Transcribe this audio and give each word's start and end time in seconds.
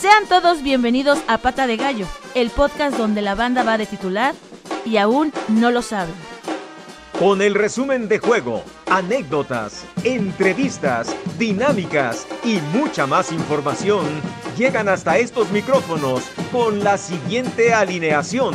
Sean 0.00 0.28
todos 0.28 0.62
bienvenidos 0.62 1.18
a 1.26 1.38
Pata 1.38 1.66
de 1.66 1.76
Gallo, 1.76 2.06
el 2.36 2.50
podcast 2.50 2.96
donde 2.96 3.20
la 3.20 3.34
banda 3.34 3.64
va 3.64 3.76
de 3.76 3.84
titular 3.84 4.32
y 4.84 4.96
aún 4.96 5.32
no 5.48 5.72
lo 5.72 5.82
saben. 5.82 6.14
Con 7.18 7.42
el 7.42 7.56
resumen 7.56 8.06
de 8.06 8.20
juego, 8.20 8.62
anécdotas, 8.88 9.84
entrevistas, 10.04 11.12
dinámicas 11.36 12.28
y 12.44 12.60
mucha 12.72 13.08
más 13.08 13.32
información, 13.32 14.04
llegan 14.56 14.88
hasta 14.88 15.18
estos 15.18 15.50
micrófonos 15.50 16.22
con 16.52 16.84
la 16.84 16.96
siguiente 16.96 17.74
alineación. 17.74 18.54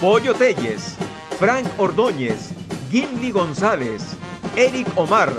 Pollo 0.00 0.32
Telles, 0.32 0.94
Frank 1.38 1.66
Ordóñez, 1.76 2.48
Gimli 2.90 3.30
González, 3.30 4.02
Eric 4.56 4.88
Omar, 4.96 5.34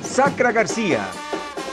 Sacra 0.00 0.52
García. 0.52 1.08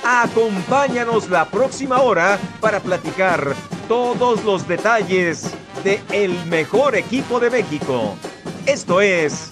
Acompáñanos 0.04 1.30
la 1.30 1.46
próxima 1.46 2.02
hora 2.02 2.38
para 2.60 2.82
platicar 2.82 3.56
todos 3.88 4.44
los 4.44 4.68
detalles 4.68 5.54
de 5.82 6.02
el 6.12 6.46
mejor 6.48 6.98
equipo 6.98 7.40
de 7.40 7.50
México. 7.50 8.18
Esto 8.66 9.00
es 9.00 9.50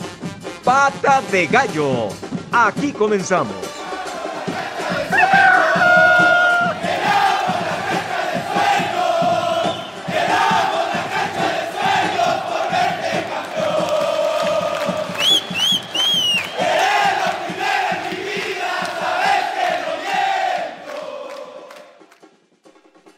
Pata 0.66 1.22
de 1.32 1.48
Gallo. 1.48 2.10
Aquí 2.52 2.92
comenzamos. 2.92 3.71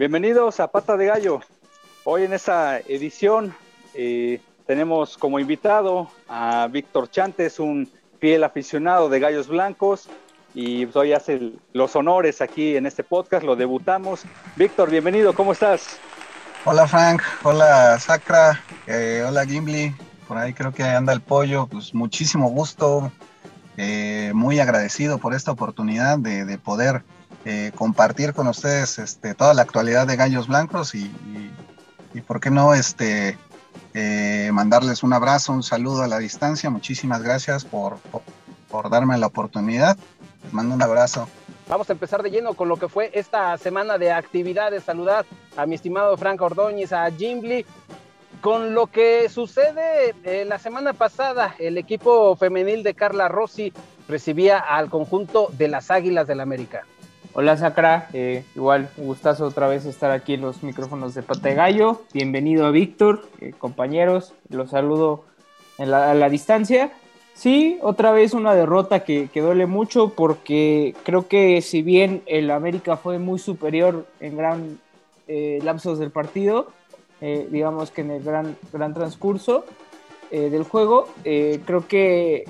Bienvenidos 0.04 0.60
a 0.60 0.68
Pata 0.68 0.98
de 0.98 1.06
Gallo. 1.06 1.40
Hoy 2.04 2.24
en 2.24 2.34
esta 2.34 2.78
edición 2.78 3.56
eh, 3.94 4.42
tenemos 4.68 5.18
como 5.18 5.40
invitado 5.40 6.12
a 6.28 6.68
Víctor 6.70 7.10
Chantes, 7.10 7.58
un 7.58 7.90
fiel 8.20 8.44
aficionado 8.44 9.08
de 9.08 9.22
Gallos 9.22 9.48
Blancos, 9.48 10.10
y 10.54 10.90
hoy 10.94 11.14
hace 11.14 11.54
los 11.72 11.96
honores 11.96 12.42
aquí 12.42 12.76
en 12.76 12.86
este 12.86 13.06
podcast, 13.06 13.46
lo 13.46 13.56
debutamos. 13.56 14.24
Víctor, 14.58 14.90
bienvenido, 14.90 15.34
¿cómo 15.34 15.54
estás? 15.54 15.98
Hola 16.66 16.86
Frank, 16.86 17.22
hola 17.44 17.98
Sacra, 17.98 18.62
eh, 18.88 19.24
hola 19.26 19.46
Gimli, 19.46 19.96
por 20.28 20.38
ahí 20.38 20.54
creo 20.54 20.74
que 20.74 20.84
anda 20.84 21.14
el 21.14 21.22
pollo, 21.22 21.68
pues 21.68 21.94
muchísimo 21.96 22.50
gusto, 22.50 23.10
eh, 23.78 24.34
muy 24.36 24.60
agradecido 24.60 25.18
por 25.18 25.34
esta 25.34 25.52
oportunidad 25.52 26.18
de, 26.18 26.58
poder 26.58 27.04
eh, 27.46 27.72
compartir 27.76 28.34
con 28.34 28.48
ustedes 28.48 29.00
este, 29.00 29.34
toda 29.34 29.54
la 29.54 29.62
actualidad 29.62 30.08
de 30.08 30.16
Gallos 30.16 30.48
Blancos 30.48 30.96
y, 30.96 31.12
y 32.14 32.22
por 32.22 32.40
qué 32.40 32.50
no 32.50 32.74
este, 32.74 33.38
eh, 33.94 34.50
mandarles 34.52 35.04
un 35.04 35.14
abrazo, 35.14 35.54
un 35.54 35.64
saludo 35.64 36.04
a 36.04 36.08
la 36.08 36.20
distancia. 36.20 36.70
Muchísimas 36.70 37.22
gracias 37.22 37.64
por, 37.64 37.98
por, 38.70 38.90
darme 38.90 39.18
la 39.18 39.28
oportunidad. 39.28 39.98
Les 40.44 40.54
mando 40.54 40.76
un 40.76 40.82
abrazo. 40.82 41.28
Vamos 41.68 41.90
a 41.90 41.94
empezar 41.94 42.22
de 42.24 42.32
lleno 42.32 42.54
con 42.56 42.68
lo 42.68 42.78
que 42.78 42.88
fue 42.88 43.12
esta 43.14 43.58
semana 43.58 43.98
de 43.98 44.12
actividades. 44.12 44.84
Saludar 44.84 45.26
a 45.56 45.66
mi 45.66 45.76
estimado 45.76 46.18
Frank 46.18 46.42
Ordóñez, 46.42 46.92
a 46.92 47.10
Jimbly. 47.12 47.66
Con 48.42 48.74
lo 48.74 48.88
que 48.88 49.30
sucede 49.30 50.16
eh, 50.26 50.44
la 50.46 50.60
semana 50.60 50.92
pasada, 50.94 51.56
el 51.60 51.78
equipo 51.78 52.36
femenil 52.36 52.84
de 52.84 52.94
Carla 52.94 53.30
Rossi 53.30 53.72
recibía 54.10 54.60
al 54.60 54.90
conjunto 54.90 55.50
de 55.54 55.70
las 55.70 55.92
Águilas 55.92 56.28
del 56.28 56.42
América. 56.42 56.86
Hola 57.36 57.58
Sacra, 57.58 58.10
eh, 58.14 58.44
igual 58.56 58.92
un 58.96 59.08
gustazo 59.08 59.46
otra 59.46 59.68
vez 59.68 59.86
estar 59.86 60.12
aquí 60.12 60.36
en 60.36 60.42
los 60.42 60.62
micrófonos 60.62 61.16
de 61.16 61.24
Pata 61.24 61.52
Gallo. 61.52 62.04
Bienvenido 62.14 62.68
a 62.68 62.70
Víctor, 62.70 63.28
eh, 63.42 63.54
compañeros, 63.58 64.36
los 64.50 64.70
saludo 64.70 65.24
a 65.80 65.86
la 66.14 66.30
distancia. 66.30 66.92
Sí, 67.34 67.80
otra 67.82 68.12
vez 68.12 68.36
una 68.36 68.54
derrota 68.54 69.04
que, 69.04 69.28
duele 69.34 69.66
mucho 69.66 70.10
porque 70.10 70.94
creo 71.02 71.28
que 71.28 71.64
si 71.64 71.82
bien 71.82 72.22
el 72.28 72.52
América 72.52 72.98
fue 72.98 73.18
muy 73.18 73.40
superior 73.40 74.06
en 74.20 74.38
gran 74.38 74.80
eh, 75.28 75.58
lapsos 75.64 75.98
del 75.98 76.12
partido, 76.12 76.68
digamos 77.20 77.90
que 77.90 78.02
en 78.02 78.12
el 78.12 78.22
gran, 78.22 78.58
gran 78.74 78.94
transcurso 78.94 79.66
del 80.30 80.64
juego, 80.64 81.08
creo 81.24 81.88
que 81.88 82.44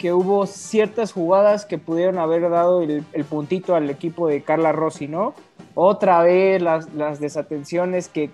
que 0.00 0.14
hubo 0.14 0.46
ciertas 0.46 1.12
jugadas 1.12 1.66
que 1.66 1.76
pudieron 1.76 2.18
haber 2.18 2.48
dado 2.48 2.80
el, 2.80 3.04
puntito 3.28 3.74
al 3.74 3.90
equipo 3.90 4.28
de 4.28 4.42
Carla 4.42 4.72
Rossi, 4.72 5.06
¿no? 5.08 5.34
Otra 5.74 6.22
vez 6.22 6.62
las, 6.62 7.20
desatenciones 7.20 8.08
que 8.08 8.30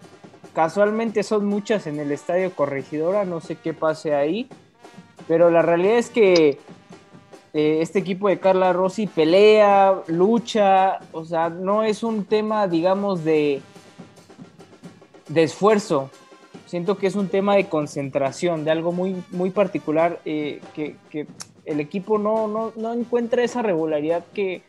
casualmente 0.54 1.24
son 1.24 1.44
muchas 1.44 1.88
en 1.88 1.98
el 1.98 2.12
estadio 2.12 2.54
Corregidora, 2.54 3.24
no 3.24 3.40
sé 3.40 3.56
qué 3.56 3.74
pase 3.74 4.14
ahí, 4.14 4.48
pero 5.26 5.50
la 5.50 5.60
realidad 5.60 5.98
es 5.98 6.08
que 6.08 6.60
eh, 7.52 7.78
este 7.80 7.98
equipo 7.98 8.28
de 8.28 8.38
Carla 8.38 8.72
Rossi 8.72 9.08
pelea, 9.08 10.02
lucha, 10.06 11.00
o 11.10 11.24
sea, 11.24 11.48
no 11.48 11.82
es 11.82 12.04
un 12.04 12.26
tema, 12.26 12.68
digamos, 12.68 13.24
de, 13.24 13.60
de 15.26 15.42
esfuerzo, 15.42 16.10
siento 16.66 16.96
que 16.98 17.06
es 17.06 17.14
un 17.14 17.28
tema 17.28 17.56
de 17.56 17.66
concentración, 17.66 18.64
de 18.64 18.70
algo 18.70 18.92
muy, 18.92 19.22
muy 19.30 19.50
particular 19.50 20.20
eh, 20.24 20.60
que, 20.74 21.26
el 21.66 21.80
equipo 21.80 22.16
no, 22.16 22.72
no, 22.76 22.92
encuentra 22.94 23.42
esa 23.42 23.60
regularidad 23.60 24.24
que, 24.32 24.62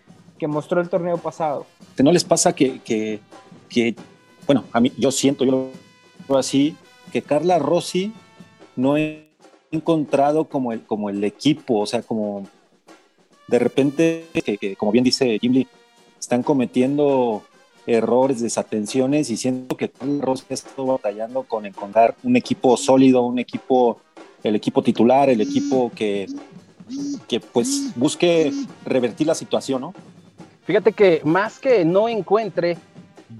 mostró 0.47 0.81
el 0.81 0.89
torneo 0.89 1.17
pasado. 1.17 1.65
¿No 1.97 2.11
les 2.11 2.23
pasa 2.23 2.53
que, 2.53 2.79
que, 2.79 3.95
bueno, 4.45 4.65
a 4.71 4.79
mí 4.79 4.91
yo 4.97 5.11
siento, 5.11 5.45
yo 5.45 5.69
lo 6.27 6.37
así, 6.37 6.75
que 7.11 7.21
Carla 7.21 7.59
Rossi 7.59 8.11
no 8.75 8.95
ha 8.95 8.99
encontrado 9.71 10.45
como 10.45 10.73
el, 10.73 10.83
como 10.83 11.09
el 11.09 11.23
equipo, 11.23 11.79
o 11.79 11.85
sea, 11.85 12.01
como 12.01 12.47
de 13.47 13.59
repente, 13.59 14.25
que, 14.33 14.75
como 14.75 14.91
bien 14.91 15.03
dice 15.03 15.37
Jim 15.39 15.65
están 16.19 16.43
cometiendo 16.43 17.43
errores, 17.85 18.41
desatenciones 18.41 19.29
y 19.29 19.37
siento 19.37 19.77
que 19.77 19.89
Carla 19.89 20.25
Rossi 20.25 20.45
ha 20.49 20.53
estado 20.53 20.87
batallando 20.87 21.43
con 21.43 21.65
encontrar 21.65 22.15
un 22.23 22.35
equipo 22.35 22.75
sólido, 22.75 23.21
un 23.21 23.39
equipo, 23.39 24.01
el 24.43 24.55
equipo 24.55 24.83
titular, 24.83 25.29
el 25.29 25.41
equipo 25.41 25.91
que, 25.95 26.27
que 27.27 27.39
pues 27.39 27.91
busque 27.95 28.51
revertir 28.85 29.27
la 29.27 29.35
situación, 29.35 29.81
¿no? 29.81 29.93
Fíjate 30.65 30.91
que 30.91 31.21
más 31.23 31.59
que 31.59 31.85
no 31.85 32.09
encuentre, 32.09 32.77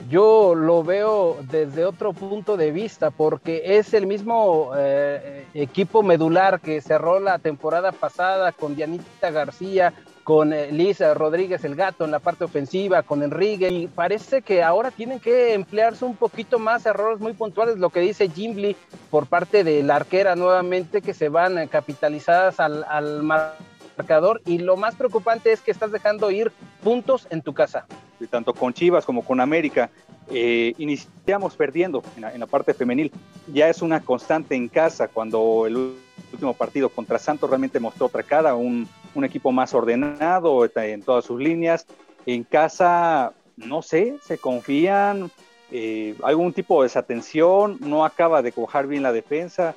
yo 0.10 0.56
lo 0.56 0.84
veo 0.84 1.38
desde 1.50 1.86
otro 1.86 2.14
punto 2.14 2.58
de 2.58 2.72
vista, 2.72 3.12
porque 3.12 3.78
es 3.78 3.94
el 3.94 4.08
mismo 4.08 4.72
eh, 4.78 5.46
equipo 5.54 6.04
medular 6.04 6.60
que 6.62 6.82
cerró 6.82 7.20
la 7.20 7.40
temporada 7.40 7.92
pasada 7.92 8.52
con 8.52 8.76
Dianita 8.76 9.32
García, 9.32 9.94
con 10.28 10.52
eh, 10.52 10.74
Lisa 10.74 11.14
Rodríguez 11.14 11.64
el 11.64 11.76
gato 11.76 12.04
en 12.04 12.12
la 12.12 12.20
parte 12.20 12.44
ofensiva, 12.44 13.02
con 13.02 13.24
Enrique, 13.24 13.70
y 13.70 13.88
parece 13.88 14.42
que 14.42 14.62
ahora 14.62 14.92
tienen 14.92 15.22
que 15.22 15.54
emplearse 15.54 16.04
un 16.04 16.18
poquito 16.18 16.60
más 16.60 16.86
errores 16.86 17.22
muy 17.22 17.32
puntuales, 17.32 17.78
lo 17.78 17.92
que 17.92 18.02
dice 18.02 18.28
Jimmy 18.28 18.76
por 19.10 19.28
parte 19.28 19.64
de 19.64 19.84
la 19.84 19.96
arquera 19.96 20.36
nuevamente, 20.36 21.02
que 21.02 21.14
se 21.14 21.30
van 21.30 21.58
eh, 21.58 21.70
capitalizadas 21.70 22.60
al, 22.60 22.84
al 22.90 23.24
marcador, 23.24 24.42
y 24.46 24.58
lo 24.58 24.76
más 24.76 24.96
preocupante 24.96 25.54
es 25.54 25.62
que 25.62 25.72
estás 25.72 25.94
dejando 25.94 26.30
ir 26.30 26.52
puntos 26.84 27.26
en 27.30 27.42
tu 27.42 27.54
casa. 27.54 27.86
Tanto 28.30 28.54
con 28.54 28.74
Chivas 28.74 29.06
como 29.06 29.24
con 29.24 29.40
América, 29.40 29.90
eh, 30.30 30.74
iniciamos 30.78 31.56
perdiendo 31.56 32.04
en 32.18 32.24
la, 32.24 32.34
en 32.34 32.42
la, 32.42 32.48
parte 32.48 32.74
femenil. 32.74 33.14
Ya 33.54 33.70
es 33.70 33.82
una 33.82 34.02
constante 34.02 34.56
en 34.56 34.68
casa 34.68 35.08
cuando 35.08 35.66
el 35.68 35.96
último 36.32 36.54
partido 36.54 36.90
contra 36.90 37.20
Santos 37.20 37.50
realmente 37.50 37.80
mostró 37.80 38.08
otra 38.08 38.24
cara, 38.24 38.56
un, 38.56 38.88
un 39.16 39.26
equipo 39.26 39.52
más 39.52 39.74
ordenado 39.74 40.70
en 40.76 41.02
todas 41.02 41.26
sus 41.26 41.40
líneas. 41.40 41.86
En 42.26 42.44
casa, 42.44 43.34
no 43.56 43.82
sé, 43.82 44.18
se 44.22 44.38
confían, 44.38 45.32
eh, 45.72 46.16
algún 46.24 46.54
tipo 46.54 46.82
de 46.82 46.88
desatención, 46.88 47.78
no 47.82 48.06
acaba 48.06 48.42
de 48.42 48.52
cojar 48.52 48.88
bien 48.88 49.04
la 49.04 49.12
defensa. 49.12 49.76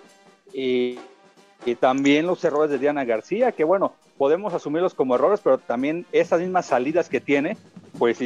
y 0.52 0.98
también 1.78 2.26
los 2.26 2.42
errores 2.42 2.70
de 2.70 2.78
Diana 2.78 3.04
García, 3.04 3.52
que 3.52 3.64
bueno, 3.64 3.92
podemos 4.20 4.52
asumirlos 4.52 4.92
como 4.92 5.14
errores, 5.14 5.40
pero 5.42 5.56
también 5.56 6.04
esas 6.12 6.40
mismas 6.40 6.66
salidas 6.66 7.08
que 7.08 7.22
tiene, 7.22 7.56
pues 7.98 8.18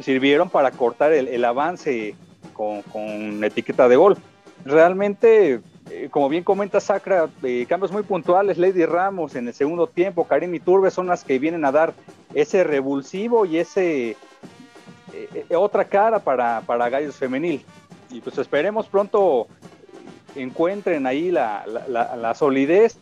sirvieron 0.00 0.48
para 0.48 0.70
cortar 0.70 1.12
el, 1.12 1.44
avance 1.44 2.14
con, 2.54 2.80
con, 2.80 3.44
etiqueta 3.44 3.88
de 3.88 3.96
gol. 3.96 4.16
Realmente 4.64 5.60
eh, 5.90 6.08
como 6.10 6.28
bien 6.28 6.44
comenta 6.44 6.80
Sacra, 6.80 7.28
eh, 7.42 7.66
cambios 7.68 7.92
muy 7.92 8.02
puntuales, 8.02 8.58
Lady 8.58 8.84
Ramos 8.84 9.34
en 9.34 9.48
el 9.48 9.54
segundo 9.54 9.86
tiempo, 9.86 10.26
Karim 10.26 10.54
y 10.54 10.60
Turbe 10.60 10.90
son 10.90 11.06
las 11.06 11.24
que 11.24 11.38
vienen 11.38 11.64
a 11.64 11.72
dar 11.72 11.94
ese 12.34 12.64
revulsivo 12.64 13.46
y 13.46 13.58
ese 13.58 14.16
eh, 15.12 15.56
otra 15.56 15.84
cara 15.84 16.18
para, 16.18 16.60
para 16.62 16.88
Gallos 16.88 17.16
Femenil. 17.16 17.64
Y 18.10 18.20
pues 18.20 18.38
esperemos 18.38 18.86
pronto 18.86 19.48
encuentren 20.34 21.06
ahí 21.06 21.30
la, 21.30 21.64
la 21.66 22.34
solidez. 22.34 22.98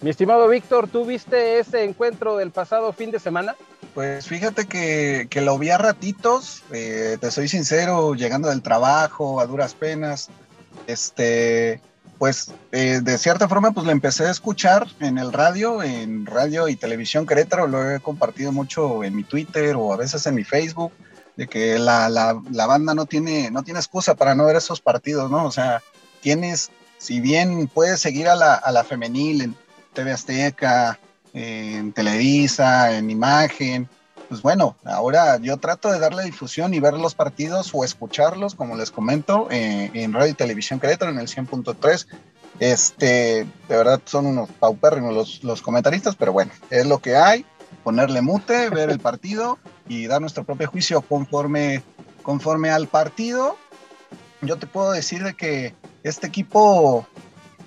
Mi 0.00 0.10
estimado 0.10 0.48
Víctor, 0.48 0.88
¿tú 0.88 1.04
viste 1.04 1.60
ese 1.60 1.84
encuentro 1.84 2.36
del 2.36 2.50
pasado 2.50 2.92
fin 2.92 3.10
de 3.12 3.20
semana? 3.20 3.54
Pues 3.94 4.26
fíjate 4.26 4.66
que, 4.66 5.26
que 5.28 5.42
lo 5.42 5.58
vi 5.58 5.68
a 5.68 5.76
ratitos, 5.76 6.62
eh, 6.72 7.18
te 7.20 7.30
soy 7.30 7.46
sincero, 7.46 8.14
llegando 8.14 8.48
del 8.48 8.62
trabajo, 8.62 9.38
a 9.38 9.46
duras 9.46 9.74
penas, 9.74 10.30
este, 10.86 11.80
pues 12.18 12.52
eh, 12.70 13.00
de 13.02 13.18
cierta 13.18 13.48
forma 13.48 13.72
pues 13.72 13.84
lo 13.84 13.92
empecé 13.92 14.26
a 14.26 14.30
escuchar 14.30 14.86
en 15.00 15.18
el 15.18 15.32
radio, 15.32 15.82
en 15.82 16.24
radio 16.26 16.68
y 16.68 16.76
televisión 16.76 17.26
Querétaro, 17.26 17.66
lo 17.66 17.90
he 17.90 18.00
compartido 18.00 18.52
mucho 18.52 19.02
en 19.02 19.16
mi 19.16 19.24
Twitter 19.24 19.74
o 19.76 19.92
a 19.92 19.96
veces 19.96 20.26
en 20.26 20.36
mi 20.36 20.44
Facebook, 20.44 20.92
de 21.36 21.48
que 21.48 21.78
la, 21.78 22.08
la, 22.08 22.40
la 22.50 22.66
banda 22.66 22.94
no 22.94 23.06
tiene, 23.06 23.50
no 23.50 23.62
tiene 23.62 23.80
excusa 23.80 24.14
para 24.14 24.34
no 24.34 24.44
ver 24.44 24.56
esos 24.56 24.80
partidos, 24.80 25.30
¿no? 25.30 25.46
O 25.46 25.50
sea, 25.50 25.82
tienes, 26.20 26.70
si 26.98 27.20
bien 27.20 27.68
puedes 27.68 28.00
seguir 28.00 28.28
a 28.28 28.36
la, 28.36 28.54
a 28.54 28.70
la 28.70 28.84
femenil 28.84 29.40
en 29.40 29.56
TV 29.92 30.12
Azteca, 30.12 30.98
en 31.34 31.92
Televisa, 31.92 32.96
en 32.96 33.10
Imagen, 33.10 33.88
pues 34.32 34.40
bueno, 34.40 34.78
ahora 34.86 35.36
yo 35.36 35.58
trato 35.58 35.92
de 35.92 35.98
darle 35.98 36.24
difusión 36.24 36.72
y 36.72 36.80
ver 36.80 36.94
los 36.94 37.14
partidos 37.14 37.70
o 37.74 37.84
escucharlos, 37.84 38.54
como 38.54 38.78
les 38.78 38.90
comento, 38.90 39.46
eh, 39.50 39.90
en 39.92 40.14
Radio 40.14 40.30
y 40.30 40.34
Televisión 40.34 40.80
Querétaro 40.80 41.10
en 41.10 41.18
el 41.18 41.26
100.3. 41.26 42.06
Este, 42.58 43.46
de 43.68 43.76
verdad 43.76 44.00
son 44.06 44.24
unos 44.24 44.48
paupérrimos 44.48 45.12
los, 45.12 45.44
los 45.44 45.60
comentaristas, 45.60 46.16
pero 46.16 46.32
bueno, 46.32 46.50
es 46.70 46.86
lo 46.86 46.98
que 47.00 47.14
hay. 47.14 47.44
Ponerle 47.84 48.22
mute, 48.22 48.70
ver 48.70 48.88
el 48.88 49.00
partido 49.00 49.58
y 49.86 50.06
dar 50.06 50.22
nuestro 50.22 50.44
propio 50.44 50.66
juicio 50.66 51.02
conforme, 51.02 51.82
conforme 52.22 52.70
al 52.70 52.88
partido. 52.88 53.58
Yo 54.40 54.56
te 54.56 54.66
puedo 54.66 54.92
decir 54.92 55.22
de 55.24 55.34
que 55.34 55.74
este 56.04 56.26
equipo, 56.26 57.06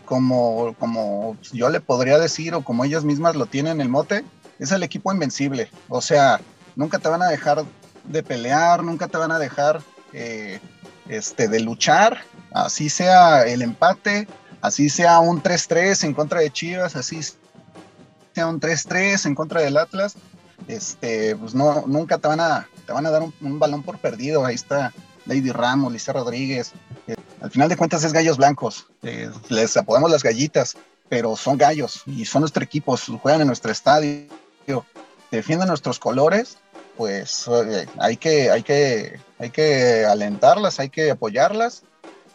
como, 0.05 0.73
como 0.79 1.37
yo 1.53 1.69
le 1.69 1.79
podría 1.79 2.17
decir, 2.17 2.55
o 2.55 2.63
como 2.63 2.85
ellas 2.85 3.03
mismas 3.03 3.35
lo 3.35 3.45
tienen 3.45 3.81
el 3.81 3.89
mote, 3.89 4.25
es 4.57 4.71
el 4.71 4.81
equipo 4.81 5.13
invencible. 5.13 5.69
O 5.89 6.01
sea, 6.01 6.41
nunca 6.75 6.99
te 6.99 7.09
van 7.09 7.21
a 7.21 7.27
dejar 7.27 7.65
de 8.03 8.23
pelear, 8.23 8.83
nunca 8.83 9.07
te 9.07 9.17
van 9.17 9.31
a 9.31 9.39
dejar 9.39 9.81
eh, 10.13 10.59
este, 11.09 11.47
de 11.47 11.59
luchar, 11.59 12.21
así 12.53 12.89
sea 12.89 13.43
el 13.43 13.61
empate, 13.61 14.27
así 14.61 14.89
sea 14.89 15.19
un 15.19 15.41
3-3 15.41 16.03
en 16.03 16.13
contra 16.13 16.39
de 16.39 16.51
Chivas, 16.51 16.95
así 16.95 17.21
sea 18.33 18.47
un 18.47 18.59
3-3 18.59 19.25
en 19.25 19.35
contra 19.35 19.61
del 19.61 19.77
Atlas, 19.77 20.15
este, 20.67 21.35
pues 21.35 21.53
no, 21.53 21.83
nunca 21.87 22.17
te 22.17 22.27
van 22.27 22.39
a, 22.39 22.67
te 22.85 22.93
van 22.93 23.05
a 23.05 23.11
dar 23.11 23.23
un, 23.23 23.59
balón 23.59 23.83
por 23.83 23.99
perdido, 23.99 24.45
ahí 24.45 24.55
está 24.55 24.93
Lady 25.25 25.51
Ramos, 25.51 25.91
Lisa 25.91 26.13
Rodríguez, 26.13 26.73
eh, 27.07 27.15
al 27.41 27.51
final 27.51 27.69
de 27.69 27.77
cuentas 27.77 28.03
es 28.03 28.13
gallos 28.13 28.37
blancos, 28.37 28.87
eh, 29.03 29.29
les 29.49 29.75
apodamos 29.77 30.11
las 30.11 30.23
gallitas, 30.23 30.75
pero 31.09 31.35
son 31.35 31.57
gallos 31.57 32.01
y 32.07 32.25
son 32.25 32.41
nuestro 32.41 32.63
equipo, 32.63 32.97
juegan 33.21 33.41
en 33.41 33.47
nuestro 33.47 33.71
estadio, 33.71 34.27
defienden 35.29 35.67
nuestros 35.67 35.99
colores 35.99 36.57
pues 36.97 37.49
hay 37.99 38.17
que, 38.17 38.49
hay 38.49 38.63
que, 38.63 39.19
hay 39.39 39.49
que 39.49 40.05
alentarlas, 40.05 40.79
hay 40.79 40.89
que 40.89 41.11
apoyarlas 41.11 41.83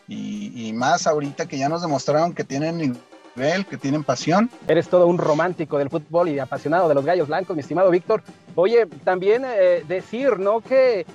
y, 0.09 0.73
más 0.75 1.07
ahorita 1.07 1.47
que 1.47 1.59
ya 1.59 1.69
nos 1.69 1.83
demostraron 1.83 2.35
que 2.35 2.43
tienen 2.43 2.79
nivel, 3.37 3.67
que 3.67 3.77
tienen 3.77 4.03
pasión. 4.03 4.51
Eres 4.67 4.89
todo 4.89 5.07
un 5.07 5.19
romántico 5.19 5.79
del 5.79 5.89
fútbol 5.89 6.29
y 6.29 6.39
apasionado 6.39 6.89
de 6.89 6.95
los 6.95 7.05
gallos 7.05 7.29
blancos, 7.29 7.55
mi 7.55 7.61
estimado 7.61 7.91
Víctor. 7.91 8.23
Oye, 8.57 8.87
también 9.05 9.45
eh, 9.47 9.85
decir, 9.87 10.39
¿no? 10.39 10.61
Que 10.61 11.07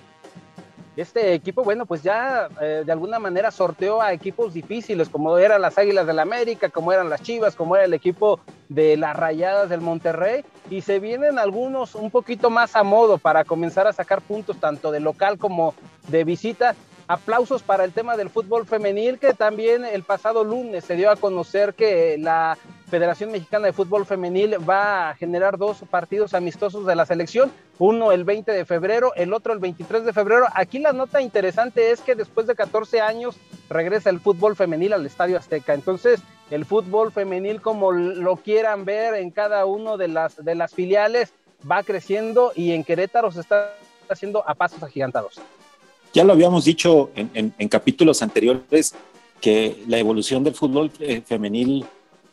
este 0.95 1.33
equipo, 1.33 1.63
bueno, 1.63 1.85
pues 1.85 2.03
ya 2.03 2.47
eh, 2.61 2.83
de 2.85 2.91
alguna 2.91 3.19
manera 3.19 3.51
sorteó 3.51 4.01
a 4.01 4.13
equipos 4.13 4.53
difíciles, 4.53 5.09
como 5.09 5.37
eran 5.37 5.61
las 5.61 5.77
Águilas 5.77 6.07
del 6.07 6.15
la 6.15 6.21
América, 6.21 6.69
como 6.69 6.93
eran 6.93 7.09
las 7.09 7.21
Chivas, 7.21 7.55
como 7.55 7.75
era 7.75 7.85
el 7.85 7.93
equipo 7.93 8.39
de 8.69 8.95
las 8.95 9.15
Rayadas 9.15 9.69
del 9.69 9.81
Monterrey, 9.81 10.45
y 10.69 10.81
se 10.81 10.99
vienen 10.99 11.37
algunos 11.37 11.95
un 11.95 12.09
poquito 12.11 12.49
más 12.49 12.75
a 12.75 12.83
modo 12.83 13.17
para 13.17 13.43
comenzar 13.43 13.87
a 13.87 13.93
sacar 13.93 14.21
puntos 14.21 14.57
tanto 14.59 14.91
de 14.91 15.01
local 15.01 15.37
como 15.37 15.75
de 16.07 16.23
visita. 16.23 16.75
Aplausos 17.07 17.61
para 17.61 17.83
el 17.83 17.91
tema 17.91 18.17
del 18.17 18.29
fútbol 18.29 18.65
femenil, 18.65 19.19
que 19.19 19.33
también 19.33 19.85
el 19.85 20.03
pasado 20.03 20.43
lunes 20.43 20.85
se 20.85 20.95
dio 20.95 21.11
a 21.11 21.15
conocer 21.15 21.75
que 21.75 22.17
la 22.17 22.57
Federación 22.89 23.31
Mexicana 23.31 23.65
de 23.65 23.73
Fútbol 23.73 24.05
Femenil 24.05 24.57
va 24.67 25.09
a 25.09 25.15
generar 25.15 25.57
dos 25.57 25.83
partidos 25.89 26.33
amistosos 26.33 26.85
de 26.85 26.95
la 26.95 27.05
selección, 27.05 27.51
uno 27.79 28.11
el 28.11 28.23
20 28.23 28.51
de 28.51 28.65
febrero, 28.65 29.13
el 29.15 29.33
otro 29.33 29.53
el 29.53 29.59
23 29.59 30.05
de 30.05 30.13
febrero. 30.13 30.45
Aquí 30.53 30.79
la 30.79 30.93
nota 30.93 31.21
interesante 31.21 31.91
es 31.91 32.01
que 32.01 32.15
después 32.15 32.47
de 32.47 32.55
14 32.55 33.01
años 33.01 33.37
regresa 33.69 34.09
el 34.09 34.19
fútbol 34.19 34.55
femenil 34.55 34.93
al 34.93 35.05
Estadio 35.05 35.37
Azteca. 35.37 35.73
Entonces, 35.73 36.21
el 36.51 36.65
fútbol 36.65 37.11
femenil, 37.11 37.61
como 37.61 37.91
lo 37.91 38.37
quieran 38.37 38.85
ver 38.85 39.15
en 39.15 39.31
cada 39.31 39.65
uno 39.65 39.97
de 39.97 40.07
las, 40.07 40.43
de 40.43 40.55
las 40.55 40.73
filiales, 40.73 41.33
va 41.69 41.83
creciendo 41.83 42.51
y 42.55 42.71
en 42.73 42.83
Querétaro 42.83 43.31
se 43.31 43.41
está 43.41 43.73
haciendo 44.09 44.47
a 44.47 44.53
pasos 44.53 44.81
agigantados. 44.83 45.41
Ya 46.15 46.23
lo 46.23 46.31
habíamos 46.31 46.63
dicho 46.63 47.11
en, 47.13 47.67
capítulos 47.67 48.21
anteriores 48.21 48.95
que 49.41 49.83
la 49.89 49.97
evolución 49.97 50.45
del 50.45 50.53
fútbol 50.53 50.89
eh, 51.01 51.21
femenil, 51.25 51.85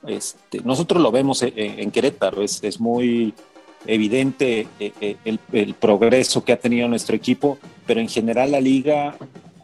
este, 0.07 0.61
nosotros 0.61 1.03
lo 1.03 1.11
vemos 1.11 1.43
eh, 1.43 1.53
en, 1.57 1.91
Querétaro, 1.91 2.43
es, 2.43 2.63
es, 2.63 2.79
muy 2.79 3.35
evidente 3.85 4.69
eh, 4.79 5.17
el, 5.25 5.75
progreso 5.75 6.45
que 6.45 6.53
ha 6.53 6.61
tenido 6.61 6.87
nuestro 6.87 7.17
equipo, 7.17 7.59
pero 7.85 7.99
en 7.99 8.09
general 8.09 8.53
la 8.53 8.61
liga 8.61 9.17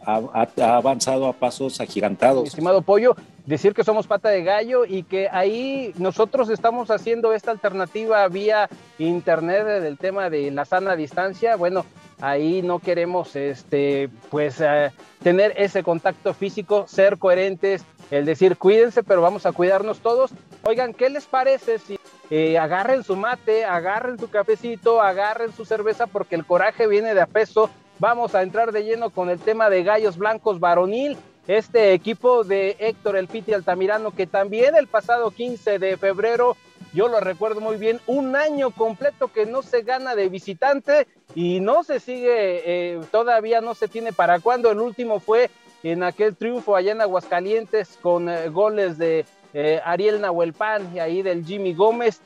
ha, 0.05 0.47
avanzado 0.75 1.27
a 1.27 1.31
pasos 1.31 1.79
agigantados. 1.79 2.45
estimado 2.45 2.81
Pollo, 2.81 3.15
decir 3.45 3.73
que 3.73 3.85
somos 3.85 4.05
pata 4.05 4.27
de 4.27 4.43
gallo 4.43 4.83
y 4.83 5.03
que 5.03 5.29
ahí 5.31 5.93
nosotros 5.97 6.49
estamos 6.49 6.91
haciendo 6.91 7.31
esta 7.31 7.51
alternativa 7.51 8.27
vía 8.27 8.69
internet 8.97 9.81
del 9.81 9.97
tema 9.97 10.29
de 10.29 10.51
la 10.51 10.65
sana 10.65 10.97
distancia. 10.97 11.55
Bueno, 11.55 11.85
ahí 12.21 12.61
no 12.61 12.79
queremos 12.79 13.35
este 13.35 14.09
pues 14.29 14.61
eh, 14.61 14.91
tener 15.23 15.53
ese 15.57 15.83
contacto 15.83 16.33
físico, 16.33 16.85
ser 16.87 17.17
coherentes, 17.17 17.83
el 18.11 18.25
decir 18.25 18.57
cuídense, 18.57 19.03
pero 19.03 19.21
vamos 19.21 19.45
a 19.45 19.51
cuidarnos 19.51 19.99
todos. 19.99 20.31
Oigan, 20.63 20.93
¿qué 20.93 21.09
les 21.09 21.25
parece 21.25 21.79
si 21.79 21.99
eh, 22.29 22.57
agarren 22.57 23.03
su 23.03 23.15
mate, 23.15 23.65
agarren 23.65 24.19
su 24.19 24.29
cafecito, 24.29 25.01
agarren 25.01 25.53
su 25.53 25.65
cerveza 25.65 26.07
porque 26.07 26.35
el 26.35 26.45
coraje 26.45 26.87
viene 26.87 27.13
de 27.13 27.21
a 27.21 27.27
peso? 27.27 27.69
Vamos 27.99 28.33
a 28.33 28.43
entrar 28.43 28.71
de 28.71 28.83
lleno 28.83 29.09
con 29.09 29.29
el 29.29 29.39
tema 29.39 29.69
de 29.69 29.83
Gallos 29.83 30.17
Blancos 30.17 30.59
Varonil, 30.59 31.17
este 31.47 31.93
equipo 31.93 32.43
de 32.43 32.77
Héctor 32.79 33.17
El 33.17 33.27
Piti 33.27 33.53
Altamirano 33.53 34.11
que 34.11 34.27
también 34.27 34.75
el 34.75 34.87
pasado 34.87 35.31
15 35.31 35.79
de 35.79 35.97
febrero 35.97 36.55
yo 36.93 37.07
lo 37.07 37.19
recuerdo 37.19 37.61
muy 37.61 37.77
bien, 37.77 37.99
un 38.07 38.35
año 38.35 38.71
completo 38.71 39.31
que 39.31 39.45
no 39.45 39.61
se 39.61 39.83
gana 39.83 40.15
de 40.15 40.29
visitante 40.29 41.07
y 41.35 41.59
no 41.59 41.83
se 41.83 41.99
sigue, 41.99 42.63
eh, 42.65 42.99
todavía 43.11 43.61
no 43.61 43.75
se 43.75 43.87
tiene 43.87 44.11
para 44.11 44.39
cuándo. 44.39 44.71
El 44.71 44.79
último 44.79 45.19
fue 45.19 45.51
en 45.83 46.03
aquel 46.03 46.35
triunfo 46.35 46.75
allá 46.75 46.91
en 46.91 47.01
Aguascalientes 47.01 47.99
con 48.01 48.27
eh, 48.27 48.49
goles 48.49 48.97
de 48.97 49.25
eh, 49.53 49.81
Ariel 49.85 50.21
Nahuelpan 50.21 50.95
y 50.95 50.99
ahí 50.99 51.21
del 51.21 51.45
Jimmy 51.45 51.73
Gómez. 51.73 52.21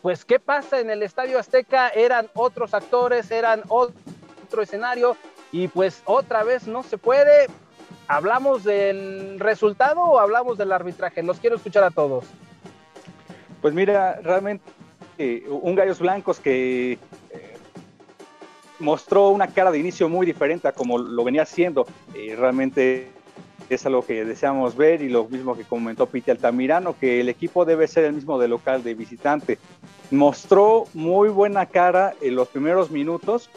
pues, 0.00 0.24
¿qué 0.24 0.38
pasa 0.40 0.80
en 0.80 0.90
el 0.90 1.02
Estadio 1.02 1.38
Azteca? 1.38 1.88
Eran 1.88 2.28
otros 2.34 2.72
actores, 2.72 3.30
eran 3.30 3.62
otro 3.68 4.62
escenario 4.62 5.16
y 5.52 5.68
pues 5.68 6.02
otra 6.06 6.42
vez 6.42 6.66
no 6.66 6.82
se 6.82 6.96
puede. 6.96 7.48
¿Hablamos 8.08 8.64
del 8.64 9.38
resultado 9.40 10.00
o 10.00 10.18
hablamos 10.18 10.58
del 10.58 10.72
arbitraje? 10.72 11.22
Los 11.22 11.38
quiero 11.38 11.56
escuchar 11.56 11.84
a 11.84 11.90
todos. 11.90 12.24
Pues 13.64 13.72
mira, 13.72 14.20
realmente 14.22 14.62
eh, 15.16 15.46
un 15.48 15.74
Gallos 15.74 15.98
Blancos 15.98 16.38
que 16.38 16.92
eh, 16.92 16.98
mostró 18.78 19.30
una 19.30 19.46
cara 19.46 19.70
de 19.70 19.78
inicio 19.78 20.06
muy 20.06 20.26
diferente 20.26 20.68
a 20.68 20.72
como 20.72 20.98
lo 20.98 21.24
venía 21.24 21.44
haciendo. 21.44 21.86
Eh, 22.14 22.36
realmente 22.38 23.08
es 23.70 23.86
algo 23.86 24.04
que 24.04 24.26
deseamos 24.26 24.76
ver 24.76 25.00
y 25.00 25.08
lo 25.08 25.24
mismo 25.24 25.56
que 25.56 25.64
comentó 25.64 26.04
Piti 26.04 26.30
Altamirano, 26.30 26.94
que 27.00 27.22
el 27.22 27.30
equipo 27.30 27.64
debe 27.64 27.86
ser 27.86 28.04
el 28.04 28.12
mismo 28.12 28.38
de 28.38 28.48
local, 28.48 28.82
de 28.82 28.92
visitante. 28.92 29.58
Mostró 30.10 30.84
muy 30.92 31.30
buena 31.30 31.64
cara 31.64 32.12
en 32.20 32.34
los 32.34 32.48
primeros 32.48 32.90
minutos, 32.90 33.48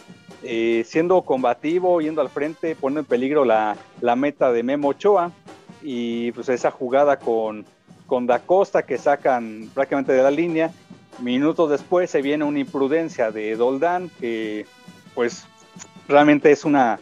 siendo 0.86 1.22
combativo, 1.24 2.00
yendo 2.00 2.22
al 2.22 2.30
frente, 2.30 2.78
poniendo 2.78 3.02
en 3.02 3.08
peligro 3.08 3.44
la, 3.44 3.76
la 4.00 4.16
meta 4.16 4.54
de 4.54 4.64
Memo 4.64 4.88
Ochoa 4.88 5.34
y 5.82 6.32
pues 6.32 6.48
esa 6.48 6.72
jugada 6.72 7.20
con 7.20 7.66
con 8.08 8.26
Da 8.26 8.40
Costa 8.40 8.84
que 8.84 8.98
sacan 8.98 9.70
prácticamente 9.74 10.14
de 10.14 10.24
la 10.24 10.32
línea. 10.32 10.72
Minutos 11.20 11.70
después 11.70 12.10
se 12.10 12.22
viene 12.22 12.44
una 12.44 12.60
imprudencia 12.60 13.32
de 13.32 13.56
Doldán 13.56 14.10
que 14.20 14.66
pues 15.14 15.46
realmente 16.08 16.52
es 16.52 16.66
una... 16.66 17.00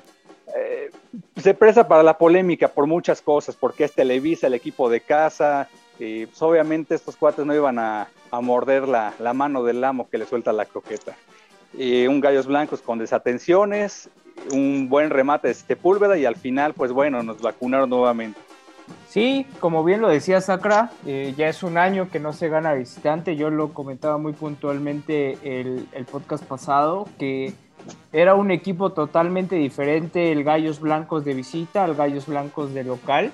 Eh, 0.56 0.90
se 1.38 1.54
presta 1.54 1.88
para 1.88 2.04
la 2.04 2.18
polémica 2.18 2.68
por 2.68 2.88
muchas 2.88 3.22
cosas, 3.22 3.56
porque 3.56 3.84
es 3.84 3.94
Televisa, 3.94 4.48
el 4.48 4.54
equipo 4.54 4.90
de 4.90 5.02
casa, 5.02 5.68
y 6.00 6.26
pues 6.26 6.42
obviamente 6.42 6.96
estos 6.96 7.16
cuates 7.16 7.46
no 7.46 7.54
iban 7.54 7.80
a, 7.80 8.08
morder 8.42 8.86
la, 8.86 9.14
mano 9.34 9.64
del 9.64 9.82
amo 9.82 10.10
que 10.10 10.18
le 10.18 10.26
suelta 10.26 10.52
la 10.52 10.66
croqueta. 10.66 11.16
un 11.74 12.20
Gallos 12.20 12.48
Blancos 12.48 12.82
con 12.82 13.00
desatenciones, 13.00 14.10
un 14.52 14.90
buen 14.90 15.10
remate 15.10 15.48
de 15.48 15.54
Sepúlveda 15.54 16.18
y 16.18 16.26
al 16.26 16.36
final, 16.36 16.74
pues 16.74 16.92
bueno, 16.92 17.24
nos 17.24 17.42
vacunaron 17.42 17.90
nuevamente. 17.90 18.40
Sí, 19.16 19.48
como 19.62 19.86
bien 19.86 20.02
lo 20.02 20.10
decía 20.10 20.42
Sacra, 20.42 20.92
eh, 21.06 21.34
ya 21.38 21.48
es 21.48 21.64
un 21.64 21.78
año 21.78 22.10
que 22.10 22.20
no 22.20 22.34
se 22.34 22.50
gana 22.50 22.74
visitante. 22.74 23.38
Yo 23.38 23.50
lo 23.50 23.74
comentaba 23.74 24.18
muy 24.18 24.34
puntualmente 24.34 25.38
el, 25.42 25.88
el, 25.94 26.04
podcast 26.04 26.44
pasado, 26.44 27.08
que 27.18 27.54
era 28.12 28.36
un 28.36 28.52
equipo 28.52 28.92
totalmente 28.92 29.56
diferente 29.56 30.34
el 30.34 30.44
Gallos 30.44 30.82
Blancos 30.82 31.24
de 31.24 31.34
visita 31.34 31.86
al 31.86 31.96
Gallos 31.96 32.28
Blancos 32.28 32.74
de 32.74 32.84
local. 32.84 33.32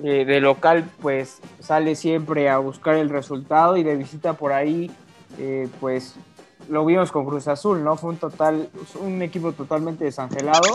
Eh, 0.00 0.24
de 0.24 0.40
local, 0.40 0.88
pues 1.02 1.40
sale 1.58 1.96
siempre 1.96 2.48
a 2.48 2.58
buscar 2.58 2.94
el 2.94 3.08
resultado 3.08 3.76
y 3.76 3.82
de 3.82 3.96
visita 3.96 4.34
por 4.34 4.52
ahí, 4.52 4.92
eh, 5.40 5.68
pues 5.80 6.14
lo 6.68 6.86
vimos 6.86 7.10
con 7.10 7.26
Cruz 7.26 7.48
Azul, 7.48 7.82
¿no? 7.82 7.96
Fue 7.96 8.10
un 8.10 8.18
total, 8.18 8.68
un 9.00 9.22
equipo 9.22 9.50
totalmente 9.50 10.04
desangelado, 10.04 10.70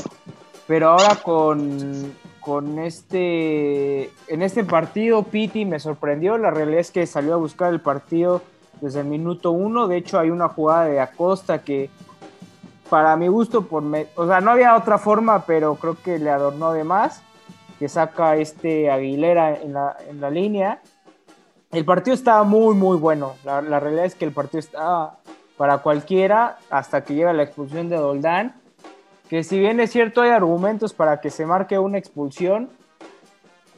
pero 0.68 0.90
ahora 0.90 1.16
con, 1.16 2.12
con 2.50 2.80
este, 2.80 4.10
en 4.28 4.42
este 4.42 4.64
partido 4.64 5.22
Piti 5.22 5.66
me 5.66 5.80
sorprendió, 5.80 6.36
la 6.40 6.50
realidad 6.50 6.80
es 6.80 6.90
que 6.90 7.06
salió 7.06 7.36
a 7.36 7.38
buscar 7.38 7.72
el 7.72 7.80
partido 7.80 8.42
desde 8.82 9.02
el 9.02 9.06
minuto 9.06 9.52
uno, 9.52 9.88
de 9.88 9.98
hecho 9.98 10.18
hay 10.18 10.32
una 10.32 10.48
jugada 10.48 10.86
de 10.86 11.00
Acosta 11.00 11.62
que 11.62 11.92
para 12.90 13.16
mi 13.18 13.28
gusto, 13.28 13.68
o 13.70 14.26
sea, 14.26 14.42
no 14.42 14.50
había 14.50 14.76
otra 14.76 14.98
forma, 14.98 15.46
pero 15.46 15.76
creo 15.76 15.96
que 16.04 16.18
le 16.18 16.32
adornó 16.32 16.74
de 16.74 16.84
más, 16.84 17.22
que 17.78 17.88
saca 17.88 18.36
este 18.36 18.90
Aguilera 18.90 19.54
en 19.54 19.74
la, 19.74 19.96
en 20.10 20.20
la 20.20 20.32
línea. 20.32 20.82
El 21.70 21.86
partido 21.86 22.16
estaba 22.16 22.44
muy, 22.46 22.74
muy 22.74 22.98
bueno, 22.98 23.36
la, 23.44 23.62
la 23.62 23.80
realidad 23.80 24.06
es 24.06 24.16
que 24.16 24.26
el 24.26 24.32
partido 24.32 24.58
estaba 24.58 25.20
para 25.56 25.78
cualquiera 25.78 26.58
hasta 26.72 27.04
que 27.04 27.14
llega 27.14 27.32
la 27.32 27.44
expulsión 27.44 27.90
de 27.90 27.98
Doldán, 27.98 28.59
que 29.30 29.44
si 29.44 29.60
bien 29.60 29.80
es 29.80 29.92
cierto 29.92 30.22
hay 30.22 30.32
argumentos 30.32 30.94
para 30.94 31.22
que 31.22 31.30
se 31.30 31.46
marque 31.46 31.78
una 31.78 32.00
expulsión, 32.00 32.70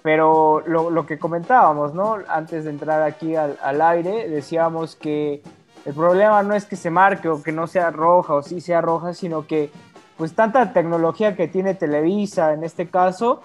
pero 0.01 0.63
lo, 0.65 0.89
lo 0.89 1.05
que 1.05 1.19
comentábamos, 1.19 1.93
¿no? 1.93 2.17
Antes 2.27 2.63
de 2.63 2.71
entrar 2.71 3.03
aquí 3.03 3.35
al, 3.35 3.59
al, 3.61 3.81
aire, 3.81 4.29
decíamos 4.29 4.95
que 4.95 5.43
el 5.85 5.93
problema 5.93 6.41
no 6.41 6.55
es 6.55 6.65
que 6.65 6.75
se 6.75 6.89
marque 6.89 7.27
o 7.27 7.43
que 7.43 7.51
no 7.51 7.67
sea 7.67 7.91
roja 7.91 8.33
o 8.33 8.41
sí 8.41 8.61
sea 8.61 8.81
roja, 8.81 9.13
sino 9.13 9.45
que 9.45 9.69
pues 10.17 10.33
tanta 10.33 10.71
tecnología 10.71 11.35
que 11.35 11.47
tiene 11.47 11.75
Televisa 11.75 12.53
en 12.53 12.63
este 12.63 12.89
caso, 12.89 13.41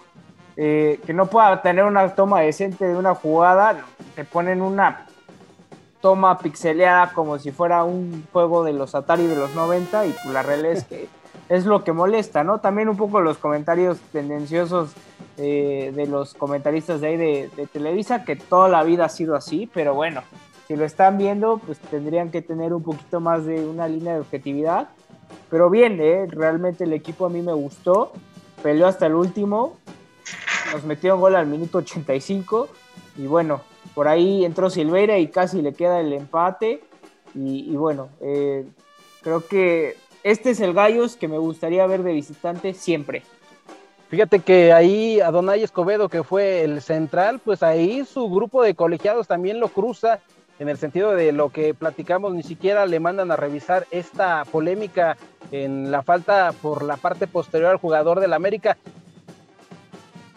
eh, 0.57 1.01
que 1.07 1.13
no 1.13 1.27
pueda 1.27 1.61
tener 1.61 1.85
una 1.85 2.15
toma 2.15 2.41
decente 2.41 2.87
de 2.87 2.97
una 2.97 3.15
jugada, 3.15 3.85
te 4.15 4.25
ponen 4.25 4.63
una 4.63 5.07
toma 6.01 6.39
pixeleada 6.39 7.13
como 7.13 7.39
si 7.39 7.51
fuera 7.51 7.83
un 7.83 8.27
juego 8.33 8.63
de 8.63 8.73
los 8.73 8.95
Atari 8.95 9.27
de 9.27 9.37
los 9.37 9.55
90 9.55 10.07
y 10.07 10.11
pues 10.13 10.33
la 10.33 10.43
realidad 10.43 10.73
es 10.73 10.85
que 10.85 11.09
es 11.49 11.65
lo 11.65 11.85
que 11.85 11.93
molesta, 11.93 12.45
¿no? 12.45 12.61
También 12.61 12.89
un 12.89 12.97
poco 12.97 13.21
los 13.21 13.39
comentarios 13.39 13.99
tendenciosos 14.13 14.91
eh, 15.39 15.93
de 15.95 16.07
los 16.07 16.35
comentaristas 16.35 17.01
de 17.01 17.07
ahí 17.07 17.17
de, 17.17 17.69
Televisa, 17.73 18.25
que 18.25 18.37
toda 18.37 18.69
la 18.69 18.83
vida 18.83 19.05
ha 19.05 19.09
sido 19.09 19.37
así, 19.37 19.71
pero 19.73 19.95
bueno, 19.95 20.23
si 20.67 20.77
lo 20.77 20.85
están 20.85 21.19
viendo, 21.19 21.59
pues 21.59 21.79
tendrían 21.79 22.31
que 22.31 22.43
tener 22.43 22.73
un 22.73 22.83
poquito 22.83 23.21
más 23.21 23.45
de 23.45 23.65
una 23.65 23.87
línea 23.87 24.15
de 24.15 24.21
objetividad. 24.21 24.89
Pero 25.51 25.71
bien, 25.71 26.01
¿eh? 26.01 26.27
realmente 26.29 26.85
el 26.85 26.93
equipo 26.93 27.27
a 27.27 27.29
mí 27.29 27.43
me 27.43 27.53
gustó, 27.53 28.13
peleó 28.63 28.89
hasta 28.89 29.07
el 29.07 29.15
último, 29.15 29.77
nos 30.73 30.85
metió 30.85 31.15
un 31.15 31.21
gol 31.21 31.37
al 31.37 31.47
minuto 31.47 31.79
85 31.79 32.69
y 33.19 33.27
bueno, 33.27 33.61
por 33.95 34.09
ahí 34.09 34.45
entró 34.45 34.69
Silveira 34.69 35.19
y 35.19 35.29
casi 35.29 35.63
le 35.63 35.73
queda 35.73 36.01
el 36.01 36.13
empate. 36.13 36.83
Y, 37.35 37.71
y 37.71 37.77
bueno, 37.77 38.09
eh, 38.21 38.67
creo 39.23 39.47
que 39.47 39.97
este 40.27 40.51
es 40.51 40.61
el 40.61 40.75
Gallos 40.75 41.17
que 41.17 41.29
me 41.29 41.39
gustaría 41.39 41.87
ver 41.87 42.03
de 42.03 42.13
visitante 42.13 42.75
siempre. 42.75 43.23
Fíjate 44.09 44.41
que 44.41 44.73
ahí 44.73 45.21
Adonai 45.21 45.63
Escobedo, 45.63 46.09
que 46.09 46.25
fue 46.25 46.65
el 46.65 46.83
central, 46.83 47.39
pues 47.39 47.63
ahí 47.63 48.05
su 48.05 48.29
grupo 48.29 48.65
de 48.65 48.75
colegiados 48.75 49.29
también 49.29 49.61
lo 49.61 49.69
cruza 49.69 50.19
en 50.59 50.69
el 50.69 50.79
sentido 50.79 51.15
de 51.15 51.31
lo 51.31 51.51
que 51.51 51.75
platicamos, 51.75 52.35
ni 52.35 52.43
siquiera 52.43 52.87
le 52.87 52.99
mandan 52.99 53.31
a 53.31 53.37
revisar 53.37 53.87
esta 53.93 54.45
polémica 54.47 55.17
en 55.53 55.93
la 55.93 56.03
falta 56.03 56.53
por 56.61 56.83
la 56.83 56.97
parte 56.97 57.29
posterior 57.29 57.71
al 57.71 57.77
jugador 57.77 58.19
del 58.19 58.33
América. 58.33 58.77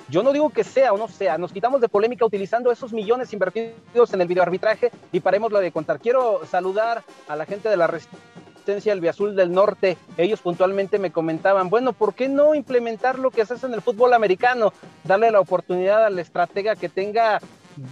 Yo 0.08 0.22
no 0.22 0.34
digo 0.34 0.51
que 0.51 0.63
sea 0.63 0.93
o 0.93 0.98
no 0.98 1.08
sea, 1.08 1.39
nos 1.39 1.51
quitamos 1.51 1.81
de 1.81 1.89
polémica 1.89 2.25
utilizando 2.25 2.72
esos 2.72 2.93
millones 2.93 3.34
invertidos 3.34 4.13
en 4.13 4.22
el 4.22 4.27
videoarbitraje 4.27 4.91
y 5.12 5.19
paremos 5.19 5.51
de 5.51 5.72
contar. 5.72 6.00
Quiero 6.00 6.46
saludar 6.46 7.03
a 7.27 7.36
la 7.36 7.46
gente 7.46 7.69
de 7.69 7.77
la 7.77 7.88
Resistencia 8.60 8.92
el 8.92 9.08
Azul 9.08 9.36
del 9.36 9.54
Norte. 9.54 9.98
Ellos 10.18 10.42
puntualmente 10.42 11.00
me 11.00 11.12
comentaban, 11.12 11.70
bueno, 11.70 11.94
¿por 11.94 12.13
qué 12.13 12.28
no 12.28 12.54
implementar 12.54 13.18
lo 13.18 13.32
que 13.32 13.46
se 13.46 13.54
hace 13.54 13.68
en 13.68 13.74
el 13.74 13.82
fútbol 13.82 14.13
americano? 14.13 14.74
Darle 15.06 15.32
la 15.32 15.39
oportunidad 15.39 16.06
al 16.06 16.20
estratega 16.20 16.75
que 16.75 16.89
tenga 16.89 17.39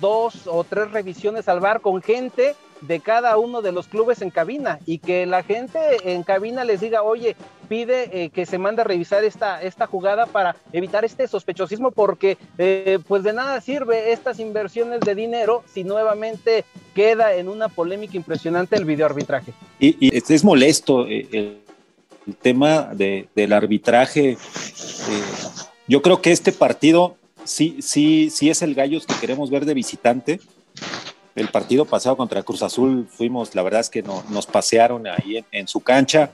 dos 0.02 0.46
o 0.46 0.66
tres 0.66 0.92
revisiones 0.92 1.48
al 1.48 1.62
bar 1.62 1.80
con 1.80 2.02
gente 2.02 2.54
de 2.82 3.00
cada 3.00 3.38
uno 3.38 3.62
de 3.62 3.72
los 3.72 3.88
clubes 3.88 4.22
en 4.22 4.30
cabina 4.30 4.80
y 4.86 5.00
que 5.00 5.26
la 5.26 5.44
gente 5.44 5.80
en 6.04 6.24
cabina 6.24 6.64
les 6.64 6.82
diga, 6.82 7.04
oye, 7.04 7.36
pide 7.68 8.24
eh, 8.24 8.30
que 8.30 8.46
se 8.46 8.58
mande 8.58 8.82
a 8.82 8.86
revisar 8.86 9.24
esta, 9.24 9.62
esta 9.62 9.88
jugada 9.88 10.26
para 10.26 10.56
evitar 10.72 11.04
este 11.06 11.28
sospechosismo 11.28 11.92
porque 11.92 12.38
eh, 12.58 13.00
pues 13.08 13.24
de 13.24 13.34
nada 13.34 13.60
sirve 13.62 14.12
estas 14.12 14.40
inversiones 14.40 15.02
de 15.02 15.16
dinero 15.16 15.64
si 15.74 15.84
nuevamente 15.84 16.66
queda 16.96 17.34
en 17.34 17.50
una 17.50 17.68
polémica 17.68 18.18
impresionante 18.18 18.76
el 18.76 18.86
videoarbitraje. 18.86 19.54
Y, 19.80 19.98
y 20.00 20.18
es 20.18 20.44
molesto 20.44 21.08
eh, 21.08 21.28
el, 21.32 21.62
tema 22.42 22.90
de, 22.94 23.30
del 23.36 23.54
arbitraje. 23.54 24.38
Yo 25.88 26.02
creo 26.02 26.22
que 26.22 26.34
este 26.34 26.52
partido 26.52 27.16
sí, 27.46 27.78
sí, 27.82 28.30
sí 28.30 28.50
es 28.50 28.62
el 28.62 28.76
Gallos 28.76 29.06
que 29.06 29.16
queremos 29.16 29.50
ver 29.50 29.66
de 29.66 29.74
visitante. 29.74 30.42
El 31.38 31.50
partido 31.50 31.86
pasado 31.86 32.18
contra 32.18 32.42
Cruz 32.42 32.64
Azul 32.64 33.08
fuimos, 33.08 33.54
la 33.54 33.62
verdad 33.62 33.82
es 33.82 33.92
que 33.92 34.02
no, 34.02 34.24
nos 34.32 34.48
pasearon 34.48 35.06
ahí 35.06 35.38
en, 35.38 35.46
en, 35.52 35.68
su 35.68 35.82
cancha. 35.82 36.32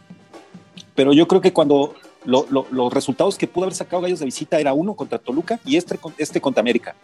Pero 0.95 1.11
yo 1.11 1.27
creo 1.27 1.41
que 1.41 1.51
cuando 1.51 1.93
lo, 2.23 2.47
lo, 2.49 2.65
los 2.71 2.93
resultados 2.93 3.37
que 3.37 3.45
pudo 3.45 3.65
haber 3.65 3.75
sacado 3.75 4.01
Gallos 4.01 4.19
de 4.19 4.25
visita 4.25 4.61
era 4.61 4.71
uno 4.71 4.93
contra 4.93 5.19
Toluca 5.19 5.59
y 5.65 5.75
este, 5.75 5.99
este 6.17 6.39
contra 6.39 6.61
América. 6.61 6.95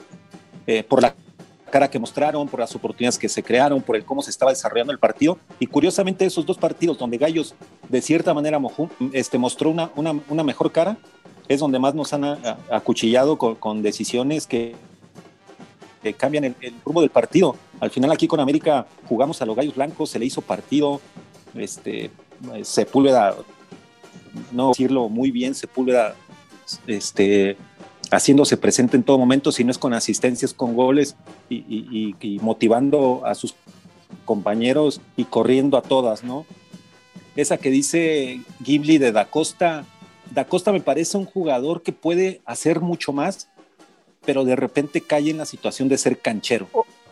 Eh, 0.65 0.82
por 0.82 1.01
la 1.01 1.13
cara 1.70 1.89
que 1.89 2.00
mostraron, 2.00 2.48
por 2.48 2.62
las 2.62 2.74
oportunidades 2.74 3.18
que 3.18 3.27
se 3.27 3.44
crearon, 3.44 3.82
por 3.82 3.98
el 3.98 4.06
cómo 4.06 4.22
se 4.22 4.32
estaba 4.32 4.51
desarrollando 4.51 4.94
el 4.94 5.00
partido. 5.00 5.38
Y 5.60 5.68
curiosamente 5.68 6.25
esos 6.25 6.46
dos 6.46 6.58
partidos 6.58 6.98
donde 6.98 7.18
Gallos 7.18 7.53
de 7.89 8.01
cierta 8.01 8.34
manera 8.34 8.62
este, 9.12 9.38
mostró 9.38 9.72
una, 9.72 9.91
una, 9.98 10.18
una 10.29 10.44
mejor 10.46 10.72
cara, 10.72 10.98
es 11.50 11.60
donde 11.60 11.79
más 11.79 11.96
nos 11.96 12.13
han 12.13 12.24
acuchillado 12.72 13.38
con, 13.38 13.56
con 13.56 13.82
decisiones 13.82 14.48
que, 14.48 14.77
que 16.01 16.13
cambian 16.13 16.46
el, 16.46 16.56
el, 16.62 16.74
rumbo 16.86 17.01
del 17.01 17.10
partido. 17.10 17.56
Al 17.79 17.89
final 17.89 18.12
aquí 18.12 18.27
con 18.27 18.39
América 18.39 18.88
jugamos 19.08 19.41
a 19.41 19.46
los 19.46 19.56
Gallos 19.56 19.75
Blancos, 19.75 20.10
se 20.10 20.20
le 20.20 20.25
hizo 20.25 20.41
partido, 20.41 21.01
este, 21.56 22.12
Sepúlveda, 22.63 23.36
no 24.51 24.70
decirlo 24.70 25.10
muy 25.10 25.32
bien, 25.32 25.56
Sepúlveda, 25.56 26.15
este, 26.88 27.58
haciéndose 28.12 28.58
presente 28.58 28.98
en 28.98 29.03
todo 29.03 29.18
momento, 29.18 29.51
si 29.51 29.63
no 29.63 29.72
es 29.72 29.77
con 29.77 29.94
asistencias, 29.94 30.53
con 30.53 30.75
goles 30.75 31.15
y, 31.50 31.58
y, 31.58 32.15
y, 32.20 32.39
motivando 32.39 33.22
a 33.25 33.36
sus 33.36 33.56
compañeros 34.25 35.01
y 35.18 35.25
corriendo 35.25 35.77
a 35.77 35.82
todas, 35.82 36.24
¿no? 36.24 36.46
Esa 37.36 37.58
que 37.58 37.70
dice 37.70 38.41
Ghibli 38.60 38.98
de 38.98 39.12
Da 39.12 39.25
Costa, 39.25 39.86
Da 40.32 40.46
Costa 40.46 40.72
me 40.72 40.82
parece 40.82 41.18
un 41.18 41.25
jugador 41.25 41.82
que 41.84 41.91
puede 41.91 42.41
hacer 42.46 42.82
mucho 42.82 43.13
más, 43.13 43.50
pero 44.26 44.44
de 44.44 44.56
repente 44.56 45.02
cae 45.02 45.30
en 45.30 45.38
la 45.38 45.46
situación 45.46 45.90
de 45.90 45.98
ser 45.98 46.20
canchero. 46.20 46.68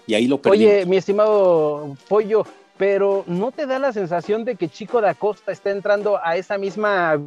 Y 0.06 0.14
ahí 0.14 0.28
lo 0.28 0.42
perdimos. 0.42 0.74
Oye, 0.74 0.86
mi 0.86 0.98
estimado 0.98 1.98
Pollo, 2.08 2.46
pero 2.78 3.24
¿no 3.28 3.52
te 3.52 3.66
da 3.66 3.80
la 3.80 3.92
sensación 3.92 4.46
de 4.46 4.56
que 4.56 4.70
Chico 4.70 5.02
da 5.02 5.14
Costa 5.14 5.52
está 5.52 5.72
entrando 5.72 6.20
a 6.24 6.38
esa 6.38 6.58
misma 6.58 7.20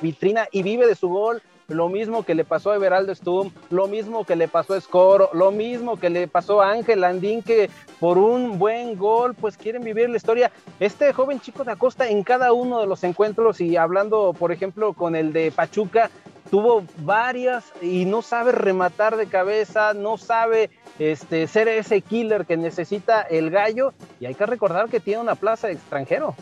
vitrina 0.00 0.48
y 0.50 0.62
vive 0.62 0.86
de 0.86 0.94
su 0.94 1.08
gol? 1.08 1.42
Lo 1.68 1.88
mismo 1.88 2.24
que 2.24 2.36
le 2.36 2.44
pasó 2.44 2.70
a 2.70 2.76
Everaldo 2.76 3.12
Stum, 3.12 3.50
lo 3.70 3.88
mismo 3.88 4.24
que 4.24 4.36
le 4.36 4.46
pasó 4.46 4.74
a 4.74 4.80
Scoro, 4.80 5.30
lo 5.32 5.50
mismo 5.50 5.98
que 5.98 6.10
le 6.10 6.28
pasó 6.28 6.62
a 6.62 6.70
Ángel 6.70 7.02
Andín, 7.02 7.42
que 7.42 7.70
por 7.98 8.18
un 8.18 8.56
buen 8.56 8.96
gol, 8.96 9.34
pues 9.34 9.56
quieren 9.56 9.82
vivir 9.82 10.08
la 10.08 10.16
historia. 10.16 10.52
Este 10.78 11.12
joven 11.12 11.40
chico 11.40 11.64
de 11.64 11.72
Acosta 11.72 12.08
en 12.08 12.22
cada 12.22 12.52
uno 12.52 12.80
de 12.80 12.86
los 12.86 13.02
encuentros 13.02 13.60
y 13.60 13.76
hablando, 13.76 14.32
por 14.38 14.52
ejemplo, 14.52 14.92
con 14.92 15.16
el 15.16 15.32
de 15.32 15.50
Pachuca, 15.50 16.08
tuvo 16.50 16.84
varias 16.98 17.64
y 17.82 18.04
no 18.04 18.22
sabe 18.22 18.52
rematar 18.52 19.16
de 19.16 19.26
cabeza, 19.26 19.94
no 19.94 20.16
sabe 20.16 20.70
este, 20.98 21.46
ser 21.46 21.68
ese 21.68 22.00
killer 22.00 22.46
que 22.46 22.56
necesita 22.56 23.22
el 23.22 23.50
gallo 23.50 23.92
y 24.20 24.26
hay 24.26 24.34
que 24.34 24.46
recordar 24.46 24.88
que 24.88 25.00
tiene 25.00 25.20
una 25.20 25.34
plaza 25.34 25.66
de 25.66 25.74
extranjero. 25.74 26.34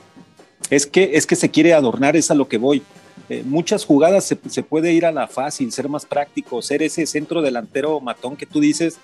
Es 0.70 0.86
que, 0.86 1.10
es 1.14 1.26
que 1.26 1.36
se 1.36 1.50
quiere 1.50 1.74
adornar, 1.74 2.16
es 2.16 2.30
a 2.30 2.34
lo 2.34 2.48
que 2.48 2.58
voy. 2.58 2.82
Eh, 3.28 3.42
muchas 3.44 3.84
jugadas 3.84 4.24
se, 4.24 4.38
se, 4.48 4.62
puede 4.62 4.92
ir 4.92 5.06
a 5.06 5.12
la 5.12 5.26
fácil, 5.26 5.72
ser 5.72 5.88
más 5.88 6.04
práctico, 6.04 6.60
ser 6.60 6.82
ese 6.82 7.06
centro 7.06 7.42
delantero 7.42 8.00
matón 8.00 8.36
que 8.36 8.44
tú 8.44 8.60
dices, 8.60 8.98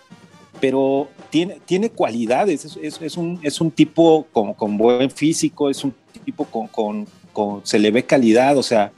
pero 0.60 1.08
tiene, 1.30 1.58
tiene 1.64 1.90
cualidades, 1.90 2.64
es, 2.64 2.76
es, 2.82 3.00
es 3.00 3.16
un, 3.16 3.40
es 3.42 3.60
un 3.60 3.70
tipo 3.70 4.26
con, 4.32 4.52
con, 4.54 4.76
buen 4.76 5.10
físico, 5.10 5.70
es 5.70 5.82
un 5.84 5.94
tipo 6.24 6.44
con, 6.44 6.66
con, 6.68 7.06
con 7.32 7.64
se 7.64 7.78
le 7.78 7.90
ve 7.90 8.04
calidad, 8.04 8.58
o 8.58 8.62
sea, 8.62 8.92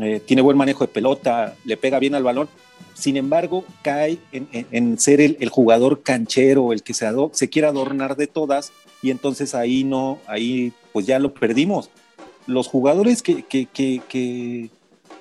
eh, 0.00 0.20
tiene 0.24 0.42
buen 0.42 0.56
manejo 0.56 0.84
de 0.84 0.92
pelota, 0.92 1.56
le 1.64 1.76
pega 1.76 1.98
bien 1.98 2.14
al 2.14 2.22
balón. 2.22 2.48
sin 2.94 3.16
embargo, 3.16 3.64
cae 3.82 4.18
en, 4.32 4.98
ser 4.98 5.20
el, 5.20 5.48
jugador 5.48 6.02
canchero, 6.02 6.72
el 6.72 6.82
que 6.82 6.94
se, 6.94 7.08
se 7.32 7.48
quiere 7.48 7.68
adornar 7.68 8.16
de 8.16 8.26
todas, 8.26 8.72
y 9.02 9.10
entonces 9.10 9.54
ahí 9.54 9.84
no, 9.84 10.18
ahí 10.26 10.72
pues 10.92 11.06
ya 11.06 11.18
lo 11.18 11.32
perdimos. 11.34 11.90
Los 12.46 12.66
jugadores 12.66 13.22
que, 13.22 14.70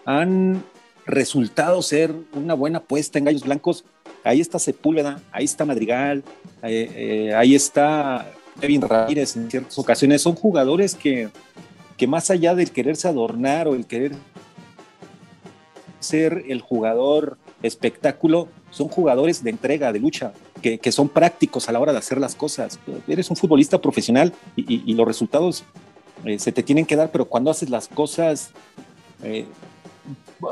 han 0.06 0.64
resultado 1.06 1.82
ser 1.82 2.14
una 2.34 2.54
buena 2.54 2.80
apuesta 2.80 3.20
en 3.20 3.26
Gallos 3.26 3.44
Blancos, 3.44 3.84
ahí 4.24 4.42
está 4.42 4.58
Sepúlveda, 4.58 5.22
ahí 5.32 5.46
está 5.46 5.66
Madrigal, 5.66 6.24
eh, 6.64 6.92
eh, 6.96 7.34
ahí 7.36 7.56
está 7.56 8.32
Kevin 8.62 8.82
Ramírez 8.82 9.36
en 9.36 9.52
ciertas 9.52 9.78
ocasiones, 9.78 10.22
son 10.22 10.36
jugadores 10.36 10.96
que, 10.96 11.30
que 11.98 12.08
más 12.08 12.32
allá 12.32 12.56
del 12.56 12.72
quererse 12.72 13.08
adornar 13.08 13.68
o 13.68 13.76
el 13.76 13.86
querer 13.86 14.14
ser 16.08 16.46
el 16.48 16.62
jugador 16.62 17.38
espectáculo, 17.62 18.48
son 18.72 18.88
jugadores 18.88 19.44
de 19.44 19.50
entrega, 19.50 19.92
de 19.92 20.00
lucha, 20.00 20.34
que, 20.62 20.92
son 20.92 21.10
prácticos 21.10 21.70
a 21.70 21.72
la 21.72 21.80
hora 21.80 21.92
de 21.92 22.00
hacer 22.00 22.20
las 22.20 22.36
cosas. 22.36 22.80
Eres 23.08 23.30
un 23.30 23.36
futbolista 23.36 23.80
profesional 23.80 24.34
y, 24.56 24.94
los 24.94 25.08
resultados 25.08 25.64
eh, 26.26 26.40
se 26.40 26.52
te 26.52 26.64
tienen 26.64 26.86
que 26.86 26.96
dar, 26.96 27.12
pero 27.12 27.26
cuando 27.26 27.52
haces 27.52 27.70
las 27.70 27.88
cosas 27.88 28.52
eh, 29.24 29.46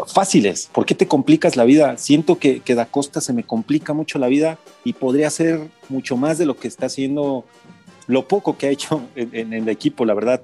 fáciles, 0.08 0.70
¿por 0.72 0.86
qué 0.86 0.96
te 0.96 1.08
complicas 1.08 1.56
la 1.56 1.64
vida? 1.64 1.98
Siento 1.98 2.38
que, 2.38 2.60
que 2.60 2.76
Da 2.76 2.86
Costa 2.86 3.22
se 3.22 3.34
me 3.34 3.44
complica 3.44 3.94
mucho 3.94 4.20
la 4.20 4.28
vida 4.28 4.60
y 4.84 4.94
podría 4.94 5.28
hacer 5.28 5.60
mucho 5.90 6.18
más 6.18 6.38
de 6.38 6.46
lo 6.46 6.56
que 6.58 6.68
está 6.68 6.86
haciendo, 6.86 7.46
lo 8.08 8.28
poco 8.28 8.58
que 8.58 8.68
ha 8.68 8.70
hecho 8.70 9.02
en 9.16 9.54
el 9.54 9.68
equipo, 9.70 10.06
la 10.06 10.14
verdad 10.14 10.44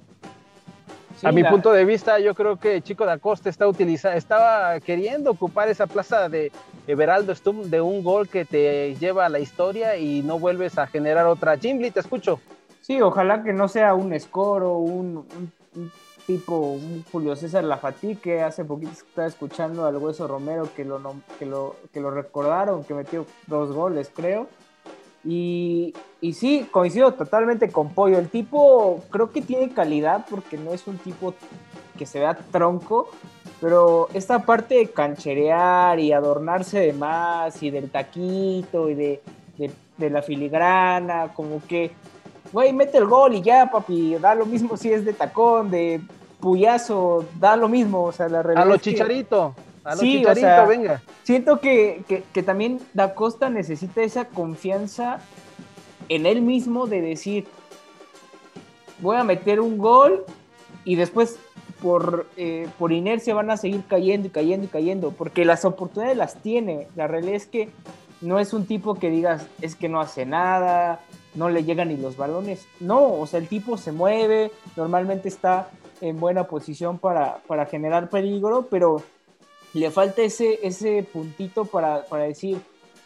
a 1.23 1.31
mi 1.31 1.43
punto 1.43 1.71
de 1.71 1.85
vista, 1.85 2.19
yo 2.19 2.33
creo 2.33 2.57
que 2.57 2.81
Chico 2.81 3.05
da 3.05 3.17
Costa 3.17 3.49
está 3.49 3.67
utiliza, 3.67 4.15
estaba 4.15 4.79
queriendo 4.79 5.31
ocupar 5.31 5.69
esa 5.69 5.87
plaza 5.87 6.29
de 6.29 6.51
Everaldo 6.87 7.33
Stum 7.35 7.69
de 7.69 7.81
un 7.81 8.03
gol 8.03 8.27
que 8.27 8.45
te 8.45 8.95
lleva 8.95 9.25
a 9.25 9.29
la 9.29 9.39
historia 9.39 9.97
y 9.97 10.21
no 10.21 10.39
vuelves 10.39 10.77
a 10.77 10.87
generar 10.87 11.27
otra. 11.27 11.57
Jimmy, 11.57 11.91
te 11.91 11.99
escucho. 11.99 12.39
Sí, 12.81 13.01
ojalá 13.01 13.43
que 13.43 13.53
no 13.53 13.67
sea 13.67 13.93
un 13.93 14.13
escoro, 14.13 14.77
un, 14.77 15.27
un, 15.75 15.91
tipo, 16.25 16.57
un 16.57 17.03
Julio 17.11 17.35
César 17.35 17.63
Lafatí, 17.63 18.15
que 18.15 18.41
hace 18.41 18.65
poquito 18.65 18.91
estaba 18.91 19.27
escuchando 19.27 19.85
al 19.85 19.97
Hueso 19.97 20.27
Romero 20.27 20.69
que 20.75 20.85
lo, 20.85 20.99
que 21.37 21.45
lo, 21.45 21.75
que 21.93 21.99
lo 21.99 22.11
recordaron, 22.11 22.83
que 22.83 22.93
metió 22.93 23.25
dos 23.47 23.71
goles, 23.71 24.11
creo 24.13 24.47
y, 25.23 25.93
y 26.19 26.33
sí, 26.33 26.67
coincido 26.71 27.13
totalmente 27.13 27.69
con 27.69 27.89
Pollo. 27.93 28.17
El 28.17 28.29
tipo 28.29 29.03
creo 29.09 29.31
que 29.31 29.41
tiene 29.41 29.69
calidad 29.69 30.25
porque 30.29 30.57
no 30.57 30.71
es 30.71 30.87
un 30.87 30.97
tipo 30.97 31.33
que 31.97 32.05
se 32.05 32.19
vea 32.19 32.35
tronco, 32.51 33.09
pero 33.59 34.09
esta 34.13 34.39
parte 34.39 34.75
de 34.75 34.87
cancherear 34.87 35.99
y 35.99 36.13
adornarse 36.13 36.79
de 36.79 36.93
más 36.93 37.61
y 37.61 37.69
del 37.69 37.91
taquito 37.91 38.89
y 38.89 38.95
de, 38.95 39.21
la 39.99 40.23
filigrana, 40.23 41.31
como 41.35 41.61
que, 41.67 41.91
güey, 42.51 42.73
mete 42.73 42.97
el 42.97 43.05
gol 43.05 43.35
y 43.35 43.43
ya, 43.43 43.69
papi, 43.69 44.15
da 44.15 44.33
lo 44.33 44.47
mismo 44.47 44.75
si 44.75 44.91
es 44.91 45.05
de 45.05 45.13
tacón, 45.13 45.69
de 45.69 46.01
puyazo, 46.39 47.23
da 47.39 47.55
lo 47.55 47.69
mismo, 47.69 48.05
o 48.05 48.11
sea, 48.11 48.27
la 48.27 48.41
realidad. 48.41 48.63
A 48.63 48.67
lo 48.67 48.77
chicharito. 48.77 49.53
A 49.83 49.95
sí, 49.95 50.23
venga. 50.67 51.01
Siento 51.23 51.59
que, 51.59 52.23
también 52.45 52.79
Da 52.93 53.15
Costa 53.15 53.49
necesita 53.49 54.01
esa 54.03 54.25
confianza 54.25 55.19
en 56.09 56.25
él 56.25 56.41
mismo 56.41 56.87
de 56.87 57.01
decir, 57.01 57.47
voy 58.99 59.17
a 59.17 59.23
meter 59.23 59.59
un 59.59 59.77
gol 59.77 60.25
y 60.85 60.95
después 60.95 61.39
por, 61.81 62.27
eh, 62.37 62.67
por 62.77 62.91
inercia 62.91 63.33
van 63.33 63.49
a 63.49 63.57
seguir 63.57 63.83
cayendo 63.87 64.27
y 64.27 64.31
cayendo 64.31 64.65
y 64.65 64.69
cayendo, 64.69 65.11
porque 65.11 65.45
las 65.45 65.65
oportunidades 65.65 66.17
las 66.17 66.35
tiene. 66.35 66.87
La 66.95 67.07
realidad 67.07 67.35
es 67.35 67.47
que 67.47 67.69
no 68.21 68.39
es 68.39 68.53
un 68.53 68.65
tipo 68.65 68.95
que 68.95 69.09
digas, 69.09 69.47
es 69.61 69.75
que 69.75 69.89
no 69.89 69.99
hace 69.99 70.25
nada, 70.25 70.99
no 71.33 71.49
le 71.49 71.63
llegan 71.63 71.87
ni 71.87 71.97
los 71.97 72.17
balones. 72.17 72.67
No, 72.79 73.13
o 73.13 73.25
sea, 73.25 73.39
el 73.39 73.47
tipo 73.47 73.77
se 73.77 73.91
mueve, 73.91 74.51
normalmente 74.75 75.27
está 75.27 75.69
en 76.01 76.19
buena 76.19 76.45
posición 76.45 76.99
para, 76.99 77.37
para 77.47 77.65
generar 77.65 78.09
peligro, 78.09 78.67
pero 78.69 79.03
le 79.73 79.91
falta 79.91 80.21
ese, 80.21 80.59
ese 80.63 81.07
puntito 81.11 81.65
para, 81.65 82.03
decir 82.25 82.59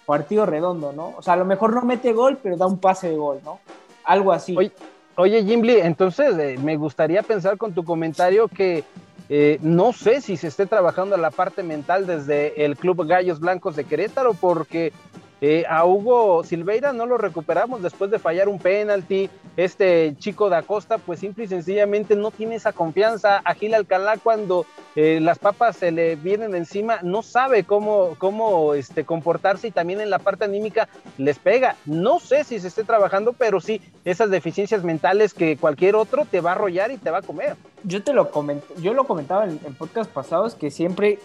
partido 0.06 0.46
redondo, 0.46 0.94
¿no? 0.94 1.14
O 1.18 1.22
sea, 1.22 1.34
a 1.34 1.38
lo 1.38 1.46
mejor 1.46 1.74
no 1.74 1.82
mete 1.82 2.14
gol, 2.14 2.38
pero 2.42 2.58
da 2.58 2.66
un 2.66 2.80
pase 2.80 3.10
de 3.10 3.16
gol, 3.16 3.40
¿no? 3.44 3.60
Algo 4.04 4.32
así. 4.32 4.56
Oye, 4.56 4.72
oye 5.16 5.44
Jimmy, 5.44 5.74
entonces 5.74 6.38
eh, 6.38 6.58
me 6.62 6.78
gustaría 6.78 7.24
pensar 7.24 7.58
con 7.58 7.74
tu 7.74 7.84
comentario 7.84 8.48
que 8.48 8.84
eh, 9.30 9.58
no 9.62 9.94
sé 9.94 10.22
si 10.22 10.38
se 10.38 10.48
esté 10.48 10.68
trabajando 10.68 11.18
la 11.18 11.32
parte 11.32 11.64
mental 11.64 12.06
desde 12.06 12.64
el 12.64 12.78
Club 12.78 13.08
Gallos 13.08 13.40
Blancos 13.40 13.76
de 13.76 13.86
Querétaro, 13.86 14.36
porque 14.36 14.94
eh, 15.42 15.66
a 15.70 15.86
Hugo 15.86 16.44
Silveira 16.44 16.94
no 16.94 17.06
lo 17.06 17.18
recuperamos 17.18 17.82
después 17.82 18.10
de 18.10 18.20
fallar 18.20 18.48
un 18.48 18.60
penalti. 18.60 19.30
Este 19.58 20.16
chico 20.18 20.50
de 20.50 20.58
Acosta, 20.58 20.98
pues 20.98 21.20
simple 21.20 21.46
y 21.46 21.48
sencillamente 21.48 22.16
no 22.16 22.32
tiene 22.32 22.56
esa 22.56 22.74
confianza. 22.74 23.42
A 23.44 23.54
Gil 23.54 23.74
Alcalá, 23.74 24.18
cuando 24.18 24.66
eh, 24.96 25.20
las 25.22 25.40
papas 25.40 25.78
se 25.78 25.92
le 25.92 26.16
vienen 26.16 26.56
encima, 26.56 27.00
no 27.04 27.22
sabe 27.22 27.64
cómo, 27.64 28.16
cómo 28.18 28.74
este, 28.74 29.06
comportarse 29.06 29.68
y 29.68 29.72
también 29.72 30.02
en 30.02 30.10
la 30.10 30.20
parte 30.20 30.46
anímica 30.46 30.88
les 31.18 31.40
pega. 31.40 31.76
No 31.86 32.20
sé 32.20 32.44
si 32.44 32.60
se 32.60 32.68
esté 32.68 32.84
trabajando, 32.84 33.34
pero 33.34 33.60
sí, 33.60 33.82
esas 34.04 34.30
deficiencias 34.30 34.84
mentales 34.84 35.34
que 35.34 35.58
cualquier 35.58 35.96
otro 35.96 36.26
te 36.26 36.42
va 36.42 36.52
a 36.52 36.56
arrollar 36.56 36.92
y 36.92 36.98
te 36.98 37.12
va 37.12 37.20
a 37.20 37.22
comer. 37.22 37.56
Yo 37.84 38.04
te 38.04 38.14
lo 38.14 38.32
comenté, 38.32 38.74
yo 38.82 38.94
lo 38.94 39.06
comentaba 39.06 39.46
en, 39.46 39.60
en 39.66 39.76
podcast 39.76 40.10
pasados 40.10 40.56
que 40.56 40.72
siempre 40.72 41.20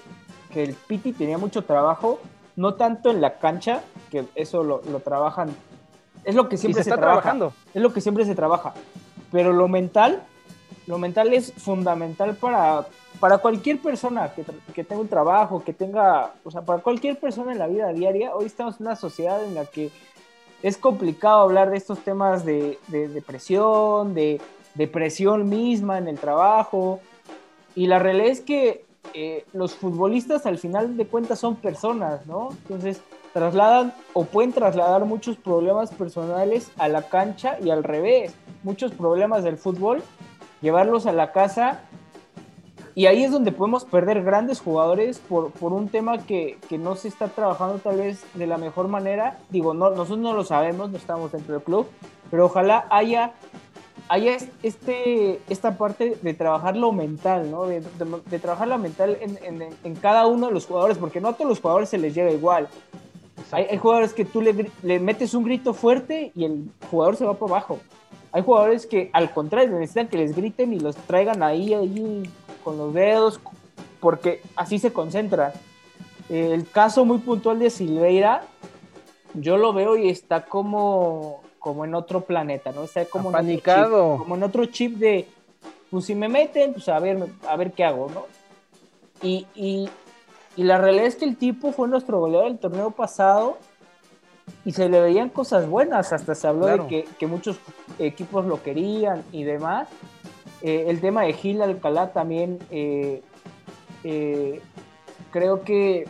que 0.52 0.64
el 0.64 0.74
Piti 0.74 1.12
tenía 1.12 1.38
mucho 1.38 1.62
trabajo 1.62 2.20
no 2.60 2.74
tanto 2.74 3.10
en 3.10 3.22
la 3.22 3.38
cancha, 3.38 3.80
que 4.10 4.26
eso 4.34 4.62
lo, 4.62 4.80
trabajan, 5.00 5.48
es 6.24 6.34
lo 6.34 6.50
que 6.50 6.58
siempre 6.58 6.84
se, 6.84 6.90
está 6.90 7.00
trabajando. 7.00 7.54
Es 7.72 7.80
lo 7.80 7.90
que 7.94 8.02
siempre 8.02 8.26
se 8.26 8.34
trabaja. 8.34 8.74
Pero 9.32 9.54
lo 9.54 9.66
mental, 9.66 10.22
lo 10.86 10.98
mental 10.98 11.32
es 11.32 11.54
fundamental 11.54 12.36
para, 12.36 12.86
para 13.18 13.38
cualquier 13.38 13.78
persona 13.78 14.30
que, 14.74 14.84
tenga 14.84 15.00
un 15.00 15.08
trabajo, 15.08 15.64
que 15.64 15.72
tenga, 15.72 16.34
o 16.44 16.50
sea, 16.50 16.60
para 16.60 16.82
cualquier 16.82 17.18
persona 17.18 17.52
en 17.52 17.58
la 17.58 17.66
vida 17.66 17.94
diaria. 17.94 18.34
Hoy 18.34 18.44
estamos 18.44 18.78
en 18.78 18.88
una 18.88 18.96
sociedad 18.96 19.42
en 19.42 19.54
la 19.54 19.64
que 19.64 19.90
es 20.62 20.76
complicado 20.76 21.40
hablar 21.40 21.70
de 21.70 21.78
estos 21.78 22.00
temas 22.00 22.44
de, 22.44 22.78
depresión, 22.88 24.12
de 24.12 24.38
depresión 24.74 25.48
misma 25.48 25.96
en 25.96 26.08
el 26.08 26.18
trabajo. 26.18 27.00
Y 27.74 27.86
la 27.86 27.98
realidad 27.98 28.28
es 28.28 28.42
que 28.42 28.84
eh, 29.14 29.44
los 29.52 29.74
futbolistas 29.74 30.46
al 30.46 30.58
final 30.58 30.96
de 30.96 31.06
cuentas 31.06 31.38
son 31.38 31.56
personas, 31.56 32.26
¿no? 32.26 32.50
Entonces 32.50 33.00
trasladan 33.32 33.94
o 34.12 34.24
pueden 34.24 34.52
trasladar 34.52 35.04
muchos 35.04 35.36
problemas 35.36 35.90
personales 35.90 36.70
a 36.78 36.88
la 36.88 37.02
cancha 37.02 37.58
y 37.62 37.70
al 37.70 37.84
revés, 37.84 38.34
muchos 38.62 38.92
problemas 38.92 39.44
del 39.44 39.56
fútbol, 39.56 40.02
llevarlos 40.60 41.06
a 41.06 41.12
la 41.12 41.32
casa 41.32 41.82
y 42.94 43.06
ahí 43.06 43.22
es 43.22 43.30
donde 43.30 43.52
podemos 43.52 43.84
perder 43.84 44.22
grandes 44.22 44.60
jugadores 44.60 45.20
por, 45.20 45.52
por 45.52 45.72
un 45.72 45.88
tema 45.88 46.18
que, 46.18 46.58
que, 46.68 46.76
no 46.76 46.96
se 46.96 47.08
está 47.08 47.28
trabajando 47.28 47.78
tal 47.78 47.98
vez 47.98 48.24
de 48.34 48.46
la 48.46 48.58
mejor 48.58 48.88
manera. 48.88 49.38
Digo, 49.48 49.74
no, 49.74 49.90
nosotros 49.90 50.18
no 50.18 50.32
lo 50.32 50.44
sabemos, 50.44 50.90
no 50.90 50.96
estamos 50.96 51.30
dentro 51.30 51.54
del 51.54 51.62
club, 51.62 51.86
pero 52.30 52.46
ojalá 52.46 52.86
haya 52.90 53.32
hay 54.10 54.28
este, 54.64 55.40
esta 55.48 55.78
parte 55.78 56.18
de 56.20 56.34
trabajar 56.34 56.76
lo 56.76 56.90
mental, 56.90 57.48
¿no? 57.48 57.66
De, 57.66 57.80
trabajar 58.40 58.66
la 58.66 58.76
mental 58.76 59.16
en, 59.20 59.94
cada 59.94 60.26
uno 60.26 60.48
de 60.48 60.52
los 60.52 60.66
jugadores, 60.66 60.98
porque 60.98 61.20
no 61.20 61.28
a 61.28 61.34
todos 61.34 61.48
los 61.48 61.60
jugadores 61.60 61.90
se 61.90 61.96
les 61.96 62.12
llega 62.12 62.32
igual. 62.32 62.66
Hay, 63.52 63.78
jugadores 63.78 64.12
que 64.12 64.24
tú 64.24 64.42
le, 64.42 64.68
le, 64.82 64.98
metes 64.98 65.32
un 65.32 65.44
grito 65.44 65.74
fuerte 65.74 66.32
y 66.34 66.44
el 66.44 66.72
jugador 66.90 67.14
se 67.14 67.24
va 67.24 67.34
para 67.34 67.52
abajo. 67.52 67.78
Hay 68.32 68.42
jugadores 68.42 68.84
que 68.84 69.10
al 69.12 69.32
contrario 69.32 69.78
necesitan 69.78 70.08
que 70.08 70.18
les 70.18 70.34
griten 70.34 70.72
y 70.72 70.80
los 70.80 70.96
traigan 70.96 71.44
ahí, 71.44 71.72
ahí 71.72 72.28
con 72.64 72.78
los 72.78 72.92
dedos, 72.92 73.40
porque 74.00 74.42
así 74.56 74.80
se 74.80 74.92
concentran. 74.92 75.52
El 76.28 76.68
caso 76.68 77.04
muy 77.04 77.18
puntual 77.18 77.60
de 77.60 77.70
Silveira, 77.70 78.42
yo 79.34 79.56
lo 79.56 79.72
veo 79.72 79.96
y 79.96 80.08
está 80.08 80.46
como 80.46 81.42
como 81.60 81.84
en 81.84 81.94
otro 81.94 82.22
planeta, 82.22 82.72
¿no? 82.72 82.82
Está 82.84 83.04
como, 83.04 83.30
en 83.30 83.36
otro, 83.36 83.54
chip, 83.54 83.90
como 83.90 84.34
en 84.34 84.42
otro 84.42 84.64
chip 84.64 84.96
de, 84.96 85.28
pues 85.90 86.06
si 86.06 86.14
me 86.16 86.28
meten, 86.28 86.72
pues 86.72 86.88
a 86.88 86.98
ver, 86.98 87.28
a 87.46 87.56
ver 87.56 87.72
qué 87.72 87.84
hago, 87.84 88.10
¿no? 88.12 88.24
Y, 89.22 89.46
y, 89.54 89.88
y 90.56 90.64
la 90.64 90.78
realidad 90.78 91.06
es 91.06 91.16
que 91.16 91.26
el 91.26 91.36
tipo 91.36 91.70
fue 91.72 91.86
nuestro 91.86 92.18
goleador 92.18 92.48
del 92.48 92.58
torneo 92.58 92.90
pasado 92.90 93.58
y 94.64 94.72
se 94.72 94.88
le 94.88 95.00
veían 95.00 95.28
cosas 95.28 95.68
buenas, 95.68 96.12
hasta 96.12 96.34
se 96.34 96.48
habló 96.48 96.66
de 96.66 96.86
que, 96.86 97.04
que, 97.18 97.26
muchos 97.26 97.60
equipos 97.98 98.46
lo 98.46 98.62
querían 98.62 99.22
y 99.30 99.44
demás. 99.44 99.88
Eh, 100.62 100.86
el 100.88 101.00
tema 101.00 101.24
de 101.24 101.34
Gil 101.34 101.60
Alcalá 101.60 102.12
también 102.12 102.58
eh, 102.70 103.22
eh, 104.02 104.60
creo 105.30 105.62
que 105.62 106.08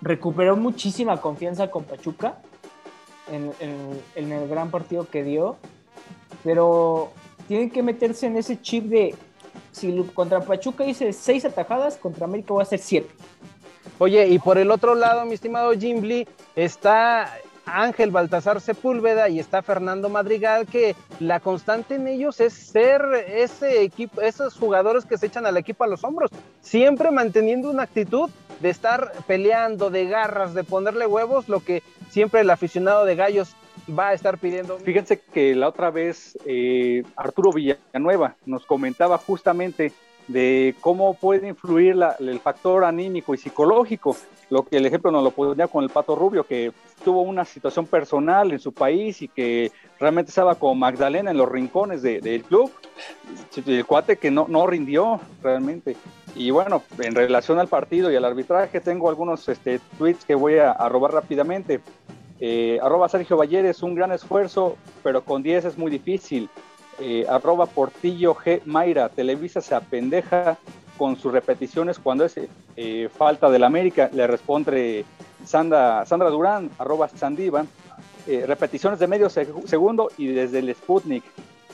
recuperó 0.00 0.56
muchísima 0.56 1.20
confianza 1.20 1.70
con 1.70 1.84
Pachuca 1.84 2.38
en, 3.30 3.52
el 4.14 4.48
gran 4.48 4.70
partido 4.70 5.08
que 5.08 5.22
dio, 5.22 5.56
pero 6.44 7.12
tienen 7.48 7.70
que 7.70 7.82
meterse 7.82 8.26
en 8.26 8.36
ese 8.36 8.60
chip 8.60 8.84
de 8.84 9.14
si 9.70 10.02
contra 10.14 10.40
Pachuca 10.40 10.84
hice 10.84 11.12
seis 11.12 11.44
atajadas, 11.44 11.96
contra 11.96 12.24
América 12.24 12.52
voy 12.52 12.60
a 12.60 12.64
hacer 12.64 12.78
siete. 12.78 13.10
Oye, 13.98 14.26
y 14.28 14.38
por 14.38 14.58
el 14.58 14.70
otro 14.70 14.94
lado, 14.94 15.24
mi 15.24 15.34
estimado 15.34 15.72
Jim 15.72 16.02
está 16.56 17.32
Ángel 17.66 18.10
Baltasar 18.10 18.60
Sepúlveda 18.60 19.28
y 19.28 19.38
está 19.38 19.62
Fernando 19.62 20.08
Madrigal, 20.08 20.66
que 20.66 20.94
la 21.20 21.40
constante 21.40 21.94
en 21.94 22.06
ellos 22.08 22.40
es 22.40 22.52
ser 22.52 23.02
ese 23.28 23.82
equipo, 23.82 24.20
esos 24.20 24.58
jugadores 24.58 25.04
que 25.04 25.18
se 25.18 25.26
echan 25.26 25.46
al 25.46 25.56
equipo 25.56 25.84
a 25.84 25.86
los 25.86 26.04
hombros, 26.04 26.30
siempre 26.60 27.10
manteniendo 27.10 27.70
una 27.70 27.84
actitud 27.84 28.30
de 28.60 28.70
estar 28.70 29.12
peleando, 29.26 29.90
de 29.90 30.06
garras, 30.06 30.54
de 30.54 30.64
ponerle 30.64 31.06
huevos, 31.06 31.48
lo 31.48 31.60
que 31.60 31.82
siempre 32.10 32.40
el 32.40 32.50
aficionado 32.50 33.04
de 33.04 33.16
Gallos 33.16 33.56
va 33.88 34.08
a 34.08 34.12
estar 34.12 34.38
pidiendo. 34.38 34.78
Fíjense 34.78 35.20
que 35.20 35.54
la 35.54 35.68
otra 35.68 35.90
vez 35.90 36.38
eh, 36.46 37.02
Arturo 37.16 37.52
Villanueva 37.52 38.36
nos 38.46 38.64
comentaba 38.66 39.18
justamente 39.18 39.92
de 40.28 40.74
cómo 40.80 41.14
puede 41.14 41.48
influir 41.48 41.96
el 42.18 42.40
factor 42.40 42.84
anímico 42.84 43.34
y 43.34 43.38
psicológico. 43.38 44.16
Lo 44.50 44.64
que 44.64 44.76
el 44.76 44.86
ejemplo 44.86 45.10
nos 45.10 45.24
lo 45.24 45.30
ponía 45.30 45.66
con 45.66 45.82
el 45.82 45.90
Pato 45.90 46.14
Rubio, 46.14 46.44
que 46.44 46.72
tuvo 47.04 47.22
una 47.22 47.44
situación 47.44 47.86
personal 47.86 48.52
en 48.52 48.58
su 48.58 48.72
país 48.72 49.22
y 49.22 49.28
que 49.28 49.72
realmente 49.98 50.30
estaba 50.30 50.54
con 50.54 50.78
Magdalena 50.78 51.30
en 51.30 51.38
los 51.38 51.48
rincones 51.48 52.02
del 52.02 52.42
club. 52.44 52.70
El 53.66 53.86
cuate 53.86 54.16
que 54.16 54.30
no, 54.30 54.46
no 54.48 54.66
rindió 54.66 55.20
realmente. 55.42 55.96
Y 56.34 56.50
bueno, 56.50 56.82
en 56.98 57.14
relación 57.14 57.58
al 57.58 57.68
partido 57.68 58.10
y 58.10 58.16
al 58.16 58.24
arbitraje, 58.24 58.80
tengo 58.80 59.08
algunos 59.08 59.48
este, 59.48 59.80
tweets 59.98 60.24
que 60.24 60.34
voy 60.34 60.56
a, 60.58 60.74
robar 60.88 61.12
rápidamente. 61.12 61.80
Eh, 62.40 62.78
arroba 62.82 63.08
Sergio 63.08 63.36
Valleres, 63.36 63.82
un 63.82 63.94
gran 63.94 64.12
esfuerzo, 64.12 64.76
pero 65.02 65.24
con 65.24 65.42
10 65.42 65.66
es 65.66 65.78
muy 65.78 65.90
difícil. 65.90 66.48
Eh, 67.04 67.26
arroba 67.28 67.66
Portillo 67.66 68.32
G. 68.32 68.62
Mayra, 68.64 69.08
Televisa 69.08 69.60
se 69.60 69.74
apendeja 69.74 70.56
con 70.96 71.16
sus 71.16 71.32
repeticiones 71.32 71.98
cuando 71.98 72.24
es 72.24 72.38
eh, 72.76 73.08
falta 73.12 73.50
del 73.50 73.64
América, 73.64 74.08
le 74.12 74.24
responde 74.28 75.04
Sandra, 75.44 76.06
Sandra 76.06 76.30
Durán, 76.30 76.70
arroba 76.78 77.08
Sandiva, 77.08 77.66
eh, 78.28 78.44
repeticiones 78.46 79.00
de 79.00 79.08
medio 79.08 79.28
segundo 79.30 80.12
y 80.16 80.28
desde 80.28 80.60
el 80.60 80.72
Sputnik, 80.76 81.24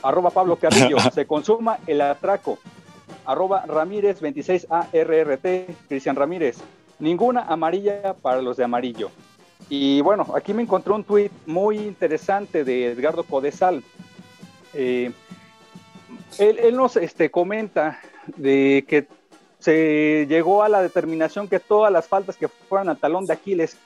arroba 0.01 0.31
Pablo 0.31 0.55
Carrillo, 0.55 0.97
se 1.13 1.27
consuma 1.27 1.77
el 1.85 2.01
atraco, 2.01 2.57
arroba 3.23 3.67
Ramírez 3.67 4.23
26ARRT, 4.23 5.75
Cristian 5.87 6.15
Ramírez, 6.15 6.57
ninguna 6.97 7.43
amarilla 7.43 8.15
para 8.15 8.41
los 8.41 8.57
de 8.57 8.63
amarillo. 8.63 9.11
Y 9.69 10.01
bueno, 10.01 10.25
aquí 10.35 10.55
me 10.55 10.63
encontré 10.63 10.91
un 10.91 11.03
tuit 11.03 11.31
muy 11.45 11.77
interesante 11.77 12.63
de 12.63 12.87
Edgardo 12.87 13.21
Codesal, 13.21 13.83
eh, 14.73 15.11
él, 16.37 16.75
nos 16.75 16.95
este, 16.95 17.31
comenta 17.31 17.99
de 18.37 18.85
que 18.87 19.07
se 19.59 20.25
llegó 20.27 20.63
a 20.63 20.69
la 20.69 20.81
determinación 20.81 21.47
que 21.47 21.59
todas 21.59 21.91
las 21.91 22.07
faltas 22.07 22.37
que 22.37 22.47
fueran 22.47 22.89
al 22.89 22.97
talón 22.97 23.25
de 23.25 23.33
Aquiles 23.33 23.77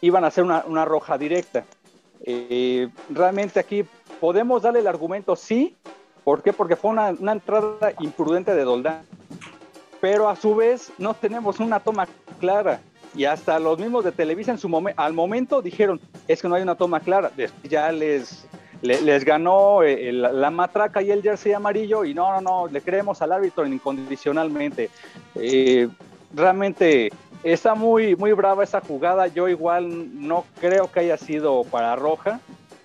iban 0.00 0.24
a 0.24 0.30
ser 0.30 0.44
una, 0.44 0.84
roja 0.84 1.18
directa. 1.18 1.64
Eh, 2.24 2.88
realmente 3.10 3.60
aquí 3.60 3.84
podemos 4.20 4.62
darle 4.62 4.80
el 4.80 4.86
argumento 4.86 5.36
sí, 5.36 5.76
¿por 6.24 6.42
qué? 6.42 6.52
Porque 6.52 6.76
fue 6.76 6.90
una, 6.90 7.10
entrada 7.10 7.92
imprudente 8.00 8.54
de 8.54 8.64
Doldán, 8.64 9.02
pero 10.00 10.28
a 10.28 10.36
su 10.36 10.54
vez 10.54 10.92
no 10.98 11.14
tenemos 11.14 11.60
una 11.60 11.80
toma 11.80 12.08
clara 12.40 12.80
y 13.14 13.26
hasta 13.26 13.58
los 13.58 13.78
mismos 13.78 14.04
de 14.04 14.12
Televisa 14.12 14.52
en 14.52 14.58
su 14.58 14.92
al 14.96 15.12
momento 15.12 15.60
dijeron, 15.62 16.00
es 16.26 16.40
que 16.40 16.48
no 16.48 16.54
hay 16.54 16.62
una 16.62 16.74
toma 16.74 17.00
clara, 17.00 17.30
ya 17.62 17.92
les 17.92 18.46
les 18.84 19.24
ganó 19.24 19.82
eh, 19.82 20.12
la 20.12 20.50
matraca 20.50 21.00
y 21.00 21.10
el 21.10 21.22
jersey 21.22 21.52
amarillo 21.52 22.04
y 22.04 22.12
no, 22.12 22.30
no, 22.32 22.40
no, 22.40 22.68
le 22.68 22.82
creemos 22.82 23.22
al 23.22 23.32
árbitro 23.32 23.66
incondicionalmente. 23.66 24.90
Eh, 25.34 25.88
realmente 26.34 27.10
está 27.42 27.74
muy, 27.74 28.14
muy 28.14 28.32
brava 28.32 28.62
esa 28.62 28.82
jugada. 28.82 29.26
Yo 29.28 29.48
igual 29.48 30.20
no 30.26 30.44
creo 30.60 30.92
que 30.92 31.00
haya 31.00 31.16
sido 31.16 31.64
para 31.64 31.96
Roja, 31.96 32.40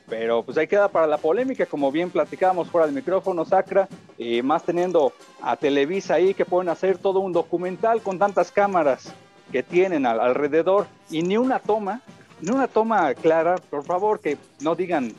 pero 0.08 0.42
pues 0.44 0.58
ahí 0.58 0.68
queda 0.68 0.88
para 0.88 1.06
la 1.06 1.18
polémica, 1.18 1.66
como 1.66 1.92
bien 1.92 2.10
platicábamos 2.10 2.70
fuera 2.70 2.88
del 2.88 2.96
micrófono, 2.96 3.44
Sacra, 3.44 3.88
eh, 4.18 4.42
más 4.42 4.64
teniendo 4.64 5.12
a 5.42 5.58
Televisa 5.58 6.16
ahí 6.16 6.34
que 6.34 6.46
pueden 6.46 6.70
hacer 6.70 6.98
todo 6.98 7.20
un 7.20 7.34
documental 7.34 8.02
con 8.02 8.18
tantas 8.18 8.52
cámaras 8.52 9.14
que 9.52 9.64
tienen 9.64 10.06
alrededor 10.06 10.88
y 11.10 11.24
ni 11.24 11.36
una 11.38 11.60
toma, 11.60 12.02
ni 12.42 12.52
una 12.52 12.68
toma 12.68 13.14
clara, 13.16 13.56
por 13.70 13.84
favor 13.84 14.20
que 14.20 14.38
no 14.62 14.76
digan 14.76 15.14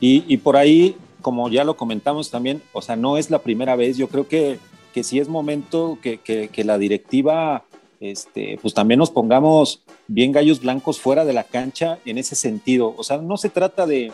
y, 0.00 0.36
por 0.38 0.56
ahí, 0.56 0.96
como 1.20 1.50
ya 1.50 1.62
lo 1.62 1.76
comentamos 1.76 2.30
también, 2.30 2.62
o 2.72 2.80
sea, 2.80 2.96
no 2.96 3.18
es 3.18 3.30
la 3.30 3.40
primera 3.40 3.76
vez, 3.76 3.98
yo 3.98 4.08
creo 4.08 4.26
que, 4.26 4.58
que 4.94 5.04
sí 5.04 5.18
es 5.18 5.28
momento 5.28 5.98
que, 6.02 6.18
que, 6.18 6.64
la 6.64 6.78
directiva, 6.78 7.64
este, 8.00 8.58
pues 8.62 8.72
también 8.72 8.98
nos 8.98 9.10
pongamos 9.10 9.82
bien 10.08 10.32
gallos 10.32 10.60
blancos 10.60 10.98
fuera 10.98 11.26
de 11.26 11.34
la 11.34 11.44
cancha 11.44 11.98
en 12.06 12.16
ese 12.16 12.34
sentido. 12.34 12.94
O 12.96 13.04
sea, 13.04 13.18
no 13.18 13.36
se 13.36 13.50
trata 13.50 13.86
de, 13.86 14.10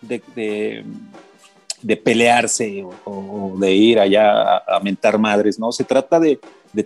de, 0.00 0.84
de, 1.82 1.96
pelearse 1.96 2.84
o, 3.04 3.56
de 3.58 3.74
ir 3.74 3.98
allá 3.98 4.58
a, 4.58 4.78
mentar 4.80 5.18
madres, 5.18 5.58
¿no? 5.58 5.72
Se 5.72 5.82
trata 5.82 6.20
de, 6.20 6.38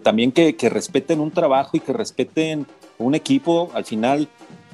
también 0.03 0.33
que, 0.33 0.57
que 0.57 0.70
respeten 0.70 1.20
un 1.20 1.31
trabajo 1.31 1.76
y 1.76 1.81
que 1.81 1.92
respeten 1.92 2.66
un 2.96 3.14
equipo. 3.14 3.70
Al 3.74 3.85
final, 3.85 4.29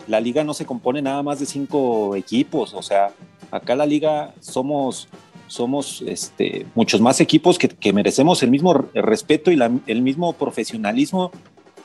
la 0.07 0.21
liga 0.21 0.45
no 0.45 0.55
se 0.55 0.67
compone 0.67 1.03
nada 1.03 1.23
más 1.23 1.41
de 1.41 1.47
cinco 1.47 2.15
equipos, 2.17 2.75
o 2.75 2.83
sea, 2.83 3.13
Acá 3.51 3.77
la 3.77 3.87
liga 3.87 4.35
somos, 4.41 5.09
somos 5.47 6.03
este, 6.07 6.67
muchos 6.75 7.01
más 7.01 7.21
equipos 7.21 7.59
que, 7.59 7.93
merecemos 7.93 8.43
el 8.43 8.51
mismo 8.51 8.75
respeto 8.95 9.51
y 9.53 9.59
el 9.87 10.03
mismo 10.03 10.33
profesionalismo 10.33 11.31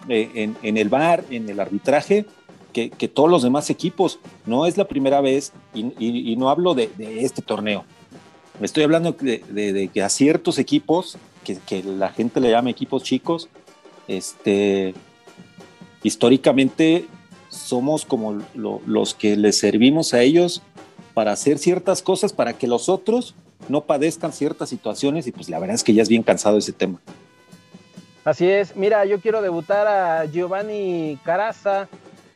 eh, 0.09 0.53
en, 0.61 0.77
el 0.77 0.89
bar, 0.89 1.23
en 1.29 1.49
el 1.49 1.59
arbitraje, 1.59 2.25
que, 2.73 2.89
todos 2.89 3.29
los 3.29 3.43
demás 3.43 3.69
equipos. 3.69 4.19
No 4.45 4.65
es 4.65 4.77
la 4.77 4.85
primera 4.85 5.21
vez 5.21 5.53
y, 5.73 6.35
no 6.37 6.49
hablo 6.49 6.73
de, 6.73 6.89
este 7.19 7.41
torneo. 7.41 7.85
Estoy 8.59 8.83
hablando 8.83 9.11
de, 9.11 9.89
que 9.93 10.01
a 10.01 10.09
ciertos 10.09 10.57
equipos, 10.57 11.17
que, 11.43 11.83
la 11.83 12.09
gente 12.09 12.39
le 12.39 12.49
llama 12.49 12.71
equipos 12.71 13.03
chicos, 13.03 13.49
este, 14.07 14.95
históricamente 16.01 17.05
somos 17.51 18.05
como 18.05 18.41
los 18.55 19.13
que 19.13 19.35
les 19.35 19.59
servimos 19.59 20.13
a 20.13 20.21
ellos 20.21 20.61
para 21.13 21.33
hacer 21.33 21.59
ciertas 21.59 22.01
cosas 22.01 22.33
para 22.33 22.53
que 22.53 22.67
los 22.67 22.89
otros 22.89 23.35
no 23.67 23.81
padezcan 23.81 24.31
ciertas 24.31 24.69
situaciones 24.69 25.27
y 25.27 25.31
pues 25.31 25.49
la 25.49 25.59
verdad 25.59 25.75
es 25.75 25.83
que 25.83 25.93
ya 25.93 26.01
es 26.01 26.09
bien 26.09 26.23
cansado 26.23 26.57
ese 26.57 26.71
tema. 26.71 26.99
Así 28.23 28.49
es, 28.49 28.75
mira, 28.75 29.03
yo 29.05 29.19
quiero 29.19 29.41
debutar 29.41 29.87
a 29.87 30.25
Giovanni 30.25 31.19
Caraza. 31.23 31.87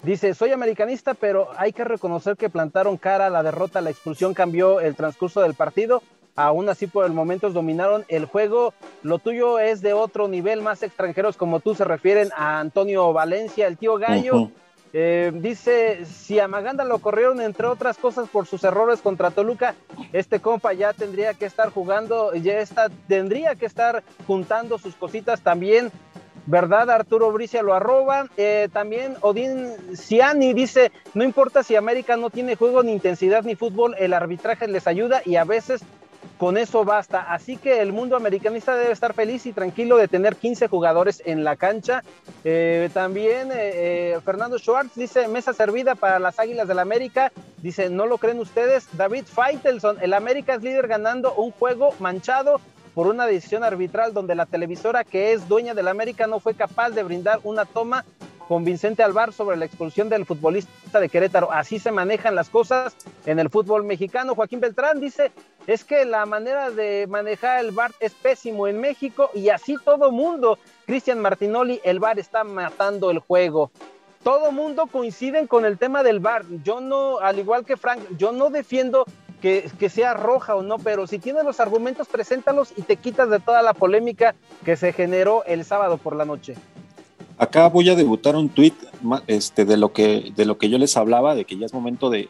Dice, 0.03 0.33
soy 0.35 0.51
americanista, 0.51 1.13
pero 1.13 1.49
hay 1.57 1.73
que 1.73 1.83
reconocer 1.83 2.35
que 2.37 2.49
plantaron 2.49 2.97
cara 2.97 3.27
a 3.27 3.29
la 3.29 3.41
derrota, 3.41 3.81
la 3.81 3.89
expulsión 3.89 4.33
cambió 4.33 4.79
el 4.79 4.95
transcurso 4.95 5.41
del 5.41 5.53
partido. 5.53 6.03
Aún 6.35 6.67
así, 6.67 6.85
por 6.85 7.05
el 7.05 7.13
momento 7.13 7.49
dominaron 7.49 8.03
el 8.09 8.25
juego. 8.25 8.73
Lo 9.03 9.19
tuyo 9.19 9.57
es 9.57 9.81
de 9.81 9.93
otro 9.93 10.27
nivel, 10.27 10.61
más 10.61 10.83
extranjeros 10.83 11.37
como 11.37 11.59
tú 11.61 11.75
se 11.75 11.85
refieren 11.85 12.29
a 12.35 12.59
Antonio 12.59 13.13
Valencia, 13.13 13.67
el 13.67 13.77
tío 13.77 13.95
Gallo. 13.97 14.51
Eh, 14.93 15.31
dice, 15.35 16.05
si 16.05 16.39
a 16.39 16.47
Maganda 16.47 16.85
lo 16.85 16.99
corrieron 16.99 17.41
entre 17.41 17.67
otras 17.67 17.97
cosas 17.97 18.29
por 18.29 18.47
sus 18.47 18.63
errores 18.63 19.01
contra 19.01 19.31
Toluca, 19.31 19.75
este 20.13 20.39
compa 20.39 20.73
ya 20.73 20.93
tendría 20.93 21.33
que 21.33 21.45
estar 21.45 21.69
jugando, 21.69 22.33
ya 22.33 22.59
está, 22.59 22.89
tendría 23.07 23.55
que 23.55 23.65
estar 23.65 24.03
juntando 24.25 24.77
sus 24.77 24.95
cositas 24.95 25.41
también. 25.41 25.91
¿Verdad? 26.47 26.91
Arturo 26.91 27.31
Bricia 27.31 27.63
lo 27.63 27.73
arroba. 27.73 28.27
Eh, 28.37 28.69
también 28.71 29.15
Odín 29.21 29.73
Ciani 29.95 30.53
dice, 30.53 30.91
no 31.15 31.23
importa 31.23 31.63
si 31.63 31.75
América 31.75 32.17
no 32.17 32.29
tiene 32.29 32.55
juego 32.55 32.83
ni 32.83 32.91
intensidad 32.91 33.43
ni 33.43 33.55
fútbol, 33.55 33.95
el 33.97 34.13
arbitraje 34.13 34.67
les 34.67 34.85
ayuda 34.85 35.23
y 35.25 35.37
a 35.37 35.43
veces 35.43 35.81
con 36.37 36.57
eso 36.57 36.83
basta. 36.83 37.21
Así 37.33 37.57
que 37.57 37.81
el 37.81 37.93
mundo 37.93 38.15
americanista 38.15 38.75
debe 38.75 38.91
estar 38.91 39.13
feliz 39.13 39.45
y 39.45 39.53
tranquilo 39.53 39.97
de 39.97 40.07
tener 40.07 40.35
15 40.35 40.67
jugadores 40.67 41.21
en 41.25 41.43
la 41.43 41.55
cancha. 41.55 42.03
Eh, 42.43 42.89
también 42.93 43.51
eh, 43.51 43.55
eh, 44.13 44.19
Fernando 44.23 44.57
Schwartz 44.57 44.95
dice, 44.95 45.27
mesa 45.27 45.53
servida 45.53 45.95
para 45.95 46.19
las 46.19 46.39
Águilas 46.39 46.67
del 46.67 46.79
América. 46.79 47.31
Dice, 47.61 47.89
¿no 47.89 48.05
lo 48.05 48.17
creen 48.17 48.39
ustedes? 48.39 48.87
David 48.93 49.25
Feitelson, 49.25 49.97
el 50.01 50.13
América 50.13 50.55
es 50.55 50.63
líder 50.63 50.87
ganando 50.87 51.33
un 51.33 51.51
juego 51.51 51.93
manchado 51.99 52.59
por 52.93 53.07
una 53.07 53.27
decisión 53.27 53.63
arbitral 53.63 54.13
donde 54.13 54.35
la 54.35 54.45
televisora 54.45 55.03
que 55.03 55.33
es 55.33 55.47
dueña 55.49 55.73
del 55.73 55.89
América 55.89 56.27
no 56.27 56.39
fue 56.39 56.53
capaz 56.53 56.91
de 56.91 57.03
brindar 57.03 57.39
una 57.43 57.65
toma 57.65 58.05
convincente 58.47 59.03
al 59.03 59.13
VAR 59.13 59.33
sobre 59.33 59.57
la 59.57 59.65
expulsión 59.65 60.09
del 60.09 60.25
futbolista 60.25 60.99
de 60.99 61.09
Querétaro. 61.09 61.51
Así 61.51 61.79
se 61.79 61.91
manejan 61.91 62.35
las 62.35 62.49
cosas 62.49 62.95
en 63.25 63.39
el 63.39 63.49
fútbol 63.49 63.83
mexicano. 63.83 64.35
Joaquín 64.35 64.59
Beltrán 64.59 64.99
dice, 64.99 65.31
es 65.67 65.83
que 65.83 66.05
la 66.05 66.25
manera 66.25 66.69
de 66.69 67.07
manejar 67.07 67.63
el 67.63 67.71
VAR 67.71 67.91
es 67.99 68.13
pésimo 68.13 68.67
en 68.67 68.79
México 68.79 69.29
y 69.33 69.49
así 69.49 69.75
todo 69.83 70.11
mundo. 70.11 70.59
Cristian 70.85 71.19
Martinoli, 71.19 71.81
el 71.83 71.99
VAR 71.99 72.19
está 72.19 72.43
matando 72.43 73.11
el 73.11 73.19
juego. 73.19 73.71
Todo 74.23 74.51
mundo 74.51 74.87
coinciden 74.87 75.45
con 75.45 75.65
el 75.65 75.77
tema 75.77 76.01
del 76.01 76.19
VAR. 76.19 76.45
Yo 76.63 76.81
no, 76.81 77.19
al 77.19 77.39
igual 77.39 77.65
que 77.65 77.77
Frank, 77.77 78.01
yo 78.17 78.31
no 78.31 78.49
defiendo 78.49 79.05
que, 79.41 79.69
que, 79.77 79.89
sea 79.89 80.15
roja 80.15 80.55
o 80.55 80.63
no, 80.63 80.79
pero 80.79 81.05
si 81.05 81.19
tienes 81.19 81.43
los 81.43 81.59
argumentos, 81.59 82.07
preséntalos 82.07 82.73
y 82.75 82.81
te 82.81 82.97
quitas 82.97 83.29
de 83.29 83.39
toda 83.39 83.61
la 83.61 83.73
polémica 83.73 84.33
que 84.63 84.77
se 84.77 84.93
generó 84.93 85.43
el 85.45 85.63
sábado 85.63 85.97
por 85.97 86.15
la 86.15 86.25
noche. 86.25 86.55
Acá 87.37 87.67
voy 87.67 87.89
a 87.89 87.95
debutar 87.95 88.35
un 88.35 88.49
tweet 88.49 88.73
este, 89.27 89.65
de, 89.65 89.77
lo 89.77 89.91
que, 89.91 90.31
de 90.35 90.45
lo 90.45 90.57
que 90.57 90.69
yo 90.69 90.77
les 90.77 90.95
hablaba, 90.95 91.35
de 91.35 91.45
que 91.45 91.57
ya 91.57 91.65
es 91.65 91.73
momento 91.73 92.09
de, 92.09 92.29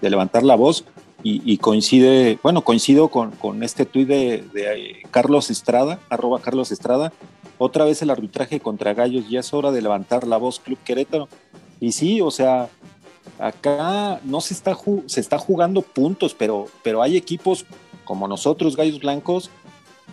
levantar 0.00 0.42
la 0.42 0.54
voz 0.54 0.84
y, 1.22 1.58
coincide, 1.58 2.38
bueno, 2.42 2.62
coincido 2.62 3.08
con, 3.08 3.62
este 3.62 3.84
tweet 3.84 4.06
de, 4.06 4.44
eh, 4.54 5.02
Carlos 5.10 5.50
Estrada, 5.50 5.98
arroba 6.08 6.40
Carlos 6.40 6.72
Estrada, 6.72 7.12
otra 7.58 7.84
vez 7.84 8.00
el 8.02 8.10
arbitraje 8.10 8.60
contra 8.60 8.94
Gallos, 8.94 9.28
ya 9.28 9.40
es 9.40 9.52
hora 9.52 9.72
de 9.72 9.82
levantar 9.82 10.26
la 10.26 10.36
voz 10.36 10.60
Club 10.60 10.78
Querétaro. 10.84 11.28
Y 11.80 11.92
sí, 11.92 12.20
o 12.20 12.30
sea, 12.30 12.68
acá 13.38 14.20
no 14.24 14.40
se 14.40 14.54
está, 14.54 14.76
se 15.06 15.20
está 15.20 15.38
jugando 15.38 15.82
puntos, 15.82 16.34
pero, 16.34 16.66
pero 16.82 17.02
hay 17.02 17.16
equipos 17.16 17.66
como 18.04 18.26
nosotros, 18.26 18.76
Gallos 18.76 19.00
Blancos, 19.00 19.50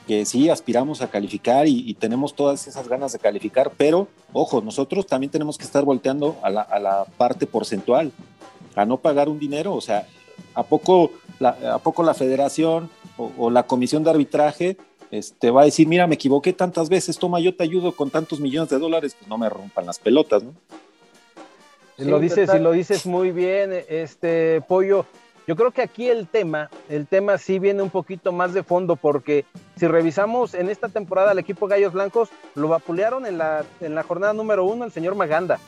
que 0.07 0.25
sí 0.25 0.49
aspiramos 0.49 1.01
a 1.01 1.09
calificar 1.09 1.67
y, 1.67 1.93
tenemos 1.95 2.35
todas 2.35 2.67
esas 2.67 2.87
ganas 2.87 3.13
de 3.13 3.19
calificar, 3.19 3.71
pero 3.75 4.07
ojo, 4.33 4.61
nosotros 4.61 5.07
también 5.07 5.31
tenemos 5.31 5.57
que 5.57 5.63
estar 5.63 5.83
volteando 5.83 6.35
a 6.41 6.49
la, 6.49 7.05
parte 7.17 7.47
porcentual, 7.47 8.11
a 8.75 8.85
no 8.85 8.97
pagar 8.97 9.29
un 9.29 9.39
dinero, 9.39 9.73
o 9.73 9.81
sea, 9.81 10.07
¿a 10.53 10.63
poco 10.63 11.11
la, 11.39 11.57
a 11.73 11.79
poco 11.79 12.03
la 12.03 12.13
federación 12.13 12.89
o, 13.17 13.49
la 13.49 13.63
comisión 13.63 14.03
de 14.03 14.09
arbitraje 14.09 14.77
este, 15.11 15.49
va 15.49 15.61
a 15.61 15.65
decir, 15.65 15.87
mira, 15.87 16.07
me 16.07 16.15
equivoqué 16.15 16.53
tantas 16.53 16.89
veces, 16.89 17.17
toma, 17.17 17.39
yo 17.39 17.55
te 17.55 17.63
ayudo 17.63 17.93
con 17.93 18.09
tantos 18.09 18.39
millones 18.39 18.69
de 18.69 18.79
dólares, 18.79 19.15
pues 19.17 19.29
no 19.29 19.37
me 19.37 19.49
rompan 19.49 19.85
las 19.85 19.99
pelotas, 19.99 20.43
¿no? 20.43 20.53
Si 21.97 22.03
lo 22.03 22.19
dices, 22.19 22.51
si 22.51 22.59
lo 22.59 22.73
dices 22.73 23.05
muy 23.05 23.31
bien, 23.31 23.71
este 23.87 24.59
pollo, 24.67 25.05
yo 25.47 25.55
creo 25.55 25.71
que 25.71 25.81
aquí 25.81 26.07
el 26.07 26.27
tema, 26.27 26.69
el 26.89 27.07
tema 27.07 27.37
sí 27.37 27.59
viene 27.59 27.81
un 27.81 27.89
poquito 27.89 28.31
más 28.31 28.53
de 28.53 28.63
fondo 28.63 28.95
porque 28.95 29.45
si 29.75 29.87
revisamos 29.87 30.53
en 30.53 30.69
esta 30.69 30.89
temporada 30.89 31.31
al 31.31 31.39
equipo 31.39 31.67
Gallos 31.67 31.93
Blancos, 31.93 32.29
lo 32.55 32.67
vapulearon 32.67 33.25
en 33.25 33.37
la, 33.37 33.63
en 33.81 33.95
la 33.95 34.03
jornada 34.03 34.33
número 34.33 34.65
uno 34.65 34.85
el 34.85 34.91
señor 34.91 35.15
Maganda. 35.15 35.59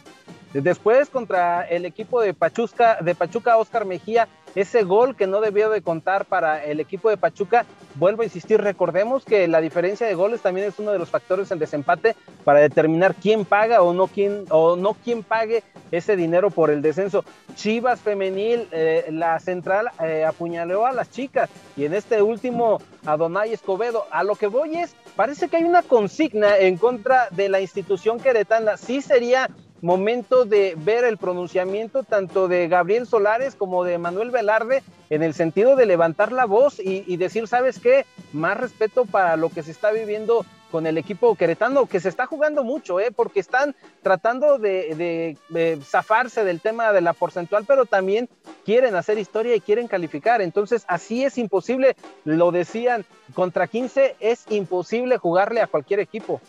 Después 0.53 1.09
contra 1.09 1.63
el 1.63 1.85
equipo 1.85 2.21
de 2.21 2.33
Pachuca, 2.33 2.97
de 3.01 3.13
Pachuca 3.13 3.57
Oscar 3.57 3.85
Mejía, 3.85 4.27
ese 4.57 4.81
gol 4.81 5.15
que 5.15 5.27
no 5.27 5.39
debió 5.39 5.69
de 5.69 5.83
contar 5.83 6.25
para 6.25 6.65
el 6.65 6.79
equipo 6.79 7.11
de 7.11 7.17
Pachuca, 7.17 7.67
vuelvo 7.93 8.23
a 8.23 8.25
insistir, 8.25 8.59
recordemos 8.59 9.23
que 9.23 9.47
la 9.47 9.61
diferencia 9.61 10.07
de 10.07 10.15
goles 10.15 10.41
también 10.41 10.67
es 10.67 10.79
uno 10.79 10.91
de 10.91 10.97
los 10.97 11.09
factores 11.09 11.51
en 11.51 11.59
desempate 11.59 12.15
para 12.43 12.59
determinar 12.59 13.13
quién 13.13 13.45
paga 13.45 13.83
o 13.83 13.93
no 13.93 14.07
quién 14.07 14.45
o 14.49 14.75
no 14.75 14.95
quién 14.95 15.21
pague 15.21 15.63
ese 15.91 16.15
dinero 16.15 16.49
por 16.49 16.71
el 16.71 16.81
descenso. 16.81 17.23
Chivas 17.53 17.99
femenil, 18.01 18.67
eh, 18.71 19.05
la 19.11 19.39
central 19.39 19.91
eh, 20.03 20.25
apuñaleó 20.25 20.87
a 20.87 20.91
las 20.91 21.11
chicas 21.11 21.51
y 21.75 21.85
en 21.85 21.93
este 21.93 22.23
último 22.23 22.81
Adonai 23.05 23.53
Escobedo, 23.53 24.05
a 24.09 24.23
lo 24.23 24.33
que 24.33 24.47
voy 24.47 24.77
es, 24.77 24.95
parece 25.15 25.49
que 25.49 25.57
hay 25.57 25.65
una 25.65 25.83
consigna 25.83 26.57
en 26.57 26.77
contra 26.77 27.27
de 27.29 27.47
la 27.47 27.61
institución 27.61 28.19
queretana. 28.19 28.75
Sí 28.77 29.03
sería 29.03 29.51
momento 29.81 30.45
de 30.45 30.75
ver 30.77 31.05
el 31.05 31.17
pronunciamiento 31.17 32.03
tanto 32.03 32.47
de 32.47 32.67
Gabriel 32.67 33.07
Solares 33.07 33.55
como 33.55 33.83
de 33.83 33.97
Manuel 33.97 34.31
Velarde 34.31 34.83
en 35.09 35.23
el 35.23 35.33
sentido 35.33 35.75
de 35.75 35.85
levantar 35.85 36.31
la 36.31 36.45
voz 36.45 36.79
y, 36.79 37.17
decir, 37.17 37.47
¿sabes 37.47 37.79
qué? 37.79 38.05
Más 38.33 38.57
respeto 38.57 39.05
para 39.05 39.37
lo 39.37 39.49
que 39.49 39.63
se 39.63 39.71
está 39.71 39.91
viviendo 39.91 40.45
con 40.71 40.85
el 40.85 40.97
equipo 40.97 41.35
queretano, 41.35 41.85
que 41.85 42.01
se 42.01 42.09
está 42.09 42.25
jugando 42.25 42.63
mucho, 42.65 42.99
¿eh? 42.99 43.11
porque 43.15 43.39
están 43.39 43.73
tratando 44.01 44.57
de, 44.57 45.37
zafarse 45.81 46.43
del 46.43 46.59
tema 46.59 46.91
de 46.91 46.99
la 46.99 47.13
porcentual, 47.13 47.63
pero 47.65 47.85
también 47.85 48.27
quieren 48.65 48.95
hacer 48.95 49.17
historia 49.17 49.55
y 49.55 49.61
quieren 49.61 49.87
calificar. 49.87 50.41
Entonces, 50.41 50.83
así 50.89 51.23
es 51.23 51.37
imposible, 51.37 51.95
lo 52.25 52.51
decían, 52.51 53.05
contra 53.33 53.67
15 53.67 54.17
es 54.19 54.45
imposible 54.49 55.17
jugarle 55.17 55.61
a 55.61 55.67
cualquier 55.67 56.01
equipo. 56.01 56.41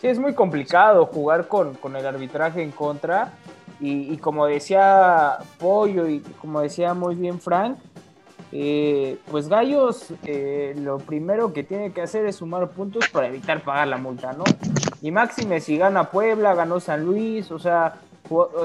Sí, 0.00 0.06
es 0.06 0.18
muy 0.18 0.34
complicado 0.34 1.06
jugar 1.06 1.48
con, 1.48 1.76
el 1.96 2.06
arbitraje 2.06 2.62
en 2.62 2.70
contra. 2.70 3.32
Y, 3.80 4.16
como 4.18 4.46
decía 4.46 5.38
Pollo 5.58 6.08
y 6.08 6.20
como 6.40 6.60
decía 6.60 6.94
muy 6.94 7.14
bien 7.14 7.40
Frank, 7.40 7.78
eh, 8.50 9.18
pues 9.30 9.48
Gallos 9.48 10.06
eh, 10.24 10.74
lo 10.76 10.98
primero 10.98 11.52
que 11.52 11.62
tiene 11.62 11.92
que 11.92 12.02
hacer 12.02 12.26
es 12.26 12.36
sumar 12.36 12.68
puntos 12.70 13.08
para 13.08 13.28
evitar 13.28 13.62
pagar 13.62 13.86
la 13.86 13.98
multa, 13.98 14.32
¿no? 14.32 14.42
Y 15.00 15.12
máxime 15.12 15.60
si 15.60 15.78
gana 15.78 16.10
Puebla, 16.10 16.54
ganó 16.54 16.80
San 16.80 17.04
Luis, 17.04 17.52
o 17.52 17.58
sea, 17.60 18.00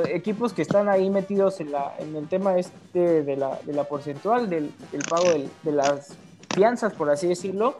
equipos 0.09 0.53
que 0.53 0.61
están 0.61 0.89
ahí 0.89 1.09
metidos 1.09 1.59
en, 1.59 1.71
la, 1.71 1.93
en 1.99 2.15
el 2.15 2.27
tema 2.27 2.57
este 2.57 3.23
de 3.23 3.35
la, 3.35 3.59
de 3.63 3.73
la 3.73 3.83
porcentual, 3.83 4.49
del, 4.49 4.73
pago 5.09 5.25
de 5.63 5.71
las 5.71 6.15
fianzas, 6.53 6.93
por 6.93 7.09
así 7.09 7.27
decirlo. 7.27 7.75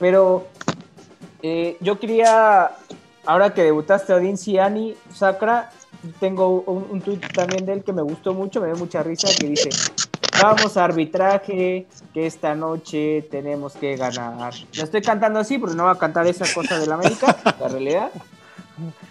Pero 0.00 0.46
eh, 1.42 1.76
yo 1.80 1.98
quería, 1.98 2.70
ahora 3.26 3.52
que 3.52 3.62
debutaste 3.62 4.12
a 4.12 4.16
Odin 4.16 4.36
Ciani, 4.36 4.94
Sacra, 5.12 5.70
tengo 6.20 6.60
un, 6.66 6.86
un 6.90 7.00
tuit 7.00 7.24
también 7.32 7.66
de 7.66 7.74
él 7.74 7.84
que 7.84 7.92
me 7.92 8.02
gustó 8.02 8.34
mucho, 8.34 8.60
me 8.60 8.68
dio 8.68 8.76
mucha 8.76 9.02
risa, 9.02 9.28
que 9.38 9.48
dice, 9.48 9.70
vamos 10.40 10.76
a 10.76 10.84
arbitraje, 10.84 11.86
que 12.12 12.26
esta 12.26 12.54
noche 12.54 13.26
tenemos 13.30 13.74
que 13.74 13.96
ganar. 13.96 14.54
Lo 14.74 14.84
estoy 14.84 15.02
cantando 15.02 15.40
así, 15.40 15.58
pero 15.58 15.74
no 15.74 15.84
va 15.84 15.92
a 15.92 15.98
cantar 15.98 16.26
esa 16.26 16.44
cosa 16.52 16.78
de 16.78 16.86
la 16.86 16.94
América, 16.94 17.36
la 17.60 17.68
realidad. 17.68 18.10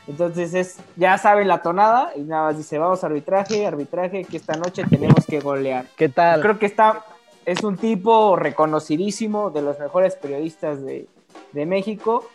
Entonces 0.08 0.54
es, 0.54 0.78
ya 0.96 1.17
saben 1.17 1.48
la 1.48 1.62
tonada 1.62 2.12
y 2.15 2.22
nada 2.22 2.48
más 2.48 2.58
dice, 2.58 2.78
vamos 2.78 3.04
a 3.04 3.08
arbitraje, 3.08 3.65
arbitraje, 3.65 4.26
que 4.26 4.38
esta 4.38 4.56
noche 4.56 4.84
tenemos 4.89 5.26
que 5.26 5.39
golear. 5.39 5.86
¿Qué 5.96 6.10
tal? 6.10 6.41
creo 6.41 6.60
que 6.60 6.65
está, 6.65 7.06
es 7.46 7.63
un 7.63 7.78
tipo 7.78 8.36
reconocidísimo 8.36 9.50
de 9.52 9.62
los 9.62 9.80
mejores 9.80 10.15
periodistas 10.15 10.82
de, 10.82 11.08
de 11.54 11.66
México, 11.66 12.28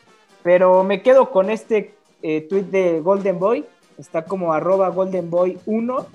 pero 0.43 0.85
me 0.85 1.03
quedo 1.03 1.31
con 1.31 1.51
este 1.51 1.95
eh, 2.23 2.43
tweet 2.43 2.65
de 2.65 3.01
Golden 3.01 3.39
Boy, 3.39 3.65
está 3.99 4.25
como 4.25 4.53
arroba 4.53 4.89
Golden 4.89 5.31
Boy 5.31 5.59
1. 5.67 6.07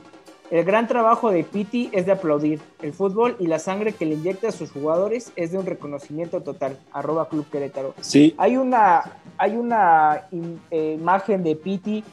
El 0.52 0.66
gran 0.66 0.86
trabajo 0.86 1.32
de 1.32 1.46
Piti 1.46 1.90
es 1.94 2.06
de 2.06 2.12
aplaudir. 2.12 2.60
El 2.82 2.92
fútbol 2.92 3.38
y 3.40 3.48
la 3.48 3.58
sangre 3.58 3.94
que 3.94 4.06
le 4.06 4.16
inyecta 4.16 4.50
a 4.50 4.52
sus 4.52 4.72
jugadores 4.72 5.32
es 5.38 5.54
de 5.54 5.58
un 5.58 5.66
reconocimiento 5.66 6.42
total. 6.42 6.78
Arroba 6.92 7.30
Club 7.30 7.50
Querétaro. 7.50 7.94
Sí. 8.02 8.36
Hay 8.38 8.58
una, 8.58 9.04
hay 9.38 9.56
una 9.56 10.28
eh, 10.72 10.98
imagen 11.00 11.44
de 11.44 11.56
Piti 11.56 12.04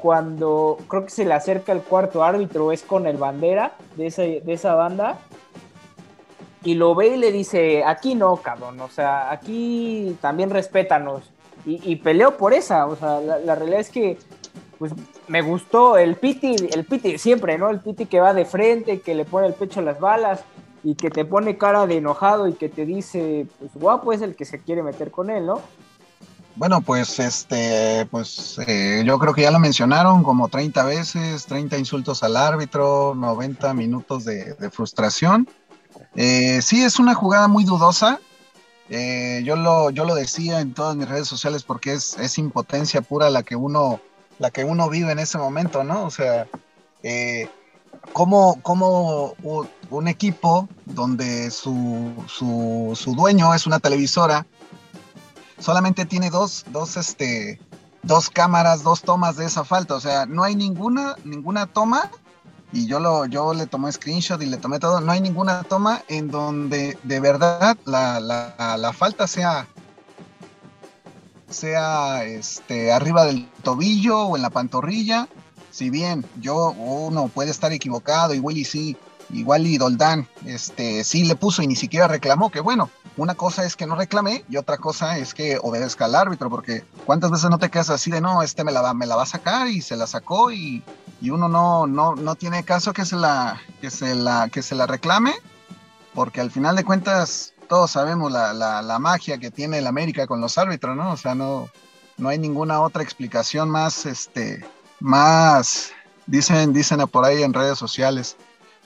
cuando 0.00 0.78
creo 0.88 1.04
que 1.04 1.10
se 1.10 1.24
le 1.24 1.34
acerca 1.34 1.72
el 1.72 1.82
cuarto 1.82 2.24
árbitro, 2.24 2.72
es 2.72 2.82
con 2.82 3.06
el 3.06 3.16
bandera 3.16 3.76
de 3.96 4.42
de 4.44 4.52
esa 4.52 4.74
banda 4.74 5.18
y 6.64 6.74
lo 6.74 6.94
ve 6.94 7.08
y 7.08 7.16
le 7.16 7.32
dice, 7.32 7.84
aquí 7.84 8.14
no, 8.14 8.36
cabrón, 8.36 8.80
o 8.80 8.88
sea, 8.88 9.30
aquí 9.30 10.16
también 10.20 10.50
respétanos. 10.50 11.22
Y, 11.64 11.92
y 11.92 11.96
peleó 11.96 12.36
por 12.36 12.54
esa, 12.54 12.86
o 12.86 12.96
sea, 12.96 13.20
la, 13.20 13.54
realidad 13.54 13.80
es 13.80 13.90
que, 13.90 14.18
pues, 14.78 14.92
me 15.26 15.42
gustó 15.42 15.98
el 15.98 16.16
piti, 16.16 16.56
el 16.72 16.84
piti 16.84 17.18
siempre, 17.18 17.58
¿no? 17.58 17.68
El 17.68 17.80
piti 17.80 18.06
que 18.06 18.20
va 18.20 18.32
de 18.32 18.44
frente, 18.44 19.00
que 19.00 19.14
le 19.14 19.24
pone 19.24 19.46
el 19.46 19.54
pecho 19.54 19.80
a 19.80 19.82
las 19.82 20.00
balas 20.00 20.40
y 20.84 20.94
que 20.94 21.10
te 21.10 21.24
pone 21.24 21.58
cara 21.58 21.86
de 21.86 21.96
enojado 21.96 22.48
y 22.48 22.54
que 22.54 22.68
te 22.68 22.86
dice, 22.86 23.46
pues, 23.58 23.72
guapo 23.74 24.12
es 24.12 24.22
el 24.22 24.34
que 24.34 24.44
se 24.44 24.60
quiere 24.60 24.82
meter 24.82 25.10
con 25.10 25.30
él, 25.30 25.46
¿no? 25.46 25.60
Bueno, 26.56 26.80
pues 26.80 27.20
este, 27.20 28.08
pues 28.10 28.58
eh, 28.66 29.04
yo 29.06 29.16
creo 29.20 29.32
que 29.32 29.42
ya 29.42 29.52
lo 29.52 29.60
mencionaron 29.60 30.24
como 30.24 30.48
30 30.48 30.84
veces, 30.84 31.46
30 31.46 31.78
insultos 31.78 32.24
al 32.24 32.36
árbitro, 32.36 33.14
90 33.14 33.74
minutos 33.74 34.24
de 34.24 34.70
frustración. 34.72 35.48
Eh, 36.14 36.60
sí, 36.62 36.82
es 36.82 36.98
una 36.98 37.14
jugada 37.14 37.48
muy 37.48 37.64
dudosa. 37.64 38.20
Eh, 38.90 39.42
yo, 39.44 39.56
lo, 39.56 39.90
yo 39.90 40.04
lo 40.04 40.14
decía 40.14 40.60
en 40.60 40.72
todas 40.72 40.96
mis 40.96 41.08
redes 41.08 41.28
sociales 41.28 41.62
porque 41.62 41.92
es, 41.92 42.38
impotencia 42.38 43.02
pura 43.02 43.28
la 43.28 43.42
que, 43.42 43.54
uno, 43.54 44.00
la 44.38 44.50
que 44.50 44.64
uno 44.64 44.88
vive 44.88 45.12
en 45.12 45.18
ese 45.18 45.36
momento, 45.38 45.84
¿no? 45.84 46.04
O 46.04 46.10
sea, 46.10 46.46
eh, 47.02 47.50
como, 48.12 48.60
como 48.62 49.34
un 49.90 50.08
equipo 50.08 50.68
donde 50.86 51.50
su, 51.50 52.12
su, 52.26 53.14
dueño 53.14 53.52
es 53.54 53.66
una 53.66 53.78
televisora, 53.78 54.46
solamente 55.58 56.06
tiene 56.06 56.30
dos, 56.30 56.64
dos, 56.68 56.96
este, 56.96 57.60
dos 58.02 58.30
cámaras, 58.30 58.82
dos 58.82 59.02
tomas 59.02 59.36
de 59.36 59.44
esa 59.44 59.64
falta. 59.64 59.94
O 59.94 60.00
sea, 60.00 60.24
no 60.24 60.44
hay 60.44 60.56
ninguna, 60.56 61.16
ninguna 61.24 61.66
toma 61.66 62.10
y 62.72 62.86
yo, 62.86 63.00
lo, 63.00 63.26
yo 63.26 63.54
le 63.54 63.66
tomé 63.66 63.90
screenshot 63.90 64.40
y 64.42 64.46
le 64.46 64.58
tomé 64.58 64.78
todo. 64.78 65.00
No 65.00 65.12
hay 65.12 65.20
ninguna 65.20 65.62
toma 65.62 66.02
en 66.08 66.30
donde 66.30 66.98
de 67.02 67.20
verdad 67.20 67.78
la, 67.84 68.20
la, 68.20 68.92
falta 68.92 69.26
sea, 69.26 69.66
sea 71.48 72.24
este, 72.24 72.92
arriba 72.92 73.24
del 73.24 73.48
tobillo 73.62 74.20
o 74.20 74.36
en 74.36 74.42
la 74.42 74.50
pantorrilla. 74.50 75.28
Si 75.70 75.90
bien 75.90 76.24
yo, 76.40 76.72
uno 76.72 77.28
puede 77.28 77.50
estar 77.50 77.72
equivocado, 77.72 78.34
y 78.34 78.40
Willy 78.40 78.64
sí, 78.64 78.96
igual 79.30 79.66
y 79.66 79.78
Doldán, 79.78 80.26
este, 80.44 81.04
sí 81.04 81.24
le 81.24 81.36
puso 81.36 81.62
y 81.62 81.66
ni 81.66 81.76
siquiera 81.76 82.08
reclamó, 82.08 82.50
que 82.50 82.60
bueno, 82.60 82.90
una 83.16 83.34
cosa 83.34 83.64
es 83.64 83.76
que 83.76 83.86
no 83.86 83.94
reclamé 83.94 84.44
y 84.48 84.56
otra 84.56 84.78
cosa 84.78 85.18
es 85.18 85.34
que 85.34 85.58
obedezca 85.62 86.06
al 86.06 86.14
árbitro, 86.14 86.50
porque 86.50 86.84
cuántas 87.06 87.30
veces 87.30 87.48
no 87.48 87.58
te 87.58 87.70
quedas 87.70 87.90
así 87.90 88.10
de 88.10 88.20
no, 88.20 88.42
este 88.42 88.64
me 88.64 88.72
la 88.72 88.80
va, 88.80 88.94
me 88.94 89.06
la 89.06 89.16
va 89.16 89.22
a 89.22 89.26
sacar 89.26 89.68
y 89.68 89.82
se 89.82 89.96
la 89.96 90.06
sacó 90.06 90.50
y, 90.50 90.82
y 91.20 91.30
uno 91.30 91.48
no, 91.48 91.86
no, 91.86 92.14
no 92.14 92.34
tiene 92.34 92.64
caso 92.64 92.92
que 92.92 93.04
se 93.04 93.16
la, 93.16 93.60
que 93.80 93.90
se 93.90 94.14
la, 94.14 94.48
que 94.48 94.62
se 94.62 94.74
la 94.74 94.86
reclame, 94.86 95.34
porque 96.14 96.40
al 96.40 96.50
final 96.50 96.76
de 96.76 96.84
cuentas 96.84 97.54
todos 97.68 97.90
sabemos 97.90 98.32
la, 98.32 98.52
la, 98.52 98.82
la 98.82 98.98
magia 98.98 99.38
que 99.38 99.50
tiene 99.50 99.78
el 99.78 99.86
América 99.86 100.26
con 100.26 100.40
los 100.40 100.58
árbitros, 100.58 100.96
¿no? 100.96 101.12
O 101.12 101.16
sea, 101.16 101.34
no, 101.34 101.68
no 102.16 102.28
hay 102.28 102.38
ninguna 102.38 102.80
otra 102.80 103.02
explicación 103.02 103.70
más, 103.70 104.06
este, 104.06 104.64
más, 105.00 105.90
dicen, 106.26 106.72
dicen 106.72 107.00
por 107.08 107.24
ahí 107.24 107.42
en 107.42 107.52
redes 107.52 107.78
sociales, 107.78 108.36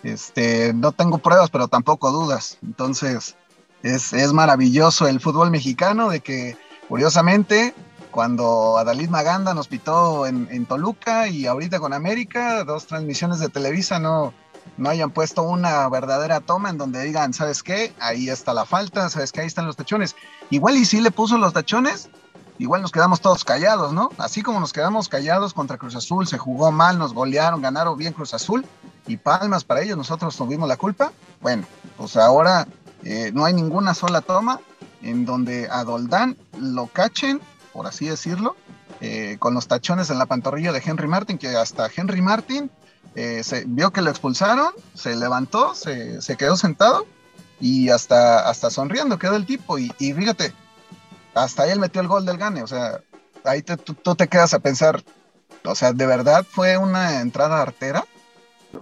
este, 0.02 0.72
no 0.74 0.92
tengo 0.92 1.18
pruebas, 1.18 1.50
pero 1.50 1.68
tampoco 1.68 2.10
dudas. 2.10 2.58
Entonces, 2.62 3.36
es, 3.82 4.12
es 4.12 4.32
maravilloso 4.32 5.06
el 5.06 5.20
fútbol 5.20 5.50
mexicano 5.50 6.10
de 6.10 6.20
que, 6.20 6.56
curiosamente, 6.88 7.74
cuando 8.12 8.78
Adalid 8.78 9.08
Maganda 9.08 9.54
nos 9.54 9.66
pitó 9.66 10.26
en, 10.26 10.46
en, 10.52 10.66
Toluca 10.66 11.26
y 11.26 11.46
ahorita 11.46 11.80
con 11.80 11.92
América, 11.92 12.62
dos 12.62 12.86
transmisiones 12.86 13.40
de 13.40 13.48
Televisa 13.48 13.98
no, 13.98 14.32
no 14.76 14.90
hayan 14.90 15.10
puesto 15.10 15.42
una 15.42 15.88
verdadera 15.88 16.40
toma 16.40 16.70
en 16.70 16.78
donde 16.78 17.02
digan, 17.02 17.32
¿sabes 17.32 17.62
qué? 17.62 17.92
Ahí 17.98 18.28
está 18.28 18.54
la 18.54 18.64
falta, 18.64 19.08
¿sabes 19.08 19.32
qué? 19.32 19.40
Ahí 19.40 19.46
están 19.46 19.66
los 19.66 19.76
tachones. 19.76 20.14
Igual 20.50 20.76
y 20.76 20.84
si 20.84 21.00
le 21.00 21.10
puso 21.10 21.38
los 21.38 21.52
tachones, 21.52 22.10
igual 22.58 22.82
nos 22.82 22.92
quedamos 22.92 23.20
todos 23.20 23.44
callados, 23.44 23.92
¿no? 23.92 24.10
Así 24.18 24.42
como 24.42 24.60
nos 24.60 24.72
quedamos 24.72 25.08
callados 25.08 25.54
contra 25.54 25.78
Cruz 25.78 25.96
Azul, 25.96 26.26
se 26.26 26.38
jugó 26.38 26.70
mal, 26.70 26.98
nos 26.98 27.14
golearon, 27.14 27.62
ganaron 27.62 27.96
bien 27.96 28.12
Cruz 28.12 28.34
Azul 28.34 28.64
y 29.06 29.16
palmas 29.16 29.64
para 29.64 29.82
ellos, 29.82 29.96
nosotros 29.96 30.36
tuvimos 30.36 30.68
la 30.68 30.76
culpa. 30.76 31.12
Bueno, 31.40 31.64
pues 31.96 32.16
ahora 32.16 32.68
eh, 33.04 33.30
no 33.34 33.44
hay 33.44 33.54
ninguna 33.54 33.94
sola 33.94 34.20
toma 34.20 34.60
en 35.02 35.24
donde 35.24 35.68
a 35.70 35.82
Doldán 35.84 36.36
lo 36.58 36.86
cachen, 36.86 37.40
por 37.72 37.86
así 37.86 38.06
decirlo, 38.06 38.56
eh, 39.00 39.36
con 39.38 39.54
los 39.54 39.66
tachones 39.66 40.10
en 40.10 40.18
la 40.18 40.26
pantorrilla 40.26 40.72
de 40.72 40.82
Henry 40.84 41.08
Martin, 41.08 41.38
que 41.38 41.48
hasta 41.48 41.90
Henry 41.94 42.20
Martin 42.20 42.70
eh, 43.14 43.42
se 43.42 43.64
vio 43.66 43.92
que 43.92 44.02
lo 44.02 44.10
expulsaron, 44.10 44.72
se 44.94 45.16
levantó, 45.16 45.74
se, 45.74 46.36
quedó 46.36 46.56
sentado 46.56 47.06
y 47.60 47.90
hasta, 47.90 48.48
hasta 48.48 48.70
sonriendo 48.70 49.18
quedó 49.18 49.36
el 49.36 49.46
tipo. 49.46 49.78
Y, 49.78 49.90
fíjate, 49.98 50.52
hasta 51.34 51.64
ahí 51.64 51.70
él 51.70 51.80
metió 51.80 52.00
el 52.00 52.08
gol 52.08 52.24
del 52.24 52.38
gane. 52.38 52.62
O 52.62 52.66
sea, 52.66 53.00
ahí 53.44 53.62
tú, 53.62 54.14
te 54.14 54.28
quedas 54.28 54.54
a 54.54 54.60
pensar, 54.60 55.02
o 55.64 55.74
sea, 55.74 55.92
¿de 55.92 56.06
verdad 56.06 56.46
fue 56.48 56.76
una 56.76 57.20
entrada 57.20 57.60
artera? 57.60 58.04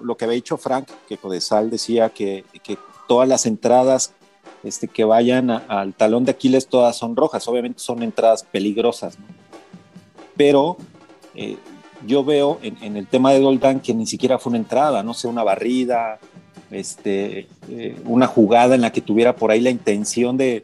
Lo 0.02 0.16
que 0.16 0.24
había 0.24 0.36
dicho 0.36 0.56
Frank, 0.56 0.88
que 1.08 1.18
Codesal 1.18 1.68
decía 1.68 2.10
que, 2.10 2.44
que 2.62 2.78
todas 3.08 3.28
las 3.28 3.46
entradas 3.46 4.12
este, 4.62 4.88
que 4.88 5.04
vayan 5.04 5.50
al 5.50 5.94
talón 5.94 6.24
de 6.24 6.32
Aquiles, 6.32 6.66
todas 6.66 6.96
son 6.96 7.16
rojas. 7.16 7.46
Obviamente 7.48 7.80
son 7.80 8.02
entradas 8.02 8.44
peligrosas, 8.44 9.16
Pero 10.36 10.76
eh, 11.34 11.56
yo 12.06 12.24
veo 12.24 12.58
en, 12.62 12.96
el 12.96 13.06
tema 13.06 13.32
de 13.32 13.40
Doldán 13.40 13.80
que 13.80 13.94
ni 13.94 14.06
siquiera 14.06 14.38
fue 14.38 14.50
una 14.50 14.58
entrada, 14.58 15.02
no 15.02 15.14
sé, 15.14 15.28
una 15.28 15.42
barrida, 15.42 16.18
este, 16.70 17.48
eh, 17.68 18.00
una 18.04 18.26
jugada 18.26 18.74
en 18.74 18.80
la 18.80 18.92
que 18.92 19.00
tuviera 19.00 19.36
por 19.36 19.50
ahí 19.50 19.60
la 19.60 19.70
intención 19.70 20.36
de, 20.36 20.62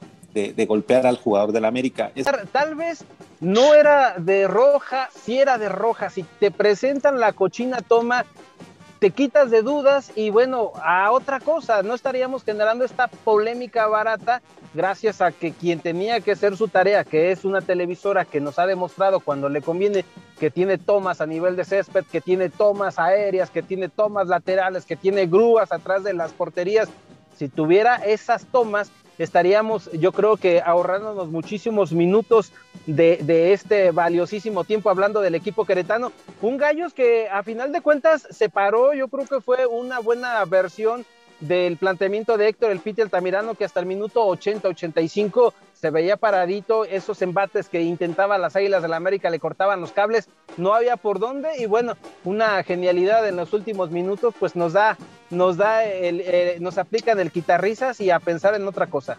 golpear 0.68 1.06
al 1.06 1.16
jugador 1.16 1.52
del 1.52 1.64
América. 1.64 2.12
Tal 2.52 2.74
vez 2.74 3.04
no 3.40 3.72
era 3.74 4.16
de 4.18 4.46
roja, 4.46 5.08
si 5.24 5.38
era 5.38 5.56
de 5.56 5.70
roja, 5.70 6.10
si 6.10 6.24
te 6.40 6.50
presentan 6.50 7.18
la 7.20 7.32
cochina 7.32 7.80
toma, 7.80 8.26
te 8.98 9.10
quitas 9.10 9.50
de 9.50 9.62
dudas 9.62 10.10
y 10.16 10.30
bueno, 10.30 10.72
a 10.82 11.10
otra 11.12 11.40
cosa, 11.40 11.82
no 11.82 11.94
estaríamos 11.94 12.44
generando 12.44 12.84
esta 12.84 13.08
polémica 13.08 13.86
barata 13.86 14.40
gracias 14.74 15.20
a 15.20 15.32
que 15.32 15.52
quien 15.52 15.80
tenía 15.80 16.20
que 16.20 16.32
hacer 16.32 16.56
su 16.56 16.68
tarea, 16.68 17.04
que 17.04 17.30
es 17.30 17.44
una 17.44 17.60
televisora 17.60 18.24
que 18.24 18.40
nos 18.40 18.58
ha 18.58 18.66
demostrado 18.66 19.20
cuando 19.20 19.48
le 19.48 19.62
conviene 19.62 20.04
que 20.38 20.50
tiene 20.50 20.78
tomas 20.78 21.20
a 21.20 21.26
nivel 21.26 21.56
de 21.56 21.64
césped, 21.64 22.04
que 22.10 22.20
tiene 22.20 22.48
tomas 22.48 22.98
aéreas, 22.98 23.50
que 23.50 23.62
tiene 23.62 23.88
tomas 23.88 24.28
laterales, 24.28 24.84
que 24.84 24.96
tiene 24.96 25.26
grúas 25.26 25.72
atrás 25.72 26.04
de 26.04 26.14
las 26.14 26.32
porterías, 26.32 26.88
si 27.36 27.48
tuviera 27.48 27.96
esas 27.96 28.46
tomas, 28.46 28.90
estaríamos, 29.18 29.90
yo 29.92 30.12
creo 30.12 30.36
que 30.36 30.60
ahorrándonos 30.60 31.28
muchísimos 31.28 31.92
minutos 31.92 32.52
de, 32.86 33.52
este 33.52 33.90
valiosísimo 33.90 34.64
tiempo 34.64 34.90
hablando 34.90 35.20
del 35.20 35.34
equipo 35.34 35.64
queretano. 35.64 36.12
Un 36.42 36.56
Gallos 36.56 36.92
que 36.92 37.28
a 37.28 37.42
final 37.42 37.72
de 37.72 37.80
cuentas 37.80 38.26
se 38.30 38.48
paró, 38.48 38.92
yo 38.94 39.08
creo 39.08 39.26
que 39.26 39.40
fue 39.40 39.66
una 39.66 40.00
buena 40.00 40.44
versión 40.44 41.04
del 41.40 41.76
planteamiento 41.76 42.36
de 42.36 42.48
Héctor 42.48 42.70
El 42.72 42.80
Piti 42.80 43.02
Altamirano, 43.02 43.54
que 43.54 43.64
hasta 43.64 43.80
el 43.80 43.86
minuto 43.86 44.26
80-85 44.26 45.52
se 45.80 45.90
veía 45.90 46.16
paradito, 46.16 46.84
esos 46.84 47.20
embates 47.20 47.68
que 47.68 47.82
intentaba 47.82 48.38
las 48.38 48.56
Águilas 48.56 48.82
de 48.82 48.88
la 48.88 48.96
América 48.96 49.28
le 49.28 49.38
cortaban 49.38 49.80
los 49.80 49.92
cables, 49.92 50.28
no 50.56 50.74
había 50.74 50.96
por 50.96 51.18
dónde, 51.18 51.50
y 51.58 51.66
bueno, 51.66 51.94
una 52.24 52.62
genialidad 52.62 53.28
en 53.28 53.36
los 53.36 53.52
últimos 53.52 53.90
minutos, 53.90 54.34
pues 54.38 54.56
nos 54.56 54.72
da, 54.72 54.96
nos 55.30 55.58
da, 55.58 55.84
el, 55.84 56.22
eh, 56.24 56.56
nos 56.60 56.78
aplican 56.78 57.20
el 57.20 57.30
quitarrisas 57.30 58.00
y 58.00 58.10
a 58.10 58.20
pensar 58.20 58.54
en 58.54 58.66
otra 58.66 58.86
cosa. 58.86 59.18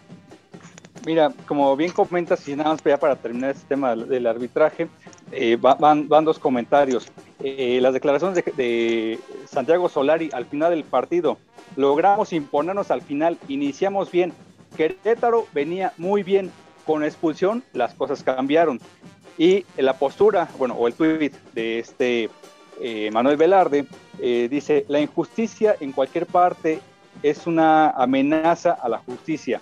Mira, 1.06 1.32
como 1.46 1.76
bien 1.76 1.92
comentas, 1.92 2.46
y 2.48 2.56
nada 2.56 2.70
más 2.70 2.82
ya 2.84 2.98
para 2.98 3.14
terminar 3.14 3.50
este 3.50 3.68
tema 3.68 3.94
del 3.94 4.26
arbitraje, 4.26 4.88
eh, 5.30 5.56
van, 5.60 6.08
van, 6.08 6.24
dos 6.24 6.40
comentarios. 6.40 7.06
Eh, 7.42 7.78
las 7.80 7.94
declaraciones 7.94 8.44
de, 8.44 8.52
de, 8.56 9.18
Santiago 9.48 9.88
Solari 9.88 10.28
al 10.32 10.46
final 10.46 10.70
del 10.70 10.84
partido. 10.84 11.38
Logramos 11.76 12.32
imponernos 12.32 12.90
al 12.90 13.02
final, 13.02 13.38
iniciamos 13.46 14.10
bien. 14.10 14.32
Querétaro 14.76 15.46
venía 15.52 15.92
muy 15.96 16.22
bien. 16.22 16.50
Con 16.84 17.04
expulsión 17.04 17.62
las 17.74 17.92
cosas 17.94 18.22
cambiaron. 18.22 18.80
Y 19.36 19.66
la 19.76 19.98
postura, 19.98 20.48
bueno, 20.58 20.74
o 20.74 20.88
el 20.88 20.94
tweet 20.94 21.32
de 21.52 21.78
este 21.78 22.30
eh, 22.80 23.10
Manuel 23.12 23.36
Velarde 23.36 23.86
dice, 24.18 24.84
la 24.88 24.98
injusticia 24.98 25.76
en 25.78 25.92
cualquier 25.92 26.26
parte 26.26 26.80
es 27.22 27.46
una 27.46 27.90
amenaza 27.90 28.72
a 28.72 28.88
la 28.88 28.98
justicia 28.98 29.60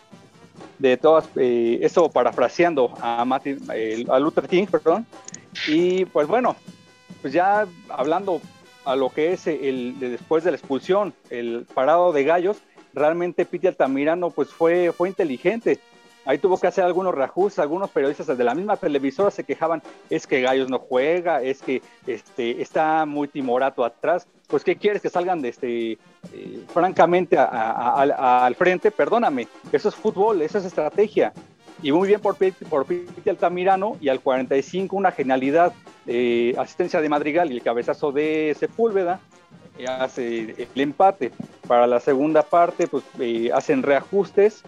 de 0.78 0.96
todas, 0.96 1.28
eh, 1.36 1.78
eso 1.82 2.10
parafraseando 2.10 2.92
a, 3.00 3.24
Luther 4.18 4.48
King, 4.48 4.66
perdón. 4.66 5.06
Y 5.66 6.04
pues 6.06 6.26
bueno, 6.26 6.56
pues 7.22 7.32
ya 7.32 7.66
hablando 7.88 8.40
a 8.84 8.94
lo 8.94 9.10
que 9.10 9.32
es 9.32 9.46
el 9.46 9.98
de 9.98 10.10
después 10.10 10.44
de 10.44 10.50
la 10.50 10.56
expulsión, 10.56 11.14
el 11.30 11.66
parado 11.74 12.12
de 12.12 12.24
gallos, 12.24 12.58
realmente 12.96 13.44
Piti 13.44 13.66
Altamirano 13.66 14.30
pues 14.30 14.48
fue, 14.48 14.90
fue 14.92 15.08
inteligente. 15.08 15.78
Ahí 16.24 16.38
tuvo 16.38 16.58
que 16.58 16.66
hacer 16.66 16.82
algunos 16.82 17.14
reajustes, 17.14 17.60
algunos 17.60 17.88
periodistas 17.90 18.26
de 18.26 18.42
la 18.42 18.52
misma 18.52 18.76
televisora 18.76 19.30
se 19.30 19.44
quejaban, 19.44 19.80
es 20.10 20.26
que 20.26 20.40
Gallos 20.40 20.68
no 20.68 20.80
juega, 20.80 21.40
es 21.40 21.62
que 21.62 21.82
este, 22.04 22.60
está 22.60 23.06
muy 23.06 23.28
timorato 23.28 23.84
atrás. 23.84 24.26
Pues, 24.48 24.64
¿qué 24.64 24.74
quieres? 24.74 25.00
Que 25.00 25.08
salgan 25.08 25.40
de 25.40 25.50
este, 25.50 25.92
eh, 25.92 25.98
francamente 26.72 27.36
al 27.38 28.56
frente. 28.56 28.90
Perdóname, 28.90 29.46
eso 29.70 29.88
es 29.88 29.94
fútbol, 29.94 30.42
eso 30.42 30.58
es 30.58 30.64
estrategia. 30.64 31.32
Y 31.80 31.92
muy 31.92 32.08
bien 32.08 32.20
por, 32.20 32.36
por 32.68 32.86
Piti 32.86 33.30
Altamirano 33.30 33.96
y 34.00 34.08
al 34.08 34.20
45 34.20 34.96
una 34.96 35.12
genialidad, 35.12 35.72
asistencia 36.58 37.00
de 37.00 37.08
Madrigal 37.08 37.52
y 37.52 37.56
el 37.56 37.62
cabezazo 37.62 38.10
de 38.10 38.56
Sepúlveda 38.58 39.20
hace 39.84 40.68
el 40.74 40.80
empate. 40.80 41.32
Para 41.66 41.86
la 41.86 42.00
segunda 42.00 42.42
parte, 42.42 42.86
pues 42.86 43.04
eh, 43.18 43.50
hacen 43.52 43.82
reajustes 43.82 44.62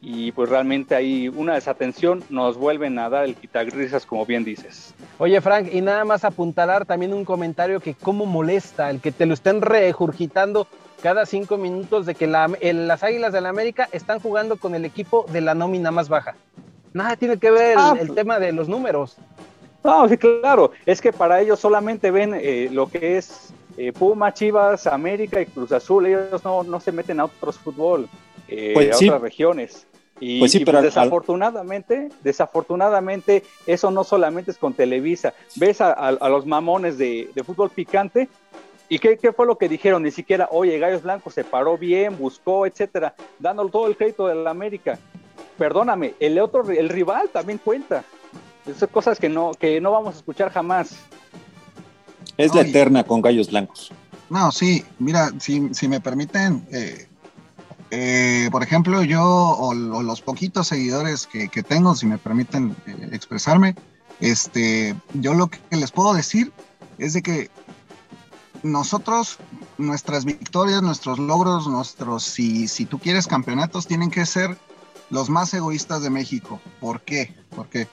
y 0.00 0.32
pues 0.32 0.48
realmente 0.48 0.94
hay 0.94 1.28
una 1.28 1.54
desatención, 1.54 2.22
nos 2.30 2.56
vuelven 2.56 2.98
a 2.98 3.08
dar 3.08 3.24
el 3.24 3.34
quitagrisas 3.34 4.06
como 4.06 4.24
bien 4.24 4.44
dices. 4.44 4.94
Oye 5.18 5.40
Frank, 5.40 5.68
y 5.72 5.80
nada 5.80 6.04
más 6.04 6.24
apuntalar 6.24 6.86
también 6.86 7.12
un 7.12 7.24
comentario 7.24 7.80
que 7.80 7.94
cómo 7.94 8.26
molesta 8.26 8.90
el 8.90 9.00
que 9.00 9.10
te 9.10 9.26
lo 9.26 9.34
estén 9.34 9.60
regurgitando 9.60 10.68
cada 11.02 11.26
cinco 11.26 11.56
minutos 11.56 12.06
de 12.06 12.14
que 12.14 12.26
las 12.26 13.02
Águilas 13.02 13.32
del 13.32 13.44
la 13.44 13.48
América 13.50 13.88
están 13.92 14.20
jugando 14.20 14.56
con 14.56 14.74
el 14.74 14.84
equipo 14.84 15.26
de 15.30 15.40
la 15.40 15.54
nómina 15.54 15.90
más 15.90 16.08
baja. 16.08 16.34
Nada 16.92 17.16
tiene 17.16 17.38
que 17.38 17.50
ver 17.50 17.72
el, 17.72 17.78
ah, 17.78 18.14
tema 18.14 18.38
de 18.38 18.52
los 18.52 18.68
números. 18.68 19.16
No, 19.84 20.08
sí, 20.08 20.16
claro, 20.16 20.72
es 20.86 21.00
que 21.00 21.12
para 21.12 21.40
ellos 21.40 21.60
solamente 21.60 22.10
ven 22.10 22.34
eh, 22.34 22.68
lo 22.72 22.88
que 22.88 23.16
es 23.16 23.52
eh, 23.78 23.92
Puma, 23.92 24.34
Chivas, 24.34 24.88
América 24.88 25.40
y 25.40 25.46
Cruz 25.46 25.70
Azul, 25.70 26.06
ellos 26.06 26.44
no, 26.44 26.64
no 26.64 26.80
se 26.80 26.90
meten 26.90 27.20
a 27.20 27.26
otros 27.26 27.56
fútbol, 27.58 28.08
eh, 28.48 28.72
pues 28.74 28.92
a 28.92 28.96
otras 28.96 29.22
regiones. 29.22 29.86
Y, 30.18 30.40
pues 30.40 30.50
sí, 30.50 30.64
pero 30.64 30.82
desafortunadamente, 30.82 32.08
desafortunadamente, 32.24 33.44
eso 33.68 33.92
no 33.92 34.02
solamente 34.02 34.50
es 34.50 34.58
con 34.58 34.74
Televisa. 34.74 35.32
Ves 35.54 35.80
a, 35.80 36.10
los 36.28 36.44
mamones 36.44 36.98
de, 36.98 37.30
fútbol 37.46 37.70
picante 37.70 38.28
¿Y 38.88 38.98
qué, 38.98 39.32
fue 39.32 39.46
lo 39.46 39.58
que 39.58 39.68
dijeron? 39.68 40.02
Ni 40.02 40.10
siquiera, 40.10 40.48
oye, 40.50 40.78
Gallos 40.78 41.02
Blancos 41.02 41.34
se 41.34 41.44
paró 41.44 41.78
bien, 41.78 42.18
buscó, 42.18 42.66
etcétera, 42.66 43.14
dándole 43.38 43.70
todo 43.70 43.86
el 43.86 43.96
crédito 43.96 44.26
de 44.26 44.34
la 44.34 44.50
América. 44.50 44.98
Perdóname, 45.56 46.14
el 46.18 46.38
otro, 46.40 46.68
el 46.68 46.88
rival 46.88 47.28
también 47.28 47.58
cuenta. 47.58 48.02
Esas 48.66 48.88
cosas 48.88 49.20
que 49.20 49.28
no, 49.28 49.52
que 49.52 49.80
no 49.80 49.92
vamos 49.92 50.14
a 50.14 50.18
escuchar 50.18 50.50
jamás. 50.50 50.98
Es 52.38 52.54
la 52.54 52.62
eterna 52.62 53.04
con 53.04 53.20
Gallos 53.20 53.50
Blancos. 53.50 53.92
No, 54.30 54.52
sí, 54.52 54.84
mira, 54.98 55.32
si, 55.40 55.74
si 55.74 55.88
me 55.88 56.00
permiten, 56.00 56.64
eh, 56.70 57.08
eh, 57.90 58.48
por 58.52 58.62
ejemplo, 58.62 59.02
yo 59.02 59.22
o, 59.22 59.74
los 59.74 60.20
poquitos 60.20 60.68
seguidores 60.68 61.26
que, 61.26 61.48
tengo, 61.62 61.96
si 61.96 62.06
me 62.06 62.16
permiten 62.16 62.76
eh, 62.86 63.08
expresarme, 63.12 63.74
este, 64.20 64.94
yo 65.14 65.34
lo 65.34 65.48
que 65.48 65.58
les 65.76 65.90
puedo 65.90 66.14
decir 66.14 66.52
es 66.98 67.14
de 67.14 67.22
que 67.22 67.50
nosotros, 68.62 69.38
nuestras 69.76 70.24
victorias, 70.24 70.80
nuestros 70.80 71.18
logros, 71.18 71.66
nuestros, 71.66 72.22
si, 72.22 72.68
si 72.68 72.84
tú 72.86 73.00
quieres 73.00 73.26
campeonatos, 73.26 73.86
tienen 73.86 74.10
que 74.10 74.24
ser 74.26 74.56
los 75.10 75.28
más 75.28 75.52
egoístas 75.54 76.02
de 76.02 76.10
México. 76.10 76.60
¿Por 76.80 77.00
qué? 77.00 77.34
Porque 77.54 77.88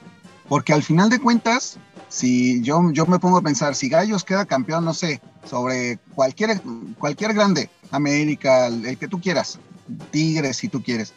porque 0.48 0.72
al 0.72 0.82
final 0.82 1.10
de 1.10 1.18
cuentas, 1.18 1.78
si 2.16 2.62
yo, 2.62 2.90
yo 2.92 3.04
me 3.04 3.18
pongo 3.18 3.36
a 3.36 3.42
pensar, 3.42 3.74
si 3.74 3.90
Gallos 3.90 4.24
queda 4.24 4.46
campeón, 4.46 4.86
no 4.86 4.94
sé, 4.94 5.20
sobre 5.44 5.98
cualquier, 6.14 6.62
cualquier 6.98 7.34
grande, 7.34 7.68
América, 7.90 8.68
el, 8.68 8.96
que 8.96 9.06
tú 9.06 9.20
quieras, 9.20 9.58
Tigres, 10.10 10.56
si 10.56 10.68
tú 10.68 10.82
quieres, 10.82 11.12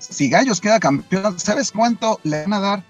si 0.00 0.28
Gallos 0.28 0.60
queda 0.60 0.80
campeón, 0.80 1.38
¿sabes 1.38 1.70
cuánto 1.70 2.18
le 2.24 2.42
van 2.42 2.52
a 2.54 2.58
dar 2.58 2.84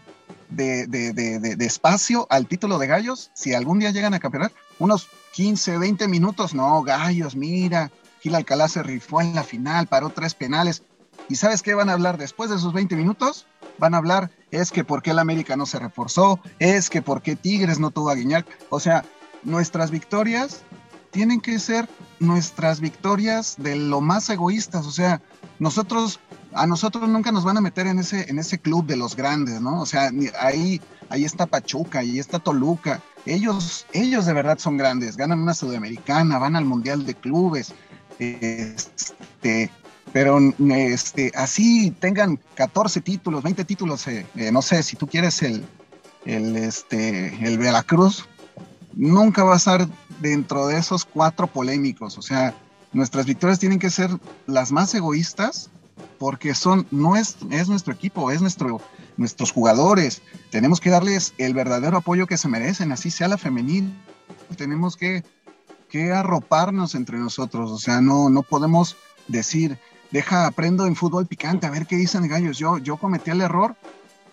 de, 0.49 0.87
de, 0.87 1.13
de, 1.13 1.67
espacio 1.67 2.27
al 2.31 2.47
título 2.47 2.79
de 2.79 2.87
Gallos 2.87 3.31
si 3.35 3.53
algún 3.53 3.79
día 3.79 3.91
llegan 3.91 4.15
a 4.15 4.21
campeonar? 4.21 4.53
Unos 4.79 5.09
15, 5.33 5.77
20 5.77 6.09
minutos, 6.09 6.55
no, 6.55 6.83
Gallos, 6.83 7.37
mira, 7.37 7.91
Gil 8.23 8.37
Alcalá 8.37 8.69
se 8.69 8.83
rifó 8.83 9.21
en 9.21 9.35
la 9.35 9.43
final, 9.43 9.87
paró 9.87 10.09
tres 10.09 10.35
penales. 10.35 10.83
¿Y 11.29 11.37
sabes 11.37 11.61
qué 11.61 11.75
van 11.75 11.91
a 11.91 11.93
hablar 11.93 12.17
después 12.17 12.49
de 12.49 12.57
esos 12.57 12.73
20 12.73 12.97
minutos? 12.97 13.47
Van 13.81 13.95
a 13.95 13.99
hablar, 13.99 14.31
es 14.51 14.71
que 14.71 14.85
por 14.85 15.03
qué 15.03 15.11
el 15.11 15.19
América 15.19 15.57
no 15.57 15.67
se 15.67 15.79
reforzó, 15.79 16.39
es 16.59 16.91
que 16.91 17.03
por 17.03 17.23
qué 17.23 17.35
Tigres 17.35 17.81
no 17.81 17.91
tuvo 17.91 18.11
a 18.11 18.15
Guiñac. 18.15 18.47
O 18.69 18.79
sea, 18.79 19.05
nuestras 19.43 19.91
victorias 19.91 20.63
tienen 21.11 21.41
que 21.41 21.59
ser 21.59 21.89
nuestras 22.21 22.81
victorias 22.81 23.57
de 23.59 23.77
lo 23.77 24.01
más 24.01 24.29
egoístas. 24.31 24.87
O 24.87 24.91
sea, 24.91 25.21
nosotros, 25.59 26.21
a 26.53 26.67
nosotros 26.67 27.09
nunca 27.09 27.33
nos 27.33 27.45
van 27.45 27.57
a 27.57 27.61
meter 27.61 27.87
en 27.87 27.99
ese, 27.99 28.31
en 28.31 28.39
ese 28.39 28.59
club 28.59 28.87
de 28.87 28.97
los 28.97 29.17
grandes, 29.17 29.61
¿no? 29.61 29.81
O 29.81 29.87
sea, 29.87 30.11
ahí, 30.41 30.81
ahí 31.09 31.25
está 31.25 31.47
Pachuca, 31.47 32.01
ahí 32.01 32.19
está 32.19 32.39
Toluca. 32.39 33.03
Ellos, 33.27 33.87
ellos 33.93 34.27
de 34.27 34.33
verdad 34.33 34.59
son 34.59 34.77
grandes, 34.77 35.17
ganan 35.17 35.41
una 35.41 35.55
sudamericana, 35.55 36.39
van 36.39 36.57
al 36.57 36.65
Mundial 36.65 37.05
de 37.05 37.15
Clubes, 37.15 37.75
este, 38.19 39.71
pero 40.13 40.39
este, 40.71 41.33
así 41.35 41.91
tengan 41.93 42.39
14 42.55 43.01
títulos, 43.01 43.43
20 43.43 43.65
títulos, 43.65 44.07
eh, 44.09 44.27
eh, 44.37 44.51
no 44.51 44.63
sé, 44.63 44.83
si 44.83 44.97
tú 44.97 45.07
quieres 45.07 45.43
el, 45.43 45.65
el, 46.25 46.57
este, 46.57 47.47
el 47.47 47.59
Veracruz, 47.59 48.29
nunca 48.95 49.45
va 49.45 49.55
a 49.55 49.57
estar 49.57 49.87
dentro 50.21 50.67
de 50.67 50.79
esos 50.79 51.05
cuatro 51.05 51.47
polémicos. 51.47 52.19
O 52.19 52.23
sea, 52.23 52.55
nuestras 52.93 53.27
victorias 53.27 53.59
tienen 53.59 53.79
que 53.79 53.91
ser 53.91 54.11
las 54.47 54.73
más 54.73 54.95
egoístas 54.95 55.71
porque 56.19 56.55
son, 56.55 56.87
no 56.91 57.17
es, 57.17 57.37
es 57.51 57.69
nuestro 57.69 57.93
equipo, 57.93 58.31
es 58.31 58.41
nuestro, 58.41 58.81
nuestros 59.17 59.53
jugadores. 59.53 60.23
Tenemos 60.51 60.81
que 60.81 60.91
darles 60.91 61.35
el 61.39 61.55
verdadero 61.55 61.99
apoyo 61.99 62.27
que 62.27 62.37
se 62.37 62.49
merecen, 62.49 62.91
así 62.91 63.11
sea 63.11 63.29
la 63.29 63.39
femenil. 63.39 63.95
Tenemos 64.57 64.97
que 64.97 65.23
que 65.91 66.13
arroparnos 66.13 66.95
entre 66.95 67.19
nosotros. 67.19 67.71
O 67.71 67.79
sea, 67.79 68.01
no, 68.01 68.31
no 68.31 68.43
podemos 68.43 68.97
decir, 69.29 69.79
deja, 70.11 70.47
aprendo 70.47 70.87
en 70.87 70.97
fútbol 70.97 71.27
picante, 71.27 71.67
a 71.67 71.71
ver 71.71 71.87
qué 71.87 71.97
dicen 71.97 72.27
gallos. 72.29 72.59
Yo, 72.59 72.79
yo 72.79 72.97
cometí 72.97 73.31
el 73.31 73.41
error 73.41 73.77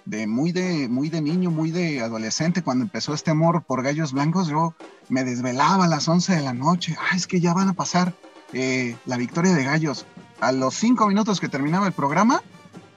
de 0.05 0.25
muy 0.25 0.53
de 0.53 0.87
muy 0.87 1.09
de 1.09 1.21
niño, 1.21 1.51
muy 1.51 1.71
de 1.71 2.01
adolescente, 2.01 2.63
cuando 2.63 2.85
empezó 2.85 3.13
este 3.13 3.31
amor 3.31 3.63
por 3.63 3.83
gallos 3.83 4.13
blancos, 4.13 4.47
yo 4.47 4.73
me 5.09 5.23
desvelaba 5.23 5.85
a 5.85 5.87
las 5.87 6.07
11 6.07 6.35
de 6.35 6.41
la 6.41 6.53
noche. 6.53 6.95
Ah, 6.99 7.15
es 7.15 7.27
que 7.27 7.41
ya 7.41 7.53
van 7.53 7.67
a 7.67 7.73
pasar 7.73 8.13
eh, 8.53 8.95
la 9.05 9.17
victoria 9.17 9.53
de 9.53 9.63
gallos. 9.63 10.05
A 10.39 10.51
los 10.51 10.75
cinco 10.75 11.07
minutos 11.07 11.39
que 11.39 11.49
terminaba 11.49 11.87
el 11.87 11.93
programa, 11.93 12.41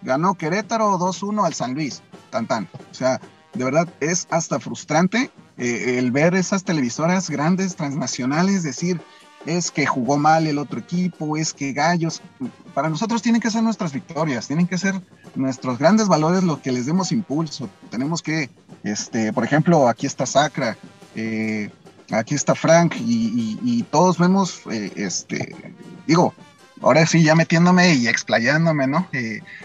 ganó 0.02 0.34
Querétaro 0.34 0.98
2-1 0.98 1.44
al 1.44 1.54
San 1.54 1.74
Luis. 1.74 2.02
Tan 2.30 2.46
tan. 2.46 2.68
O 2.90 2.94
sea, 2.94 3.20
de 3.54 3.64
verdad 3.64 3.88
es 3.98 4.28
hasta 4.30 4.60
frustrante 4.60 5.30
eh, 5.58 5.98
el 5.98 6.12
ver 6.12 6.34
esas 6.34 6.64
televisoras 6.64 7.28
grandes, 7.28 7.74
transnacionales, 7.74 8.62
decir, 8.62 9.00
es 9.46 9.70
que 9.70 9.86
jugó 9.86 10.18
mal 10.18 10.46
el 10.46 10.58
otro 10.58 10.78
equipo, 10.78 11.36
es 11.36 11.52
que 11.52 11.72
gallos. 11.72 12.22
Para 12.74 12.88
nosotros 12.88 13.22
tienen 13.22 13.40
que 13.40 13.50
ser 13.50 13.62
nuestras 13.62 13.92
victorias, 13.92 14.46
tienen 14.46 14.66
que 14.66 14.78
ser 14.78 15.00
nuestros 15.34 15.78
grandes 15.78 16.08
valores 16.08 16.42
los 16.42 16.58
que 16.60 16.72
les 16.72 16.86
demos 16.86 17.12
impulso. 17.12 17.68
Tenemos 17.90 18.22
que, 18.22 18.50
este, 18.82 19.32
por 19.32 19.44
ejemplo, 19.44 19.88
aquí 19.88 20.06
está 20.06 20.26
Sacra, 20.26 20.76
eh, 21.14 21.70
aquí 22.10 22.34
está 22.34 22.54
Frank 22.54 22.94
y, 22.98 23.84
todos 23.90 24.18
vemos, 24.18 24.62
eh, 24.70 24.92
este, 24.96 25.54
digo, 26.06 26.34
ahora 26.82 27.06
sí, 27.06 27.22
ya 27.22 27.34
metiéndome 27.34 27.94
y 27.94 28.08
explayándome, 28.08 28.86
¿no? 28.86 29.08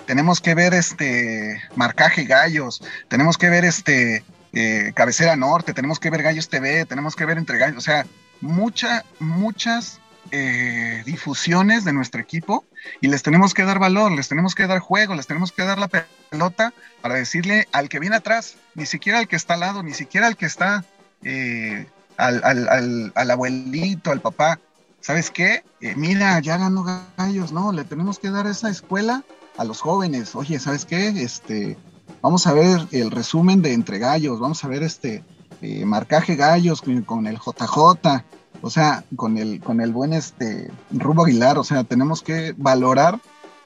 tenemos 0.05 0.41
que 0.41 0.55
ver 0.55 0.73
este 0.73 1.61
marcaje 1.75 2.23
gallos, 2.23 2.81
tenemos 3.07 3.37
que 3.37 3.49
ver 3.49 3.65
este 3.65 4.23
eh, 4.55 4.93
cabecera 4.95 5.35
Norte, 5.35 5.73
tenemos 5.73 5.99
que 5.99 6.09
ver 6.09 6.23
Gallos 6.23 6.47
TV, 6.47 6.85
tenemos 6.85 7.13
que 7.15 7.25
ver 7.25 7.37
Entre 7.37 7.57
Gallos, 7.57 7.77
o 7.77 7.81
sea, 7.81 8.07
mucha, 8.41 9.03
muchas 9.19 9.99
eh, 10.31 11.03
difusiones 11.05 11.85
de 11.85 11.93
nuestro 11.93 12.21
equipo 12.21 12.65
y 13.01 13.07
les 13.07 13.23
tenemos 13.23 13.53
que 13.53 13.63
dar 13.63 13.79
valor, 13.79 14.11
les 14.11 14.27
tenemos 14.27 14.55
que 14.55 14.67
dar 14.67 14.79
juego, 14.79 15.15
les 15.15 15.27
tenemos 15.27 15.51
que 15.51 15.63
dar 15.63 15.77
la 15.77 15.87
pelota 15.87 16.73
para 17.01 17.15
decirle 17.15 17.67
al 17.71 17.89
que 17.89 17.99
viene 17.99 18.15
atrás, 18.15 18.55
ni 18.73 18.85
siquiera 18.85 19.19
al 19.19 19.27
que 19.27 19.35
está 19.35 19.55
al 19.55 19.61
lado, 19.61 19.83
ni 19.83 19.93
siquiera 19.93 20.27
al 20.27 20.37
que 20.37 20.45
está 20.45 20.83
eh, 21.23 21.87
al, 22.17 23.31
abuelito, 23.31 24.11
al 24.11 24.21
papá. 24.21 24.59
¿Sabes 25.01 25.29
qué? 25.29 25.63
mira, 25.95 26.39
ya 26.39 26.57
ganó 26.57 26.83
gallos, 27.15 27.51
no, 27.51 27.71
le 27.71 27.83
tenemos 27.83 28.17
que 28.17 28.31
dar 28.31 28.47
esa 28.47 28.69
escuela 28.69 29.23
a 29.55 29.63
los 29.63 29.81
jóvenes. 29.81 30.33
Oye, 30.33 30.59
¿sabes 30.59 30.85
qué? 30.85 31.09
Este, 31.09 31.77
Vamos 32.21 32.47
a 32.47 32.53
ver 32.53 32.87
el 32.91 33.11
resumen 33.11 33.61
de 33.61 33.73
Entre 33.73 33.99
Gallos, 33.99 34.39
vamos 34.39 34.63
a 34.63 34.67
ver 34.67 34.83
este 34.83 35.23
eh, 35.61 35.85
marcaje 35.85 36.35
gallos 36.35 36.81
con, 36.81 37.27
el 37.27 37.37
JJ, 37.37 38.23
o 38.61 38.69
sea, 38.69 39.03
con 39.15 39.37
el, 39.37 39.59
con 39.61 39.81
el 39.81 39.91
buen 39.91 40.13
este 40.13 40.69
Rubo 40.91 41.25
Aguilar, 41.25 41.57
o 41.57 41.63
sea, 41.63 41.83
tenemos 41.83 42.21
que 42.21 42.53
valorar 42.57 43.19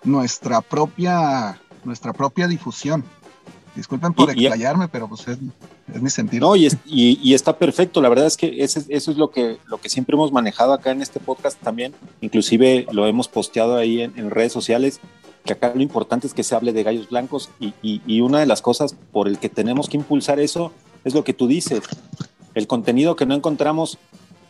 nuestra 0.03 0.61
propia, 0.61 1.59
nuestra 1.83 2.13
propia 2.13 2.47
difusión. 2.47 3.03
Disculpen 3.75 4.13
por 4.13 4.31
explayarme, 4.31 4.87
pero 4.87 5.07
pues 5.07 5.27
es, 5.27 5.37
mi 6.01 6.09
sentido. 6.09 6.49
No, 6.49 6.55
y, 6.55 6.67
y, 6.85 7.33
está 7.33 7.57
perfecto. 7.57 8.01
La 8.01 8.09
verdad 8.09 8.25
es 8.25 8.35
que 8.35 8.61
eso 8.61 8.79
es 8.89 9.07
lo 9.17 9.31
que, 9.31 9.57
lo 9.67 9.79
que 9.79 9.89
siempre 9.89 10.15
hemos 10.15 10.31
manejado 10.31 10.73
acá 10.73 10.91
en 10.91 11.01
este 11.01 11.19
podcast 11.19 11.57
también. 11.61 11.93
Inclusive 12.19 12.87
lo 12.91 13.07
hemos 13.07 13.27
posteado 13.27 13.77
ahí 13.77 14.01
en 14.01 14.31
redes 14.31 14.51
sociales 14.51 14.99
que 15.45 15.53
acá 15.53 15.71
lo 15.73 15.81
importante 15.81 16.27
es 16.27 16.33
que 16.33 16.43
se 16.43 16.55
hable 16.55 16.73
de 16.73 16.83
gallos 16.83 17.09
blancos 17.09 17.49
y, 17.59 18.21
una 18.21 18.39
de 18.39 18.45
las 18.45 18.61
cosas 18.61 18.95
por 19.11 19.27
el 19.27 19.39
que 19.39 19.49
tenemos 19.49 19.89
que 19.89 19.97
impulsar 19.97 20.39
eso 20.39 20.71
es 21.03 21.13
lo 21.13 21.23
que 21.23 21.33
tú 21.33 21.47
dices, 21.47 21.81
el 22.55 22.67
contenido 22.67 23.15
que 23.15 23.25
no 23.25 23.35
encontramos 23.35 23.97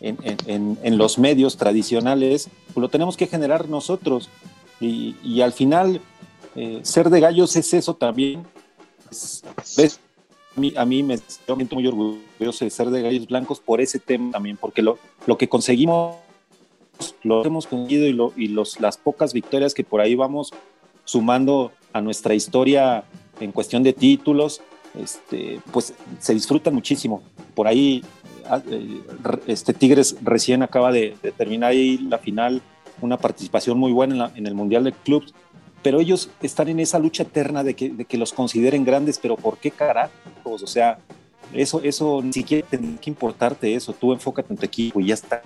en, 0.01 0.97
los 0.97 1.17
medios 1.17 1.57
tradicionales, 1.57 2.49
pues 2.73 2.81
lo 2.81 2.89
tenemos 2.89 3.17
que 3.17 3.27
generar 3.27 3.69
nosotros. 3.69 4.29
Y, 4.79 5.41
al 5.41 5.53
final 5.53 6.01
eh, 6.55 6.79
ser 6.83 7.09
de 7.09 7.19
gallos 7.19 7.55
es 7.55 7.73
eso 7.73 7.95
también. 7.95 8.43
A, 10.75 10.85
mí, 10.85 11.03
me 11.03 11.17
siento 11.17 11.75
muy 11.75 11.87
orgulloso 11.87 12.65
de 12.65 12.71
ser 12.71 12.89
de 12.89 13.01
gallos 13.01 13.27
blancos 13.27 13.59
por 13.59 13.81
ese 13.81 13.99
tema 13.99 14.31
también, 14.31 14.57
porque 14.57 14.81
lo, 14.81 14.97
lo 15.25 15.37
que 15.37 15.47
conseguimos 15.47 16.15
lo 17.23 17.45
hemos 17.45 17.67
conseguido 17.67 18.07
y, 18.07 18.13
lo, 18.13 18.33
y 18.35 18.49
los, 18.49 18.79
las 18.79 18.97
pocas 18.97 19.33
victorias 19.33 19.73
que 19.73 19.83
por 19.83 20.01
ahí 20.01 20.15
vamos 20.15 20.51
sumando 21.05 21.71
a 21.93 22.01
nuestra 22.01 22.33
historia 22.35 23.03
en 23.39 23.51
cuestión 23.51 23.83
de 23.83 23.93
títulos, 23.93 24.61
este, 25.01 25.61
pues 25.71 25.93
se 26.19 26.33
disfruta 26.33 26.71
muchísimo. 26.71 27.21
Por 27.55 27.67
ahí, 27.67 28.03
ah, 28.47 28.61
eh, 28.69 29.01
este 29.47 29.73
Tigres 29.73 30.15
recién 30.21 30.63
acaba 30.63 30.91
de, 30.91 31.15
terminar 31.37 31.71
ahí 31.71 31.97
la 31.97 32.17
final, 32.17 32.61
una 33.01 33.17
participación 33.17 33.77
muy 33.77 33.91
buena 33.91 34.31
en, 34.35 34.47
el 34.47 34.53
Mundial 34.53 34.83
de 34.83 34.91
Clubs, 34.91 35.33
pero 35.81 35.99
ellos 35.99 36.29
están 36.41 36.67
en 36.67 36.79
esa 36.79 36.99
lucha 36.99 37.23
eterna 37.23 37.63
de 37.63 37.73
que, 37.73 37.89
de 37.89 38.05
que 38.05 38.17
los 38.17 38.33
consideren 38.33 38.83
grandes, 38.83 39.17
pero 39.17 39.35
¿por 39.35 39.57
qué 39.57 39.71
carajos? 39.71 40.63
O 40.63 40.67
sea, 40.67 40.99
eso, 41.53 41.81
eso 41.83 42.21
ni 42.21 42.33
siquiera 42.33 42.67
tiene 42.69 42.97
que 42.99 43.09
importarte 43.09 43.73
eso, 43.73 43.93
tú 43.93 44.13
enfócate 44.13 44.53
en 44.53 44.57
tu 44.57 44.65
equipo 44.65 44.99
y 44.99 45.07
ya 45.07 45.13
está. 45.13 45.41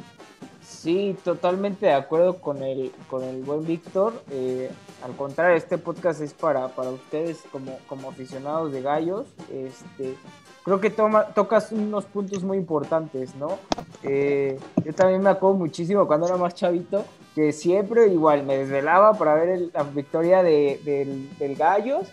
Sí, 0.84 1.16
totalmente 1.24 1.86
de 1.86 1.94
acuerdo 1.94 2.42
con 2.42 2.62
el, 2.62 2.92
con 3.10 3.24
el 3.24 3.42
buen 3.44 3.66
Víctor. 3.66 4.22
Eh, 4.32 4.70
al 5.04 5.16
contrario, 5.18 5.58
este 5.58 5.78
podcast 5.78 6.22
es 6.22 6.34
para, 6.34 6.70
para 6.70 6.90
ustedes 6.90 7.44
como, 7.52 7.78
como 7.88 8.10
aficionados 8.10 8.72
de 8.72 8.82
gallos. 8.82 9.26
Este, 9.52 10.16
creo 10.64 10.80
que 10.80 10.90
toma, 10.90 11.26
tocas 11.26 11.74
unos 11.74 12.06
puntos 12.06 12.42
muy 12.44 12.58
importantes, 12.58 13.36
¿no? 13.36 13.58
Eh, 14.02 14.58
yo 14.84 14.94
también 14.94 15.22
me 15.22 15.30
acuerdo 15.30 15.58
muchísimo 15.58 16.08
cuando 16.08 16.28
era 16.28 16.38
más 16.38 16.56
chavito, 16.56 17.04
que 17.36 17.52
siempre 17.52 18.08
igual 18.08 18.44
me 18.44 18.58
desvelaba 18.58 19.14
para 19.14 19.36
ver 19.36 19.70
la 19.74 19.84
victoria 19.84 20.42
de, 20.42 20.80
del, 20.86 21.38
del 21.38 21.56
Gallos 21.56 22.08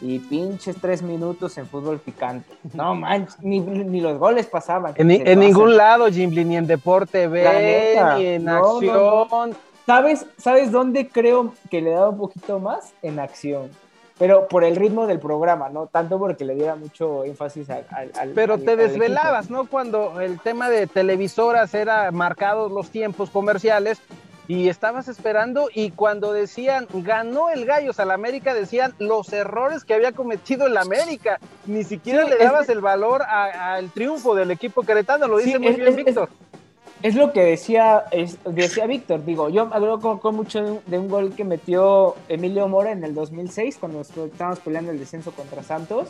y 0.00 0.18
pinches 0.18 0.76
tres 0.80 1.02
minutos 1.02 1.56
en 1.58 1.66
fútbol 1.66 1.98
picante. 1.98 2.54
No 2.74 2.94
manches, 2.94 3.40
ni, 3.42 4.00
los 4.00 4.18
goles 4.18 4.46
pasaban. 4.46 4.94
En, 4.96 5.40
ningún 5.40 5.76
lado, 5.76 6.06
Jimmy, 6.08 6.44
ni 6.44 6.56
en 6.56 6.66
deporte 6.66 7.26
B, 7.26 7.42
ni 8.16 8.26
en 8.26 8.48
acción. 8.48 9.56
¿Sabes, 9.86 10.26
¿Sabes 10.36 10.72
dónde 10.72 11.08
creo 11.08 11.54
que 11.70 11.80
le 11.80 11.90
daba 11.90 12.10
un 12.10 12.18
poquito 12.18 12.58
más? 12.58 12.92
En 13.02 13.20
acción. 13.20 13.70
Pero 14.18 14.48
por 14.48 14.64
el 14.64 14.76
ritmo 14.76 15.06
del 15.06 15.20
programa, 15.20 15.68
no 15.68 15.86
tanto 15.86 16.18
porque 16.18 16.44
le 16.44 16.54
diera 16.54 16.74
mucho 16.74 17.24
énfasis 17.24 17.70
al. 17.70 17.86
al 18.14 18.30
Pero 18.30 18.58
te 18.58 18.74
desvelabas, 18.74 19.50
¿no? 19.50 19.66
Cuando 19.66 20.20
el 20.20 20.40
tema 20.40 20.70
de 20.70 20.86
televisoras 20.86 21.74
era 21.74 22.10
marcados 22.10 22.72
los 22.72 22.90
tiempos 22.90 23.30
comerciales, 23.30 24.00
y 24.48 24.68
estabas 24.68 25.08
esperando 25.08 25.68
y 25.74 25.90
cuando 25.90 26.32
decían 26.32 26.86
ganó 26.92 27.50
el 27.50 27.64
Gallos 27.64 27.98
al 27.98 28.10
América 28.10 28.54
decían 28.54 28.94
los 28.98 29.32
errores 29.32 29.84
que 29.84 29.94
había 29.94 30.12
cometido 30.12 30.66
el 30.66 30.76
América, 30.76 31.40
ni 31.66 31.84
siquiera 31.84 32.24
le 32.24 32.36
dabas 32.36 32.68
el 32.68 32.80
valor 32.80 33.22
al 33.22 33.90
triunfo 33.90 34.34
del 34.34 34.50
equipo 34.50 34.82
queretano, 34.82 35.26
lo 35.26 35.38
dice 35.38 35.58
muy 35.58 35.74
bien 35.74 35.96
Víctor. 35.96 36.28
Es, 37.02 37.14
lo 37.14 37.32
que 37.32 37.42
decía, 37.42 38.04
decía 38.44 38.86
Víctor, 38.86 39.24
digo, 39.24 39.48
yo 39.48 39.68
hablo 39.72 40.00
con, 40.00 40.34
mucho 40.34 40.82
de 40.86 40.98
un, 40.98 41.08
gol 41.08 41.34
que 41.34 41.44
metió 41.44 42.14
Emilio 42.28 42.68
Mora 42.68 42.92
en 42.92 43.04
el 43.04 43.14
2006 43.14 43.76
cuando 43.78 44.00
estábamos 44.00 44.60
peleando 44.60 44.90
el 44.90 44.98
descenso 44.98 45.32
contra 45.32 45.62
Santos, 45.62 46.08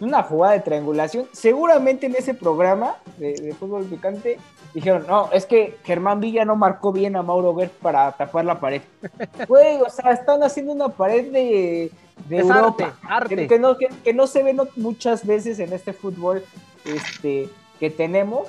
una 0.00 0.22
jugada 0.22 0.54
de 0.54 0.60
triangulación, 0.60 1.26
seguramente 1.32 2.06
en 2.06 2.16
ese 2.16 2.34
programa 2.34 2.96
de, 3.16 3.34
de 3.34 3.54
fútbol 3.54 3.84
picante 3.84 4.38
dijeron, 4.74 5.04
no, 5.08 5.30
es 5.32 5.46
que 5.46 5.76
Germán 5.84 6.20
Villa 6.20 6.44
no 6.44 6.56
marcó 6.56 6.92
bien 6.92 7.16
a 7.16 7.22
Mauro 7.22 7.54
Ver 7.54 7.70
para 7.70 8.12
tapar 8.12 8.44
la 8.44 8.60
pared. 8.60 8.82
Güey, 9.48 9.80
o 9.80 9.90
sea, 9.90 10.12
están 10.12 10.42
haciendo 10.42 10.72
una 10.72 10.88
pared 10.88 11.30
de, 11.32 11.90
de 12.28 12.38
Europa. 12.38 12.96
Que, 13.28 13.58
no, 13.58 13.76
que, 13.76 14.12
no 14.12 14.26
se 14.26 14.42
ve 14.42 14.56
muchas 14.76 15.26
veces 15.26 15.58
en 15.58 15.72
este 15.72 15.92
fútbol 15.92 16.44
este, 16.84 17.48
que 17.80 17.90
tenemos. 17.90 18.48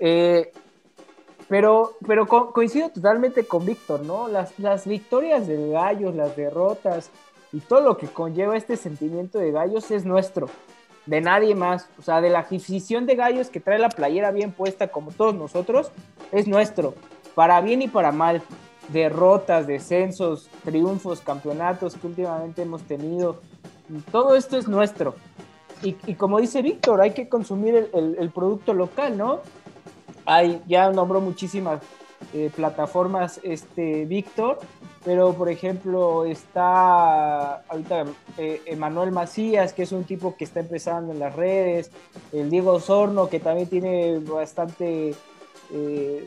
Eh, 0.00 0.52
pero, 1.48 1.94
pero 2.06 2.26
coincido 2.26 2.90
totalmente 2.90 3.46
con 3.46 3.64
Víctor, 3.64 4.02
¿no? 4.02 4.28
Las, 4.28 4.58
las 4.58 4.86
victorias 4.86 5.46
de 5.46 5.70
Gallos, 5.70 6.14
las 6.14 6.36
derrotas 6.36 7.10
y 7.52 7.60
todo 7.60 7.80
lo 7.80 7.96
que 7.96 8.06
conlleva 8.06 8.56
este 8.56 8.76
sentimiento 8.76 9.38
de 9.38 9.50
Gallos 9.52 9.90
es 9.90 10.04
nuestro 10.04 10.48
de 11.08 11.20
nadie 11.20 11.54
más. 11.54 11.88
O 11.98 12.02
sea, 12.02 12.20
de 12.20 12.30
la 12.30 12.40
afición 12.40 13.06
de 13.06 13.16
gallos 13.16 13.48
que 13.48 13.60
trae 13.60 13.78
la 13.78 13.88
playera 13.88 14.30
bien 14.30 14.52
puesta 14.52 14.88
como 14.88 15.10
todos 15.10 15.34
nosotros, 15.34 15.90
es 16.32 16.46
nuestro. 16.46 16.94
Para 17.34 17.60
bien 17.60 17.82
y 17.82 17.88
para 17.88 18.12
mal. 18.12 18.42
Derrotas, 18.88 19.66
descensos, 19.66 20.48
triunfos, 20.64 21.20
campeonatos 21.20 21.96
que 21.96 22.06
últimamente 22.06 22.62
hemos 22.62 22.82
tenido. 22.82 23.40
Todo 24.12 24.34
esto 24.34 24.56
es 24.56 24.68
nuestro. 24.68 25.14
Y, 25.82 26.14
como 26.14 26.40
dice 26.40 26.60
Víctor, 26.60 27.00
hay 27.00 27.12
que 27.12 27.28
consumir 27.28 27.88
el, 27.94 28.30
producto 28.30 28.74
local, 28.74 29.16
¿no? 29.16 29.42
Hay, 30.28 30.62
ya 30.66 30.90
nombró 30.90 31.20
muchísimas 31.20 31.80
eh, 32.34 32.50
plataformas 32.54 33.40
este 33.42 34.04
Víctor 34.04 34.58
pero 35.04 35.32
por 35.32 35.48
ejemplo 35.48 36.26
está 36.26 37.62
ahorita 37.68 38.04
eh, 38.36 38.60
Emanuel 38.66 39.10
Macías, 39.10 39.72
que 39.72 39.84
es 39.84 39.92
un 39.92 40.04
tipo 40.04 40.36
que 40.36 40.44
está 40.44 40.60
empezando 40.60 41.12
en 41.12 41.18
las 41.18 41.34
redes, 41.34 41.90
el 42.30 42.50
Diego 42.50 42.78
Sorno, 42.78 43.30
que 43.30 43.40
también 43.40 43.68
tiene 43.68 44.18
bastante, 44.18 45.14
eh, 45.72 46.26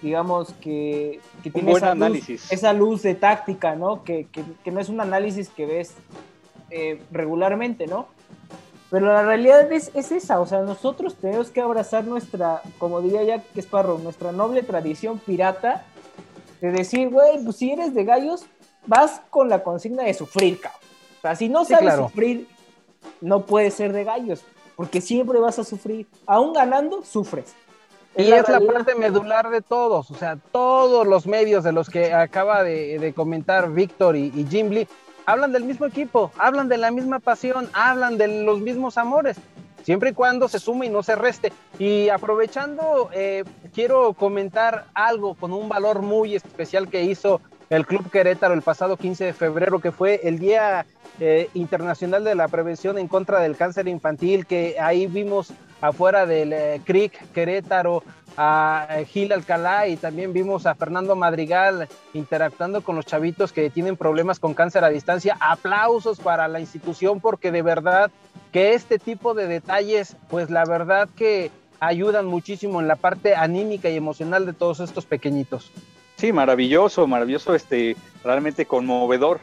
digamos 0.00 0.54
que, 0.54 1.20
tiene 1.42 1.72
esa 1.72 1.94
luz, 1.94 2.28
esa 2.50 2.72
luz, 2.72 3.02
de 3.02 3.14
táctica, 3.16 3.74
¿no? 3.74 4.02
Que, 4.02 4.26
no 4.64 4.80
es 4.80 4.88
un 4.88 5.02
análisis 5.02 5.50
que 5.50 5.66
ves 5.66 5.94
regularmente, 7.10 7.86
¿no? 7.86 8.06
Pero 8.92 9.06
la 9.06 9.22
realidad 9.22 9.72
es, 9.72 9.90
es, 9.94 10.12
esa, 10.12 10.38
o 10.38 10.44
sea, 10.44 10.60
nosotros 10.60 11.14
tenemos 11.14 11.48
que 11.48 11.62
abrazar 11.62 12.04
nuestra, 12.04 12.60
como 12.76 13.00
diría 13.00 13.22
Jack 13.24 13.44
Sparrow, 13.56 13.98
nuestra 13.98 14.32
noble 14.32 14.62
tradición 14.62 15.18
pirata 15.18 15.86
de 16.60 16.72
decir, 16.72 17.08
güey, 17.08 17.42
pues 17.42 17.56
si 17.56 17.72
eres 17.72 17.94
de 17.94 18.04
gallos, 18.04 18.44
vas 18.86 19.22
con 19.30 19.48
la 19.48 19.62
consigna 19.62 20.02
de 20.02 20.12
sufrir, 20.12 20.60
cabrón. 20.60 20.82
O 21.16 21.20
sea, 21.22 21.34
si 21.36 21.48
no 21.48 21.64
sabes 21.64 21.94
sufrir, 21.94 22.46
no 23.22 23.46
puedes 23.46 23.72
ser 23.72 23.94
de 23.94 24.04
gallos, 24.04 24.44
porque 24.76 25.00
siempre 25.00 25.38
vas 25.38 25.58
a 25.58 25.64
sufrir. 25.64 26.06
Aún 26.26 26.52
ganando, 26.52 27.02
sufres. 27.02 27.54
Y 28.14 28.30
es 28.30 28.46
la, 28.46 28.60
parte 28.60 28.94
medular 28.94 29.48
de 29.48 29.62
todos, 29.62 30.10
o 30.10 30.14
sea, 30.14 30.36
todos 30.36 31.06
los 31.06 31.26
medios 31.26 31.64
de 31.64 31.72
los 31.72 31.88
que 31.88 32.12
acaba 32.12 32.62
de, 32.62 33.10
comentar 33.16 33.72
Víctor 33.72 34.16
y, 34.16 34.30
y 34.36 34.46
Jim 34.50 34.68
Lee, 34.68 34.86
hablan 35.26 35.52
del 35.52 35.64
mismo 35.64 35.86
equipo, 35.86 36.32
hablan 36.38 36.68
de 36.68 36.78
la 36.78 36.90
misma 36.90 37.18
pasión, 37.18 37.68
hablan 37.72 38.18
de 38.18 38.42
los 38.44 38.60
mismos 38.60 38.98
amores 38.98 39.38
siempre 39.82 40.10
y 40.10 40.12
cuando 40.12 40.48
se 40.48 40.58
sume 40.58 40.86
y 40.86 40.90
no 40.90 41.02
se 41.02 41.16
reste. 41.16 41.52
Y 41.78 42.08
aprovechando, 42.08 43.10
eh, 43.12 43.44
quiero 43.74 44.12
comentar 44.14 44.86
algo 44.94 45.34
con 45.34 45.52
un 45.52 45.68
valor 45.68 46.02
muy 46.02 46.34
especial 46.34 46.88
que 46.88 47.02
hizo 47.02 47.40
el 47.70 47.86
Club 47.86 48.10
Querétaro 48.10 48.54
el 48.54 48.62
pasado 48.62 48.96
15 48.96 49.24
de 49.24 49.32
febrero, 49.32 49.80
que 49.80 49.92
fue 49.92 50.20
el 50.24 50.38
Día 50.38 50.86
eh, 51.20 51.48
Internacional 51.54 52.22
de 52.24 52.34
la 52.34 52.48
Prevención 52.48 52.98
en 52.98 53.08
contra 53.08 53.40
del 53.40 53.56
Cáncer 53.56 53.88
Infantil, 53.88 54.46
que 54.46 54.76
ahí 54.78 55.06
vimos 55.06 55.52
afuera 55.82 56.24
del 56.24 56.54
eh, 56.54 56.80
CRIC 56.84 57.32
Querétaro 57.32 58.02
a 58.36 58.88
Gil 59.06 59.32
Alcalá 59.32 59.88
y 59.88 59.96
también 59.96 60.32
vimos 60.32 60.64
a 60.64 60.74
Fernando 60.74 61.14
Madrigal 61.14 61.88
interactuando 62.14 62.80
con 62.80 62.96
los 62.96 63.04
chavitos 63.04 63.52
que 63.52 63.68
tienen 63.68 63.98
problemas 63.98 64.38
con 64.38 64.54
cáncer 64.54 64.84
a 64.84 64.88
distancia. 64.88 65.36
Aplausos 65.38 66.18
para 66.18 66.48
la 66.48 66.60
institución 66.60 67.20
porque 67.20 67.52
de 67.52 67.60
verdad 67.60 68.10
que 68.50 68.72
este 68.72 68.98
tipo 68.98 69.34
de 69.34 69.46
detalles, 69.46 70.16
pues 70.30 70.50
la 70.50 70.64
verdad 70.64 71.08
que 71.14 71.50
ayudan 71.80 72.26
muchísimo 72.26 72.80
en 72.80 72.88
la 72.88 72.96
parte 72.96 73.34
anímica 73.34 73.90
y 73.90 73.96
emocional 73.96 74.46
de 74.46 74.52
todos 74.52 74.80
estos 74.80 75.04
pequeñitos. 75.04 75.70
Sí, 76.16 76.32
maravilloso, 76.32 77.06
maravilloso, 77.06 77.54
este, 77.54 77.96
realmente 78.22 78.66
conmovedor. 78.66 79.40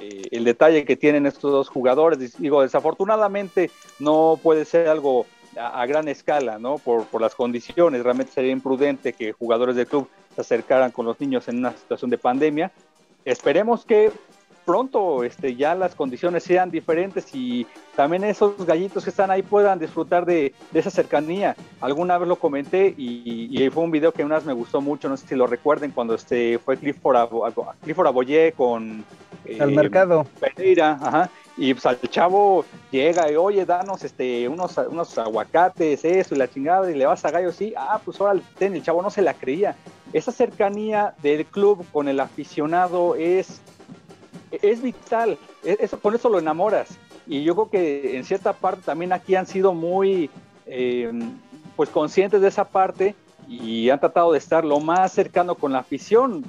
Eh, 0.00 0.22
el 0.30 0.44
detalle 0.44 0.84
que 0.84 0.96
tienen 0.96 1.26
estos 1.26 1.52
dos 1.52 1.68
jugadores, 1.68 2.38
digo, 2.38 2.62
desafortunadamente 2.62 3.70
no 3.98 4.38
puede 4.42 4.64
ser 4.64 4.88
algo 4.88 5.26
a, 5.58 5.86
gran 5.86 6.08
escala, 6.08 6.58
¿no? 6.58 6.78
Por, 6.78 7.04
por, 7.06 7.20
las 7.20 7.34
condiciones, 7.34 8.02
realmente 8.02 8.32
sería 8.32 8.52
imprudente 8.52 9.12
que 9.12 9.32
jugadores 9.32 9.76
del 9.76 9.86
club 9.86 10.08
se 10.34 10.40
acercaran 10.40 10.90
con 10.90 11.06
los 11.06 11.20
niños 11.20 11.48
en 11.48 11.58
una 11.58 11.72
situación 11.72 12.10
de 12.10 12.18
pandemia. 12.18 12.72
Esperemos 13.24 13.84
que 13.84 14.12
pronto 14.64 15.24
este, 15.24 15.54
ya 15.54 15.74
las 15.74 15.94
condiciones 15.94 16.42
sean 16.42 16.70
diferentes 16.70 17.34
y 17.34 17.66
también 17.94 18.24
esos 18.24 18.64
gallitos 18.66 19.04
que 19.04 19.10
están 19.10 19.30
ahí 19.30 19.42
puedan 19.42 19.78
disfrutar 19.78 20.24
de, 20.24 20.54
esa 20.72 20.90
cercanía. 20.90 21.54
Alguna 21.80 22.18
vez 22.18 22.28
lo 22.28 22.36
comenté 22.36 22.94
y, 22.96 23.68
fue 23.72 23.82
un 23.82 23.90
video 23.90 24.12
que 24.12 24.24
una 24.24 24.36
vez 24.36 24.44
me 24.44 24.52
gustó 24.52 24.80
mucho, 24.80 25.08
no 25.08 25.16
sé 25.16 25.26
si 25.26 25.34
lo 25.34 25.46
recuerden, 25.46 25.90
cuando 25.90 26.14
este, 26.14 26.58
fue 26.58 26.76
Clifford, 26.76 27.28
Clifford 27.82 28.06
Aboyé 28.06 28.52
con... 28.52 29.04
el 29.44 29.60
eh, 29.60 29.66
mercado. 29.66 30.26
Pereira, 30.40 30.98
ajá. 31.00 31.30
Y 31.56 31.72
pues 31.72 31.86
al 31.86 32.00
chavo 32.00 32.64
llega 32.90 33.30
y, 33.30 33.36
oye, 33.36 33.64
danos 33.64 34.02
este, 34.02 34.48
unos, 34.48 34.76
unos 34.76 35.16
aguacates, 35.18 36.04
eso 36.04 36.34
y 36.34 36.38
la 36.38 36.50
chingada, 36.50 36.90
y 36.90 36.94
le 36.94 37.06
vas 37.06 37.24
a 37.24 37.30
gallo, 37.30 37.52
sí, 37.52 37.72
ah, 37.76 38.00
pues 38.04 38.20
ahora 38.20 38.40
ten, 38.58 38.74
el 38.74 38.82
chavo 38.82 39.02
no 39.02 39.10
se 39.10 39.22
la 39.22 39.34
creía. 39.34 39.76
Esa 40.12 40.32
cercanía 40.32 41.14
del 41.22 41.46
club 41.46 41.84
con 41.92 42.08
el 42.08 42.18
aficionado 42.18 43.14
es 43.14 43.60
es 44.62 44.82
vital, 44.82 45.38
e, 45.62 45.76
eso, 45.80 45.98
con 45.98 46.14
eso 46.14 46.28
lo 46.28 46.38
enamoras. 46.38 46.98
Y 47.26 47.42
yo 47.42 47.54
creo 47.54 47.70
que 47.70 48.16
en 48.16 48.24
cierta 48.24 48.52
parte 48.52 48.82
también 48.84 49.12
aquí 49.12 49.34
han 49.34 49.46
sido 49.46 49.72
muy 49.72 50.30
eh, 50.66 51.10
pues 51.76 51.88
conscientes 51.88 52.40
de 52.40 52.48
esa 52.48 52.64
parte 52.64 53.14
y 53.48 53.88
han 53.90 54.00
tratado 54.00 54.32
de 54.32 54.38
estar 54.38 54.64
lo 54.64 54.80
más 54.80 55.12
cercano 55.12 55.54
con 55.54 55.72
la 55.72 55.80
afición, 55.80 56.44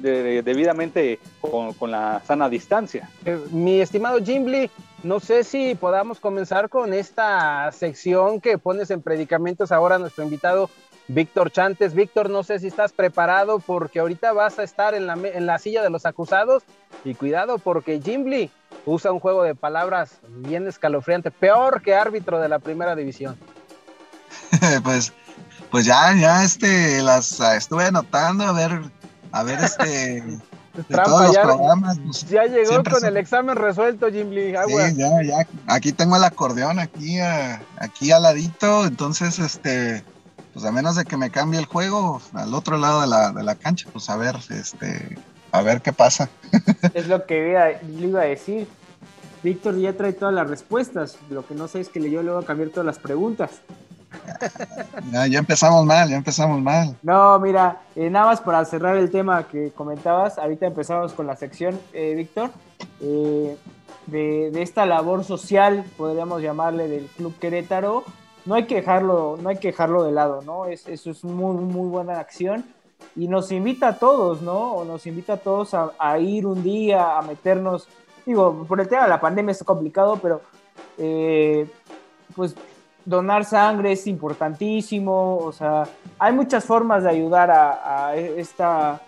debidamente 0.00 1.18
con, 1.40 1.90
la 1.90 2.22
sana 2.26 2.48
distancia. 2.48 3.08
Eh, 3.24 3.38
mi 3.50 3.80
estimado 3.80 4.22
Jimbly, 4.22 4.70
no 5.02 5.20
sé 5.20 5.44
si 5.44 5.74
podamos 5.74 6.20
comenzar 6.20 6.68
con 6.68 6.92
esta 6.92 7.70
sección 7.72 8.40
que 8.40 8.58
pones 8.58 8.90
en 8.90 9.02
predicamentos 9.02 9.72
ahora 9.72 9.98
nuestro 9.98 10.24
invitado 10.24 10.70
Víctor 11.08 11.50
Chantes. 11.50 11.94
Víctor, 11.94 12.30
no 12.30 12.42
sé 12.42 12.58
si 12.58 12.68
estás 12.68 12.92
preparado 12.92 13.58
porque 13.58 14.00
ahorita 14.00 14.32
vas 14.32 14.58
a 14.58 14.62
estar 14.62 14.94
en 14.94 15.06
la, 15.06 15.14
en 15.14 15.46
la 15.46 15.58
silla 15.58 15.82
de 15.82 15.90
los 15.90 16.06
acusados 16.06 16.62
y 17.04 17.14
cuidado 17.14 17.58
porque 17.58 18.00
Jimbly 18.00 18.50
usa 18.84 19.12
un 19.12 19.20
juego 19.20 19.42
de 19.42 19.54
palabras 19.54 20.20
bien 20.28 20.66
escalofriante, 20.66 21.30
peor 21.30 21.82
que 21.82 21.94
árbitro 21.94 22.40
de 22.40 22.48
la 22.48 22.58
primera 22.58 22.94
división. 22.94 23.36
pues, 24.84 25.12
pues 25.70 25.86
ya, 25.86 26.14
ya 26.14 26.44
este, 26.44 27.02
las 27.02 27.40
estuve 27.40 27.84
anotando 27.84 28.44
a 28.44 28.52
ver, 28.52 28.80
a 29.32 29.42
ver 29.42 29.60
este. 29.60 30.22
todos 31.04 31.34
ya, 31.34 31.42
programas, 31.42 31.98
pues, 31.98 32.28
ya 32.28 32.44
llegó 32.44 32.82
con 32.84 33.04
el 33.04 33.16
examen 33.16 33.56
resuelto, 33.56 34.10
Jimbly. 34.10 34.54
Sí, 34.66 34.94
ya, 34.96 35.22
ya. 35.22 35.46
Aquí 35.66 35.92
tengo 35.92 36.16
el 36.16 36.24
acordeón, 36.24 36.78
aquí, 36.78 37.18
aquí 37.78 38.12
al 38.12 38.22
ladito. 38.22 38.86
Entonces, 38.86 39.38
este, 39.38 40.04
pues 40.52 40.64
a 40.64 40.72
menos 40.72 40.96
de 40.96 41.04
que 41.04 41.16
me 41.16 41.30
cambie 41.30 41.58
el 41.58 41.66
juego 41.66 42.20
al 42.32 42.54
otro 42.54 42.78
lado 42.78 43.00
de 43.00 43.06
la, 43.08 43.32
de 43.32 43.42
la 43.42 43.54
cancha, 43.54 43.88
pues 43.92 44.08
a 44.10 44.16
ver, 44.16 44.36
este, 44.50 45.18
a 45.52 45.62
ver 45.62 45.82
qué 45.82 45.92
pasa. 45.92 46.28
Es 46.94 47.08
lo 47.08 47.26
que 47.26 47.56
le 47.82 48.06
iba 48.06 48.20
a 48.20 48.24
decir. 48.24 48.68
Víctor 49.42 49.78
ya 49.78 49.96
trae 49.96 50.12
todas 50.12 50.34
las 50.34 50.48
respuestas. 50.48 51.16
Lo 51.30 51.46
que 51.46 51.54
no 51.54 51.68
sé 51.68 51.80
es 51.80 51.88
que 51.88 52.00
yo 52.10 52.22
le 52.22 52.30
voy 52.30 52.42
a 52.42 52.46
cambiar 52.46 52.70
todas 52.70 52.86
las 52.86 52.98
preguntas. 52.98 53.50
Ya, 55.12 55.38
empezamos 55.38 55.84
mal, 55.84 56.08
ya 56.08 56.16
empezamos 56.16 56.60
mal. 56.60 56.96
No, 57.02 57.38
mira, 57.38 57.80
eh, 57.96 58.10
nada 58.10 58.26
más 58.26 58.40
para 58.40 58.64
cerrar 58.64 58.96
el 58.96 59.10
tema 59.10 59.46
que 59.48 59.70
comentabas, 59.72 60.38
ahorita 60.38 60.66
empezamos 60.66 61.12
con 61.12 61.26
la 61.26 61.36
sección, 61.36 61.78
eh, 61.92 62.14
Víctor, 62.14 62.50
eh, 63.00 63.56
de, 64.06 64.50
de, 64.50 64.62
esta 64.62 64.86
labor 64.86 65.24
social, 65.24 65.84
podríamos 65.96 66.42
llamarle, 66.42 66.88
del 66.88 67.06
Club 67.16 67.38
Querétaro, 67.38 68.04
no 68.48 68.54
hay 68.54 68.64
que 68.64 68.76
dejarlo, 68.76 69.38
no 69.40 69.50
hay 69.50 69.58
que 69.58 69.68
dejarlo 69.68 70.04
de 70.04 70.12
lado, 70.12 70.40
¿no? 70.42 70.64
Es, 70.64 70.88
eso 70.88 71.10
es 71.10 71.22
muy, 71.22 71.56
muy 71.56 71.88
buena 71.88 72.18
acción. 72.18 72.64
y 73.14 73.28
nos 73.28 73.52
invita 73.52 73.88
a 73.88 73.98
todos, 73.98 74.42
¿no? 74.42 74.72
O 74.74 74.84
nos 74.84 75.06
invita 75.06 75.34
a 75.34 75.36
todos 75.36 75.74
a, 75.74 76.18
ir 76.18 76.46
un 76.46 76.62
día, 76.62 77.18
a 77.18 77.22
meternos, 77.22 77.88
digo, 78.24 78.64
por 78.66 78.80
el 78.80 78.88
tema 78.88 79.02
de 79.02 79.08
la 79.08 79.20
pandemia 79.20 79.52
es 79.52 79.62
complicado, 79.62 80.18
pero 80.22 80.40
eh, 80.96 81.68
pues 82.34 82.54
donar 83.08 83.46
sangre 83.46 83.92
es 83.92 84.06
importantísimo, 84.06 85.38
o 85.38 85.50
sea, 85.50 85.84
hay 86.18 86.34
muchas 86.34 86.64
formas 86.64 87.04
de 87.04 87.10
ayudar 87.10 87.50
a, 87.50 88.14
esta, 88.14 89.00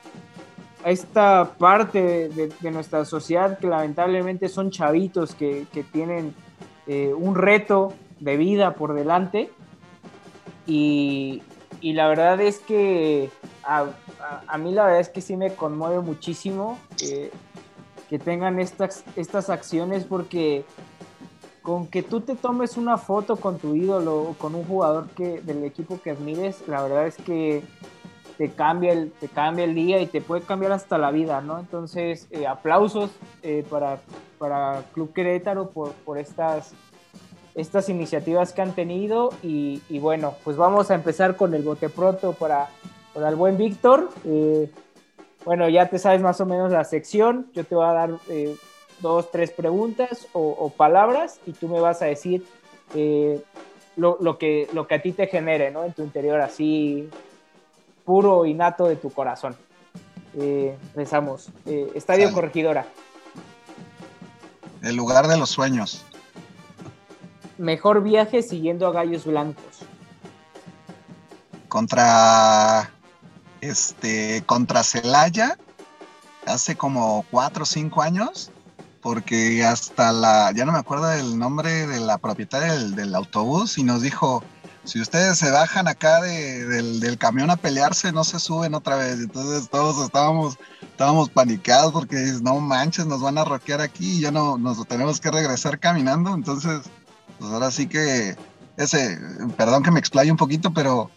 esta 0.86 1.52
parte 1.58 2.30
de, 2.30 2.70
nuestra 2.70 3.04
sociedad 3.04 3.58
que 3.58 3.66
lamentablemente 3.66 4.48
son 4.48 4.70
chavitos 4.70 5.34
que, 5.34 5.66
tienen 5.92 6.34
eh, 6.86 7.12
un 7.14 7.34
reto 7.34 7.92
de 8.20 8.38
vida 8.38 8.74
por 8.74 8.94
delante. 8.94 9.50
Y, 10.66 11.42
la 11.82 12.08
verdad 12.08 12.40
es 12.40 12.58
que 12.58 13.30
a, 13.64 13.84
mí 14.58 14.72
la 14.72 14.84
verdad 14.84 15.00
es 15.00 15.08
que 15.10 15.20
sí 15.20 15.36
me 15.36 15.54
conmueve 15.54 16.00
muchísimo 16.00 16.78
que 16.98 18.18
tengan 18.18 18.60
estas, 18.60 19.04
estas 19.16 19.50
acciones 19.50 20.04
porque 20.04 20.64
con 21.62 21.86
que 21.86 22.02
tú 22.02 22.20
te 22.20 22.34
tomes 22.34 22.76
una 22.76 22.96
foto 22.96 23.36
con 23.36 23.58
tu 23.58 23.74
ídolo 23.74 24.22
o 24.22 24.34
con 24.34 24.54
un 24.54 24.64
jugador 24.64 25.08
que, 25.10 25.40
del 25.40 25.64
equipo 25.64 26.00
que 26.00 26.10
admires, 26.10 26.66
la 26.66 26.82
verdad 26.82 27.06
es 27.06 27.16
que 27.16 27.62
te 28.38 28.48
cambia 28.50 28.92
el, 28.92 29.12
te 29.12 29.28
cambia 29.28 29.66
el 29.66 29.74
día 29.74 30.00
y 30.00 30.06
te 30.06 30.22
puede 30.22 30.40
cambiar 30.40 30.72
hasta 30.72 30.96
la 30.96 31.10
vida, 31.10 31.42
¿no? 31.42 31.58
Entonces, 31.58 32.26
eh, 32.30 32.46
aplausos 32.46 33.10
eh, 33.42 33.66
para, 33.68 34.00
para 34.38 34.82
Club 34.94 35.12
Querétaro 35.12 35.68
por, 35.68 35.92
por 35.92 36.16
estas, 36.16 36.72
estas 37.54 37.90
iniciativas 37.90 38.54
que 38.54 38.62
han 38.62 38.74
tenido 38.74 39.28
y, 39.42 39.82
bueno, 39.98 40.34
pues 40.42 40.56
vamos 40.56 40.90
a 40.90 40.94
empezar 40.94 41.36
con 41.36 41.52
el 41.52 41.62
bote 41.62 41.90
pronto 41.90 42.32
para, 42.32 42.70
para 43.12 43.28
el 43.28 43.36
buen 43.36 43.58
Víctor. 43.58 44.08
Eh, 44.24 44.72
bueno, 45.44 45.68
ya 45.68 45.90
te 45.90 45.98
sabes 45.98 46.22
más 46.22 46.40
o 46.40 46.46
menos 46.46 46.72
la 46.72 46.84
sección, 46.84 47.50
yo 47.52 47.64
te 47.64 47.74
voy 47.74 47.84
a 47.84 47.92
dar 47.92 48.10
dos, 49.00 49.30
tres 49.30 49.50
preguntas 49.50 50.26
o, 50.32 50.70
palabras 50.76 51.40
y 51.46 51.52
tú 51.52 51.68
me 51.68 51.80
vas 51.80 52.02
a 52.02 52.06
decir 52.06 52.44
eh, 52.94 53.42
lo, 53.96 54.38
que, 54.38 54.68
lo 54.72 54.86
que 54.86 54.94
a 54.94 55.02
ti 55.02 55.12
te 55.12 55.26
genere, 55.26 55.70
¿no? 55.70 55.84
En 55.84 55.92
tu 55.92 56.02
interior, 56.02 56.40
así 56.40 57.08
puro 58.04 58.46
y 58.46 58.54
nato 58.54 58.86
de 58.86 58.96
tu 58.96 59.10
corazón. 59.10 59.56
Eh, 60.38 60.76
empezamos. 60.88 61.48
Eh, 61.66 61.92
Estadio 61.94 62.32
Corregidora. 62.32 62.86
El 64.82 64.96
lugar 64.96 65.28
de 65.28 65.36
los 65.36 65.50
sueños. 65.50 66.04
Mejor 67.58 68.02
viaje 68.02 68.42
siguiendo 68.42 68.86
a 68.86 68.92
Gallos 68.92 69.26
Blancos. 69.26 69.80
Contra 71.68 72.90
este 73.60 74.42
contra 74.46 74.82
Celaya 74.82 75.58
hace 76.46 76.76
como 76.76 77.24
cuatro 77.30 77.64
o 77.64 77.66
cinco 77.66 78.00
años 78.00 78.50
porque 79.00 79.64
hasta 79.64 80.12
la, 80.12 80.52
ya 80.52 80.64
no 80.64 80.72
me 80.72 80.78
acuerdo 80.78 81.06
del 81.06 81.38
nombre 81.38 81.86
de 81.86 82.00
la 82.00 82.18
propietaria 82.18 82.74
del, 82.74 83.14
autobús 83.14 83.78
y 83.78 83.82
nos 83.82 84.02
dijo, 84.02 84.44
si 84.84 85.00
ustedes 85.00 85.38
se 85.38 85.50
bajan 85.50 85.88
acá 85.88 86.20
del, 86.20 87.16
camión 87.18 87.50
a 87.50 87.56
pelearse, 87.56 88.12
no 88.12 88.24
se 88.24 88.38
suben 88.38 88.74
otra 88.74 88.96
vez. 88.96 89.20
Entonces 89.20 89.68
todos 89.70 90.04
estábamos, 90.04 90.58
estábamos 90.82 91.30
panicados 91.30 91.92
porque 91.92 92.16
no 92.42 92.60
manches, 92.60 93.06
nos 93.06 93.22
van 93.22 93.38
a 93.38 93.44
roquear 93.44 93.80
aquí 93.80 94.18
y 94.18 94.20
ya 94.20 94.30
no 94.30 94.58
nos 94.58 94.86
tenemos 94.86 95.20
que 95.20 95.30
regresar 95.30 95.78
caminando. 95.78 96.34
Entonces, 96.34 96.82
pues 97.38 97.50
ahora 97.52 97.70
sí 97.70 97.86
que 97.86 98.36
ese, 98.76 99.18
perdón 99.56 99.82
que 99.82 99.90
me 99.90 100.00
explaye 100.00 100.30
un 100.30 100.36
poquito, 100.36 100.72
pero, 100.72 101.10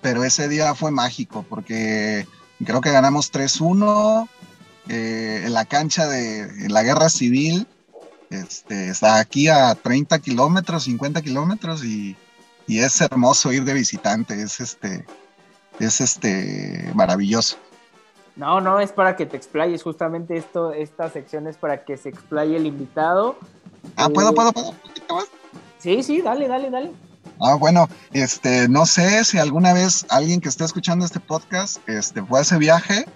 pero 0.00 0.24
ese 0.24 0.48
día 0.48 0.74
fue 0.74 0.90
mágico 0.90 1.44
porque 1.48 2.26
creo 2.64 2.80
que 2.80 2.90
ganamos 2.90 3.32
3-1 3.32 4.28
eh, 4.88 5.42
en 5.44 5.52
la 5.52 5.64
cancha 5.64 6.06
de 6.06 6.68
la 6.68 6.82
guerra 6.82 7.08
civil. 7.08 7.66
Este, 8.30 8.88
está 8.88 9.18
aquí 9.18 9.48
a 9.48 9.74
30 9.74 10.18
kilómetros, 10.18 10.84
50 10.84 11.22
kilómetros 11.22 11.84
y, 11.84 12.16
es 12.66 13.00
hermoso 13.00 13.50
ir 13.50 13.64
de 13.64 13.72
visitante, 13.72 14.42
es 14.42 14.60
este, 14.60 15.06
es 15.80 16.02
este 16.02 16.90
maravilloso. 16.94 17.56
No, 18.36 18.60
no, 18.60 18.78
es 18.78 18.92
para 18.92 19.16
que 19.16 19.24
te 19.24 19.38
explayes, 19.38 19.82
justamente 19.82 20.36
esto, 20.36 20.72
esta 20.72 21.08
sección 21.08 21.46
es 21.46 21.56
para 21.56 21.84
que 21.84 21.96
se 21.96 22.10
explaye 22.10 22.56
el 22.56 22.66
invitado. 22.66 23.38
Ah, 23.96 24.10
¿puedo, 24.10 24.34
puedo, 24.34 24.52
puedo? 24.52 24.74
Sí, 25.78 26.02
sí, 26.02 26.20
dale, 26.20 26.46
dale, 26.46 26.70
dale. 26.70 26.92
Ah, 27.40 27.54
bueno, 27.54 27.88
este, 28.12 28.68
no 28.68 28.84
sé 28.84 29.24
si 29.24 29.38
alguna 29.38 29.72
vez 29.72 30.04
alguien 30.10 30.40
que 30.40 30.48
esté 30.48 30.64
escuchando 30.64 31.04
este 31.04 31.20
podcast, 31.20 31.78
este, 31.88 32.22
fue 32.22 32.40
a 32.40 32.42
ese 32.42 32.58
viaje 32.58 33.06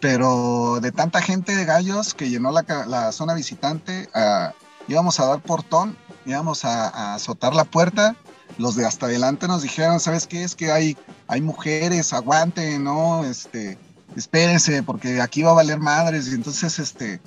pero 0.00 0.78
de 0.80 0.92
tanta 0.92 1.20
gente 1.20 1.54
de 1.54 1.64
gallos 1.64 2.14
que 2.14 2.28
llenó 2.28 2.50
la, 2.52 3.12
zona 3.12 3.34
visitante, 3.34 4.08
ah, 4.14 4.52
íbamos 4.86 5.18
a 5.20 5.26
dar 5.26 5.40
portón, 5.40 5.96
íbamos 6.26 6.64
a, 6.64 7.14
azotar 7.14 7.54
la 7.54 7.64
puerta. 7.64 8.16
Los 8.56 8.74
de 8.76 8.86
hasta 8.86 9.06
adelante 9.06 9.46
nos 9.46 9.62
dijeron, 9.62 10.00
¿sabes 10.00 10.26
qué? 10.26 10.42
Es 10.42 10.54
que 10.54 10.72
hay, 10.72 10.96
hay 11.26 11.40
mujeres, 11.40 12.12
aguanten, 12.12 12.84
¿no? 12.84 13.24
Este, 13.24 13.78
espérense, 14.16 14.82
porque 14.82 15.20
aquí 15.20 15.42
va 15.42 15.50
a 15.50 15.54
valer 15.54 15.78
madres. 15.78 16.28
Y 16.28 16.34
entonces 16.34 16.78
este, 16.78 17.20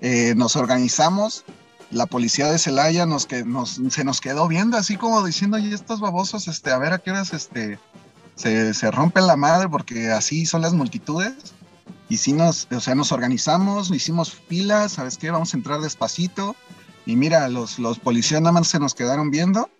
eh, 0.00 0.34
nos 0.36 0.56
organizamos. 0.56 1.44
La 1.90 2.06
policía 2.06 2.50
de 2.50 2.58
Celaya 2.58 3.06
nos, 3.06 3.26
que, 3.26 3.44
nos, 3.44 3.80
se 3.90 4.04
nos 4.04 4.20
quedó 4.20 4.48
viendo 4.48 4.76
así 4.76 4.96
como 4.96 5.24
diciendo, 5.24 5.56
y 5.56 5.72
estos 5.72 6.00
babosos, 6.00 6.48
este, 6.48 6.72
a 6.72 6.78
ver 6.78 6.92
a 6.92 6.98
qué 6.98 7.12
horas 7.12 7.32
este, 7.32 7.78
se, 8.34 8.74
se 8.74 8.90
rompen 8.90 9.28
la 9.28 9.36
madre, 9.36 9.68
porque 9.68 10.10
así 10.10 10.46
son 10.46 10.62
las 10.62 10.72
multitudes 10.72 11.54
nos, 12.32 12.68
o 12.70 12.80
sea, 12.80 12.94
nos 12.94 13.12
organizamos, 13.12 13.90
hicimos 13.90 14.32
filas, 14.32 14.92
¿sabes 14.92 15.18
qué? 15.18 15.30
Vamos 15.30 15.52
a 15.52 15.56
entrar 15.56 15.80
despacito. 15.80 16.56
Y 17.04 17.16
mira, 17.16 17.48
los, 17.48 17.78
los 17.78 17.98
policías 17.98 18.40
nada 18.40 18.52
más 18.52 18.68
se 18.68 18.80
nos 18.80 18.94
quedaron 18.94 19.30
viendo, 19.30 19.70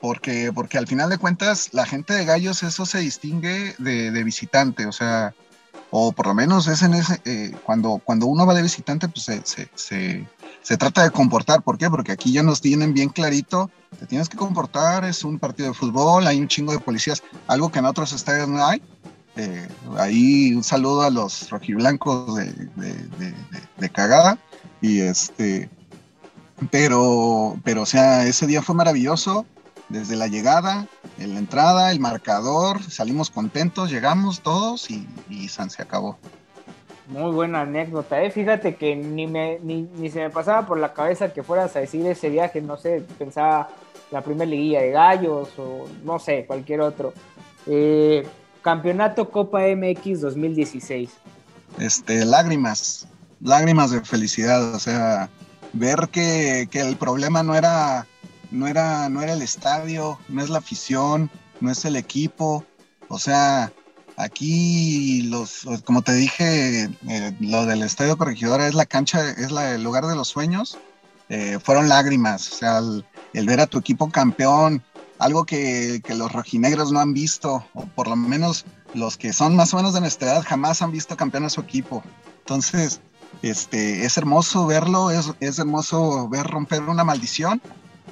porque, 0.00 0.52
porque 0.54 0.78
al 0.78 0.86
final 0.86 1.10
de 1.10 1.18
cuentas 1.18 1.70
la 1.72 1.86
gente 1.86 2.14
de 2.14 2.24
Gallos 2.24 2.62
eso 2.62 2.86
se 2.86 2.98
distingue 2.98 3.74
de, 3.78 4.10
de 4.10 4.24
visitante, 4.24 4.86
o 4.86 4.92
sea, 4.92 5.34
o 5.94 6.10
por 6.12 6.26
lo 6.26 6.34
menos 6.34 6.68
es 6.68 6.82
en 6.82 6.94
ese, 6.94 7.20
eh, 7.26 7.52
cuando, 7.64 8.00
cuando 8.02 8.26
uno 8.26 8.46
va 8.46 8.54
de 8.54 8.62
visitante, 8.62 9.08
pues 9.08 9.26
se, 9.26 9.42
se, 9.44 9.68
se, 9.74 10.26
se, 10.62 10.76
trata 10.78 11.02
de 11.02 11.10
comportar. 11.10 11.62
¿Por 11.62 11.76
qué? 11.76 11.90
Porque 11.90 12.12
aquí 12.12 12.32
ya 12.32 12.42
nos 12.42 12.62
tienen 12.62 12.94
bien 12.94 13.10
clarito, 13.10 13.70
te 13.98 14.06
tienes 14.06 14.30
que 14.30 14.38
comportar, 14.38 15.04
es 15.04 15.22
un 15.22 15.38
partido 15.38 15.68
de 15.68 15.74
fútbol, 15.74 16.26
hay 16.26 16.40
un 16.40 16.48
chingo 16.48 16.72
de 16.72 16.78
policías, 16.78 17.22
algo 17.46 17.70
que 17.70 17.80
en 17.80 17.84
otros 17.84 18.14
estadios 18.14 18.48
no 18.48 18.66
hay. 18.66 18.82
Ahí 19.96 20.54
un 20.54 20.62
saludo 20.62 21.02
a 21.02 21.10
los 21.10 21.48
rojiblancos 21.50 22.36
de, 22.36 23.90
cagada. 23.90 24.38
Y 24.80 25.00
este, 25.00 25.70
pero, 26.70 27.56
pero, 27.64 27.82
o 27.82 27.86
sea, 27.86 28.26
ese 28.26 28.46
día 28.46 28.62
fue 28.62 28.74
maravilloso. 28.74 29.46
Desde 29.88 30.16
la 30.16 30.26
llegada, 30.26 30.86
la 31.18 31.38
entrada, 31.38 31.90
el 31.90 32.00
marcador, 32.00 32.82
salimos 32.82 33.28
contentos, 33.28 33.90
llegamos 33.90 34.40
todos 34.40 34.90
y, 34.90 35.06
y 35.28 35.48
San 35.48 35.68
se 35.68 35.82
acabó. 35.82 36.18
Muy 37.08 37.30
buena 37.30 37.62
anécdota, 37.62 38.22
¿eh? 38.22 38.30
Fíjate 38.30 38.76
que 38.76 38.96
ni, 38.96 39.26
me, 39.26 39.58
ni, 39.62 39.82
ni, 39.82 40.08
se 40.08 40.20
me 40.20 40.30
pasaba 40.30 40.66
por 40.66 40.78
la 40.78 40.94
cabeza 40.94 41.32
que 41.32 41.42
fueras 41.42 41.76
a 41.76 41.80
decir 41.80 42.06
ese 42.06 42.30
viaje, 42.30 42.62
no 42.62 42.78
sé, 42.78 43.04
pensaba 43.18 43.68
la 44.10 44.22
primera 44.22 44.48
liguilla 44.48 44.80
de 44.80 44.90
gallos 44.92 45.50
o 45.58 45.86
no 46.04 46.18
sé, 46.18 46.46
cualquier 46.46 46.80
otro. 46.80 47.12
Eh, 47.66 48.26
Campeonato 48.62 49.30
Copa 49.30 49.60
MX 49.60 50.20
2016. 50.22 51.10
Este, 51.78 52.24
lágrimas, 52.24 53.06
lágrimas 53.40 53.90
de 53.90 54.00
felicidad, 54.02 54.74
o 54.74 54.78
sea, 54.78 55.30
ver 55.72 56.08
que, 56.10 56.68
el 56.72 56.96
problema 56.96 57.42
no 57.42 57.54
era, 57.54 58.06
no 58.50 58.66
era, 58.66 59.08
no 59.08 59.22
era 59.22 59.32
el 59.32 59.42
estadio, 59.42 60.18
no 60.28 60.42
es 60.42 60.50
la 60.50 60.58
afición, 60.58 61.30
no 61.60 61.70
es 61.70 61.84
el 61.84 61.96
equipo, 61.96 62.64
o 63.08 63.18
sea, 63.18 63.72
aquí 64.16 65.22
los, 65.22 65.66
como 65.84 66.02
te 66.02 66.12
dije, 66.12 66.84
eh, 67.08 67.36
lo 67.40 67.66
del 67.66 67.82
estadio 67.82 68.16
corregidora 68.16 68.66
es 68.66 68.74
la 68.74 68.86
cancha, 68.86 69.30
es 69.30 69.50
la, 69.50 69.74
el 69.74 69.82
lugar 69.82 70.06
de 70.06 70.16
los 70.16 70.28
sueños, 70.28 70.78
eh, 71.28 71.58
fueron 71.62 71.88
lágrimas, 71.88 72.52
o 72.52 72.54
sea, 72.56 72.78
el, 72.78 73.46
ver 73.46 73.60
a 73.60 73.66
tu 73.66 73.78
equipo 73.78 74.10
campeón, 74.10 74.82
algo 75.22 75.44
que, 75.44 76.02
los 76.08 76.32
rojinegros 76.32 76.92
no 76.92 77.00
han 77.00 77.14
visto, 77.14 77.64
o 77.74 77.86
por 77.86 78.08
lo 78.08 78.16
menos 78.16 78.64
los 78.92 79.16
que 79.16 79.32
son 79.32 79.56
más 79.56 79.72
o 79.72 79.76
menos 79.76 79.94
de 79.94 80.00
nuestra 80.00 80.32
edad 80.32 80.44
jamás 80.46 80.82
han 80.82 80.90
visto 80.90 81.16
campeón 81.16 81.44
a 81.44 81.50
su 81.50 81.60
equipo. 81.60 82.02
Entonces, 82.40 83.00
este, 83.42 84.04
es 84.04 84.16
hermoso 84.16 84.66
verlo, 84.66 85.10
es, 85.10 85.32
es 85.40 85.58
hermoso 85.58 86.28
ver 86.28 86.46
romper 86.46 86.82
una 86.82 87.04
maldición 87.04 87.62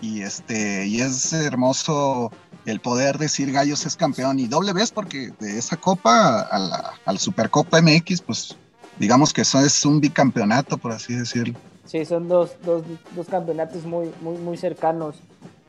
y, 0.01 0.23
este, 0.23 0.87
y 0.87 1.01
es 1.01 1.33
hermoso 1.33 2.31
el 2.65 2.81
poder 2.81 3.19
decir 3.19 3.53
Gallos 3.53 3.87
es 3.87 3.97
campeón 3.97 4.39
y 4.39 4.47
doble 4.47 4.73
vez 4.73 4.91
porque 4.91 5.33
de 5.41 5.59
esa 5.59 5.77
copa 5.77 6.41
a 6.43 6.59
la, 6.59 7.19
Supercopa 7.19 7.81
MX, 7.83 8.21
pues 8.23 8.57
digamos 8.99 9.33
que 9.33 9.43
eso 9.43 9.59
es 9.61 9.85
un 9.85 10.01
bicampeonato, 10.01 10.79
por 10.79 10.93
así 10.93 11.15
decirlo. 11.15 11.59
Sí, 11.85 12.05
son 12.05 12.29
dos, 12.29 12.53
dos, 12.65 12.85
dos 13.17 13.27
campeonatos 13.27 13.85
muy, 13.85 14.13
muy, 14.21 14.39
muy 14.39 14.57
cercanos. 14.57 15.17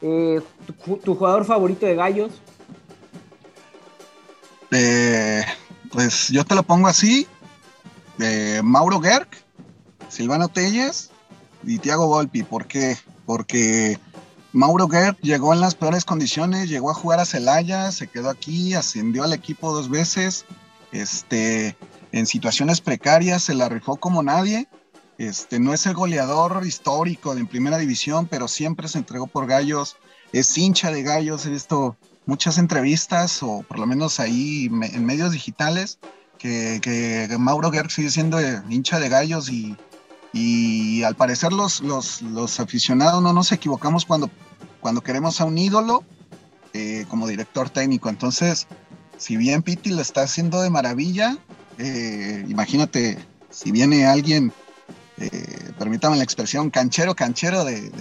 Eh, 0.01 0.41
tu, 1.03 1.15
jugador 1.15 1.45
favorito 1.45 1.85
de 1.85 1.95
Gallos? 1.95 2.31
Eh, 4.71 5.43
Pues 5.91 6.29
yo 6.29 6.43
te 6.45 6.55
lo 6.55 6.63
pongo 6.63 6.87
así. 6.87 7.27
Mauro 8.63 8.99
Gerg, 8.99 9.27
Silvano 10.07 10.47
Telles 10.47 11.09
y 11.63 11.79
Thiago 11.79 12.07
Volpi. 12.07 12.43
¿Por 12.43 12.67
qué? 12.67 12.95
Porque 13.25 13.97
Mauro 14.53 14.87
Gerg 14.87 15.17
llegó 15.21 15.53
en 15.53 15.61
las 15.61 15.75
peores 15.75 16.05
condiciones, 16.05 16.69
llegó 16.69 16.91
a 16.91 16.93
jugar 16.93 17.19
a 17.19 17.25
Celaya, 17.25 17.91
se 17.91 18.07
quedó 18.07 18.29
aquí, 18.29 18.73
ascendió 18.73 19.23
al 19.23 19.33
equipo 19.33 19.71
dos 19.71 19.89
veces, 19.89 20.45
este, 20.91 21.77
en 22.11 22.25
situaciones 22.25 22.81
precarias, 22.81 23.43
se 23.43 23.53
la 23.53 23.69
rifó 23.69 23.95
como 23.95 24.21
nadie. 24.23 24.67
Este, 25.21 25.59
no 25.59 25.71
es 25.71 25.85
el 25.85 25.93
goleador 25.93 26.65
histórico 26.65 27.35
de 27.35 27.41
en 27.41 27.47
primera 27.47 27.77
división, 27.77 28.25
pero 28.25 28.47
siempre 28.47 28.87
se 28.87 28.97
entregó 28.97 29.27
por 29.27 29.45
gallos, 29.45 29.97
es 30.33 30.57
hincha 30.57 30.89
de 30.89 31.03
gallos, 31.03 31.45
he 31.45 31.51
visto 31.51 31.95
muchas 32.25 32.57
entrevistas, 32.57 33.43
o 33.43 33.63
por 33.67 33.77
lo 33.77 33.85
menos 33.85 34.19
ahí 34.19 34.65
en 34.65 35.05
medios 35.05 35.31
digitales, 35.31 35.99
que, 36.39 37.29
Mauro 37.37 37.69
Gerg 37.71 37.91
sigue 37.91 38.09
siendo 38.09 38.39
hincha 38.67 38.99
de 38.99 39.09
gallos 39.09 39.49
y, 39.49 39.77
y 40.33 41.03
al 41.03 41.15
parecer 41.15 41.53
los, 41.53 41.81
los, 41.81 42.59
aficionados 42.59 43.21
no 43.21 43.31
nos 43.31 43.51
equivocamos 43.51 44.07
cuando, 44.07 44.31
cuando 44.79 45.01
queremos 45.01 45.39
a 45.39 45.45
un 45.45 45.55
ídolo 45.55 46.03
eh, 46.73 47.05
como 47.09 47.27
director 47.27 47.69
técnico. 47.69 48.09
Entonces, 48.09 48.65
si 49.17 49.37
bien 49.37 49.61
Piti 49.61 49.91
lo 49.91 50.01
está 50.01 50.23
haciendo 50.23 50.63
de 50.63 50.71
maravilla, 50.71 51.37
eh, 51.77 52.43
imagínate 52.47 53.19
si 53.51 53.71
viene 53.71 54.07
alguien 54.07 54.51
eh, 55.19 55.71
permítame 55.77 56.17
la 56.17 56.23
expresión, 56.23 56.69
canchero, 56.69 57.15
canchero 57.15 57.63
de, 57.65 57.91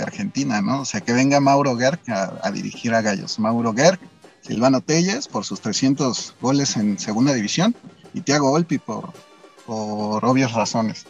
Argentina, 0.00 0.62
¿no? 0.62 0.82
O 0.82 0.84
sea, 0.84 1.00
que 1.00 1.12
venga 1.12 1.40
Mauro 1.40 1.76
Gerg 1.76 2.00
a, 2.08 2.50
dirigir 2.50 2.94
a 2.94 3.02
Gallos. 3.02 3.38
Mauro 3.38 3.74
Gerg, 3.74 3.98
Silvano 4.42 4.80
Telles 4.80 5.28
por 5.28 5.44
sus 5.44 5.60
300 5.60 6.34
goles 6.40 6.76
en 6.76 6.98
segunda 6.98 7.34
división 7.34 7.74
y 8.14 8.20
Thiago 8.20 8.50
Volpi 8.50 8.78
por, 8.78 9.12
por 9.66 10.24
obvias 10.24 10.52
razones. 10.52 11.06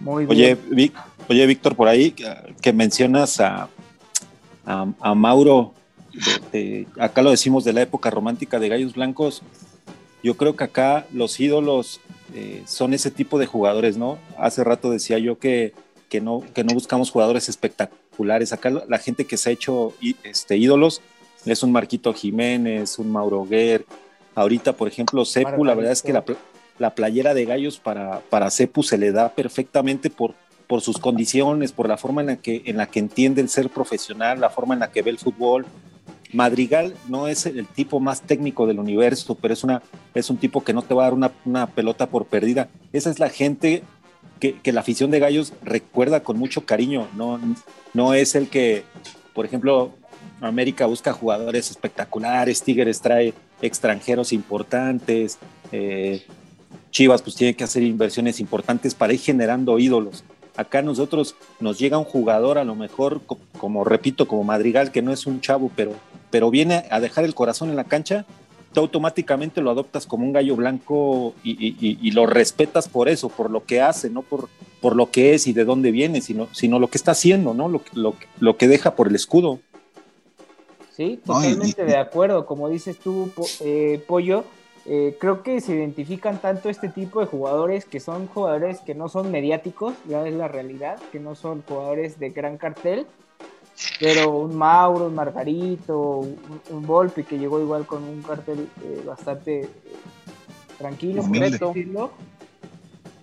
Muy 0.00 0.26
bien. 0.26 0.58
Oye, 0.70 0.92
oye, 1.28 1.46
Víctor, 1.46 1.76
por 1.76 1.88
ahí 1.88 2.14
que 2.60 2.72
mencionas 2.72 3.40
a, 3.40 3.68
a, 4.64 5.14
Mauro, 5.14 5.74
acá 6.98 7.22
lo 7.22 7.30
decimos 7.30 7.64
de 7.64 7.72
la 7.72 7.82
época 7.82 8.10
romántica 8.10 8.58
de 8.58 8.68
Gallos 8.68 8.94
Blancos, 8.94 9.42
yo 10.22 10.36
creo 10.36 10.56
que 10.56 10.64
acá 10.64 11.06
los 11.12 11.38
ídolos 11.40 12.00
eh, 12.34 12.62
son 12.66 12.94
ese 12.94 13.10
tipo 13.10 13.38
de 13.38 13.46
jugadores, 13.46 13.96
¿no? 13.96 14.18
Hace 14.38 14.64
rato 14.64 14.90
decía 14.90 15.18
yo 15.18 15.38
que, 15.38 15.72
que, 16.08 16.20
no, 16.20 16.42
que 16.54 16.64
no 16.64 16.74
buscamos 16.74 17.10
jugadores 17.10 17.48
espectaculares. 17.48 18.52
Acá 18.52 18.70
la 18.70 18.98
gente 18.98 19.26
que 19.26 19.36
se 19.36 19.50
ha 19.50 19.52
hecho 19.52 19.94
este, 20.22 20.56
ídolos 20.56 21.00
es 21.44 21.62
un 21.62 21.72
Marquito 21.72 22.12
Jiménez, 22.14 22.98
un 22.98 23.10
Mauro 23.10 23.44
Guer. 23.44 23.84
Ahorita, 24.34 24.74
por 24.74 24.88
ejemplo, 24.88 25.24
Cepu, 25.24 25.64
la 25.64 25.74
verdad 25.74 25.92
es 25.92 26.02
que 26.02 26.12
la, 26.12 26.24
la 26.78 26.94
playera 26.94 27.34
de 27.34 27.44
gallos 27.44 27.78
para, 27.78 28.20
para 28.30 28.50
Cepu 28.50 28.82
se 28.82 28.98
le 28.98 29.12
da 29.12 29.30
perfectamente 29.34 30.08
por, 30.08 30.34
por 30.66 30.80
sus 30.80 30.98
condiciones, 30.98 31.72
por 31.72 31.88
la 31.88 31.98
forma 31.98 32.22
en 32.22 32.28
la, 32.28 32.36
que, 32.36 32.62
en 32.64 32.76
la 32.78 32.86
que 32.86 32.98
entiende 32.98 33.42
el 33.42 33.48
ser 33.48 33.68
profesional, 33.68 34.40
la 34.40 34.50
forma 34.50 34.74
en 34.74 34.80
la 34.80 34.90
que 34.90 35.02
ve 35.02 35.10
el 35.10 35.18
fútbol, 35.18 35.66
Madrigal 36.32 36.94
no 37.08 37.28
es 37.28 37.46
el 37.46 37.66
tipo 37.66 38.00
más 38.00 38.22
técnico 38.22 38.66
del 38.66 38.78
universo, 38.78 39.34
pero 39.34 39.52
es, 39.52 39.64
una, 39.64 39.82
es 40.14 40.30
un 40.30 40.38
tipo 40.38 40.64
que 40.64 40.72
no 40.72 40.82
te 40.82 40.94
va 40.94 41.02
a 41.06 41.10
dar 41.10 41.30
una, 41.44 41.66
pelota 41.66 42.06
por 42.06 42.26
perdida. 42.26 42.68
Esa 42.92 43.10
es 43.10 43.18
la 43.18 43.28
gente 43.28 43.82
que, 44.40 44.60
la 44.72 44.80
afición 44.80 45.10
de 45.10 45.20
Gallos 45.20 45.52
recuerda 45.62 46.22
con 46.22 46.38
mucho 46.38 46.64
cariño. 46.64 47.06
No, 47.14 47.38
no 47.92 48.14
es 48.14 48.34
el 48.34 48.48
que, 48.48 48.84
por 49.34 49.44
ejemplo, 49.44 49.92
América 50.40 50.86
busca 50.86 51.12
jugadores 51.12 51.70
espectaculares, 51.70 52.62
Tigres 52.62 53.00
trae 53.00 53.34
extranjeros 53.60 54.32
importantes, 54.32 55.38
eh, 55.70 56.24
Chivas 56.90 57.22
pues 57.22 57.36
tiene 57.36 57.54
que 57.54 57.64
hacer 57.64 57.82
inversiones 57.82 58.40
importantes 58.40 58.94
para 58.94 59.12
ir 59.12 59.20
generando 59.20 59.78
ídolos. 59.78 60.24
Acá 60.56 60.82
nosotros 60.82 61.34
nos 61.60 61.78
llega 61.78 61.96
un 61.96 62.04
jugador 62.04 62.58
a 62.58 62.64
lo 62.64 62.74
mejor, 62.74 63.22
como 63.58 63.84
repito, 63.84 64.28
como 64.28 64.44
Madrigal, 64.44 64.92
que 64.92 65.00
no 65.00 65.12
es 65.12 65.26
un 65.26 65.40
chavo, 65.40 65.70
pero 65.74 65.94
pero 66.32 66.50
viene 66.50 66.86
a 66.90 66.98
dejar 66.98 67.24
el 67.24 67.36
corazón 67.36 67.70
en 67.70 67.76
la 67.76 67.84
cancha, 67.84 68.24
tú 68.72 68.80
automáticamente 68.80 69.60
lo 69.60 69.70
adoptas 69.70 70.06
como 70.06 70.24
un 70.24 70.32
gallo 70.32 70.56
blanco 70.56 71.34
y, 71.44 72.10
lo 72.10 72.26
respetas 72.26 72.88
por 72.88 73.08
eso, 73.08 73.28
por 73.28 73.50
lo 73.50 73.64
que 73.64 73.80
hace, 73.80 74.10
no 74.10 74.22
por, 74.22 74.48
por 74.80 74.96
lo 74.96 75.10
que 75.10 75.34
es 75.34 75.46
y 75.46 75.52
de 75.52 75.64
dónde 75.64 75.92
viene, 75.92 76.22
sino, 76.22 76.48
sino 76.52 76.80
lo 76.80 76.88
que 76.88 76.98
está 76.98 77.12
haciendo, 77.12 77.54
¿no? 77.54 77.68
Lo, 77.68 77.82
lo, 77.92 78.16
lo 78.40 78.56
que 78.56 78.66
deja 78.66 78.96
por 78.96 79.08
el 79.08 79.14
escudo. 79.14 79.60
Sí, 80.96 81.20
totalmente 81.24 81.84
de 81.84 81.96
acuerdo. 81.96 82.46
Como 82.46 82.68
dices 82.68 82.98
tú, 82.98 83.30
eh, 83.60 84.02
Pollo, 84.06 84.44
eh, 84.86 85.16
creo 85.20 85.42
que 85.42 85.60
se 85.60 85.74
identifican 85.74 86.40
tanto 86.40 86.68
este 86.68 86.88
tipo 86.88 87.20
de 87.20 87.26
jugadores 87.26 87.84
que 87.84 88.00
son 88.00 88.26
jugadores 88.26 88.80
que 88.80 88.94
no 88.94 89.08
son 89.08 89.30
mediáticos, 89.30 89.94
ya 90.08 90.26
es 90.26 90.34
la 90.34 90.48
realidad, 90.48 90.98
que 91.12 91.20
no 91.20 91.34
son 91.34 91.62
jugadores 91.62 92.18
de 92.18 92.30
gran 92.30 92.58
cartel, 92.58 93.06
pero 94.00 94.30
un 94.30 94.56
Mauro, 94.56 95.06
un 95.06 95.14
Margarito, 95.14 96.18
un, 96.18 96.36
un 96.70 96.86
Volpi 96.86 97.24
que 97.24 97.38
llegó 97.38 97.60
igual 97.60 97.86
con 97.86 98.02
un 98.04 98.22
cartel 98.22 98.68
eh, 98.82 99.02
bastante 99.06 99.60
eh, 99.60 99.70
tranquilo, 100.78 101.22
decirlo, 101.22 102.10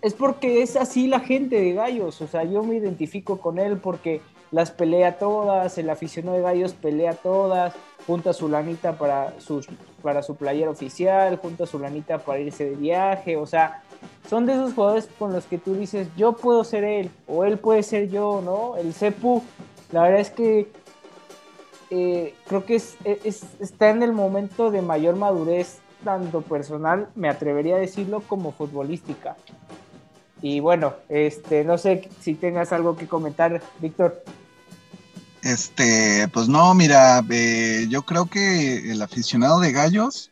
es 0.02 0.14
porque 0.14 0.62
es 0.62 0.76
así 0.76 1.08
la 1.08 1.20
gente 1.20 1.60
de 1.60 1.74
Gallos, 1.74 2.22
o 2.22 2.28
sea, 2.28 2.44
yo 2.44 2.64
me 2.64 2.76
identifico 2.76 3.40
con 3.40 3.60
él 3.60 3.78
porque 3.78 4.22
las 4.52 4.72
pelea 4.72 5.18
todas, 5.18 5.78
el 5.78 5.90
aficionado 5.90 6.38
de 6.38 6.44
Gallos 6.44 6.74
pelea 6.74 7.14
todas, 7.14 7.74
junta 8.08 8.34
su 8.34 8.48
lanita 8.48 8.98
para 8.98 9.40
su, 9.40 9.66
para 10.02 10.24
su 10.24 10.36
playera 10.36 10.72
oficial, 10.72 11.38
junta 11.38 11.66
su 11.66 11.78
lanita 11.80 12.20
para 12.20 12.40
irse 12.40 12.70
de 12.70 12.76
viaje, 12.76 13.36
o 13.38 13.46
sea, 13.46 13.84
son 14.30 14.46
de 14.46 14.54
esos 14.54 14.74
jugadores 14.74 15.10
con 15.20 15.34
los 15.34 15.46
que 15.46 15.58
tú 15.58 15.76
dices, 15.76 16.08
yo 16.16 16.34
puedo 16.34 16.64
ser 16.64 16.84
él, 16.84 17.12
o 17.28 17.44
él 17.44 17.58
puede 17.58 17.84
ser 17.84 18.10
yo, 18.10 18.42
¿no? 18.44 18.78
El 18.78 18.94
Cepu 18.94 19.44
la 19.92 20.04
verdad 20.04 20.20
es 20.20 20.30
que 20.30 20.72
eh, 21.90 22.36
creo 22.48 22.66
que 22.66 22.76
está 22.76 23.90
en 23.90 24.04
el 24.04 24.14
momento 24.14 24.72
de 24.72 24.82
mayor 24.82 25.16
madurez, 25.16 25.80
tanto 26.04 26.42
personal, 26.42 27.10
me 27.16 27.30
atrevería 27.30 27.76
a 27.76 27.80
decirlo, 27.80 28.22
como 28.22 28.52
futbolística. 28.52 29.36
Y 30.42 30.60
bueno, 30.60 30.94
este, 31.10 31.64
no 31.64 31.78
sé 31.78 32.10
si 32.22 32.36
tengas 32.36 32.72
algo 32.72 32.96
que 32.96 33.08
comentar, 33.08 33.62
Víctor. 33.80 34.24
Este, 35.42 36.28
pues 36.34 36.48
no, 36.48 36.74
mira, 36.74 37.24
eh, 37.30 37.88
yo 37.90 38.04
creo 38.04 38.26
que 38.28 38.92
el 38.92 39.02
aficionado 39.02 39.60
de 39.60 39.72
gallos 39.72 40.32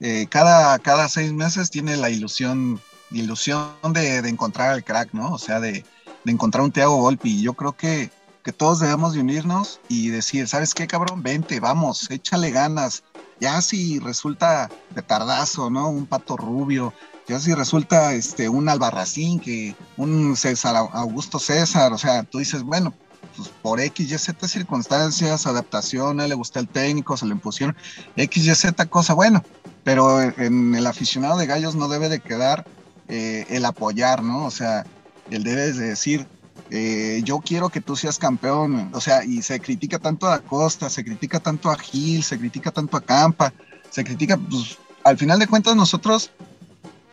eh, 0.00 0.26
cada, 0.30 0.78
cada 0.78 1.08
seis 1.08 1.32
meses 1.32 1.70
tiene 1.70 1.96
la 1.96 2.08
ilusión, 2.08 2.80
ilusión 3.10 3.70
de, 3.92 4.16
encontrar 4.18 4.70
al 4.70 4.82
crack, 4.82 5.12
¿no? 5.12 5.32
O 5.32 5.38
sea, 5.38 5.60
de, 5.60 5.84
de 6.24 6.32
encontrar 6.32 6.64
un 6.64 6.72
Thiago 6.72 6.96
Volpi. 6.96 7.42
Yo 7.42 7.52
creo 7.52 7.72
que 7.72 8.10
que 8.42 8.52
todos 8.52 8.80
debemos 8.80 9.12
de 9.12 9.20
unirnos 9.20 9.80
y 9.88 10.08
decir, 10.08 10.48
¿sabes 10.48 10.74
qué, 10.74 10.86
cabrón? 10.86 11.22
Vente, 11.22 11.60
vamos, 11.60 12.10
échale 12.10 12.50
ganas. 12.50 13.02
Ya 13.40 13.60
si 13.62 13.98
resulta 13.98 14.70
de 14.94 15.02
tardazo, 15.02 15.70
¿no? 15.70 15.88
Un 15.88 16.06
pato 16.06 16.36
rubio, 16.36 16.92
ya 17.26 17.38
si 17.38 17.54
resulta 17.54 18.12
este, 18.12 18.48
un 18.48 18.68
albarracín, 18.68 19.40
que 19.40 19.74
un 19.96 20.36
César, 20.36 20.76
Augusto 20.92 21.38
César, 21.38 21.92
o 21.92 21.98
sea, 21.98 22.22
tú 22.24 22.38
dices, 22.38 22.62
bueno, 22.62 22.92
pues 23.36 23.48
por 23.48 23.80
X, 23.80 24.10
Y, 24.10 24.18
Z 24.18 24.48
circunstancias, 24.48 25.46
adaptación, 25.46 26.20
a 26.20 26.24
él 26.24 26.30
le 26.30 26.34
gusta 26.34 26.60
el 26.60 26.68
técnico, 26.68 27.16
se 27.16 27.26
le 27.26 27.32
impusieron 27.32 27.76
X, 28.16 28.46
Y, 28.46 28.54
Z 28.54 28.86
cosa, 28.86 29.14
bueno, 29.14 29.44
pero 29.84 30.20
en 30.20 30.74
el 30.74 30.86
aficionado 30.86 31.38
de 31.38 31.46
gallos 31.46 31.74
no 31.76 31.88
debe 31.88 32.08
de 32.08 32.20
quedar 32.20 32.66
eh, 33.08 33.46
el 33.48 33.64
apoyar, 33.64 34.22
¿no? 34.22 34.44
O 34.44 34.50
sea, 34.50 34.84
él 35.30 35.44
debe 35.44 35.72
de 35.72 35.88
decir, 35.88 36.26
eh, 36.70 37.20
yo 37.24 37.40
quiero 37.40 37.68
que 37.68 37.80
tú 37.80 37.96
seas 37.96 38.18
campeón, 38.18 38.90
o 38.92 39.00
sea, 39.00 39.24
y 39.24 39.42
se 39.42 39.60
critica 39.60 39.98
tanto 39.98 40.28
a 40.28 40.40
Costa, 40.40 40.88
se 40.88 41.04
critica 41.04 41.40
tanto 41.40 41.70
a 41.70 41.76
Gil, 41.76 42.22
se 42.22 42.38
critica 42.38 42.70
tanto 42.70 42.96
a 42.96 43.00
Campa, 43.00 43.52
se 43.90 44.04
critica, 44.04 44.36
pues 44.36 44.78
al 45.04 45.18
final 45.18 45.38
de 45.38 45.46
cuentas 45.46 45.74
nosotros 45.74 46.30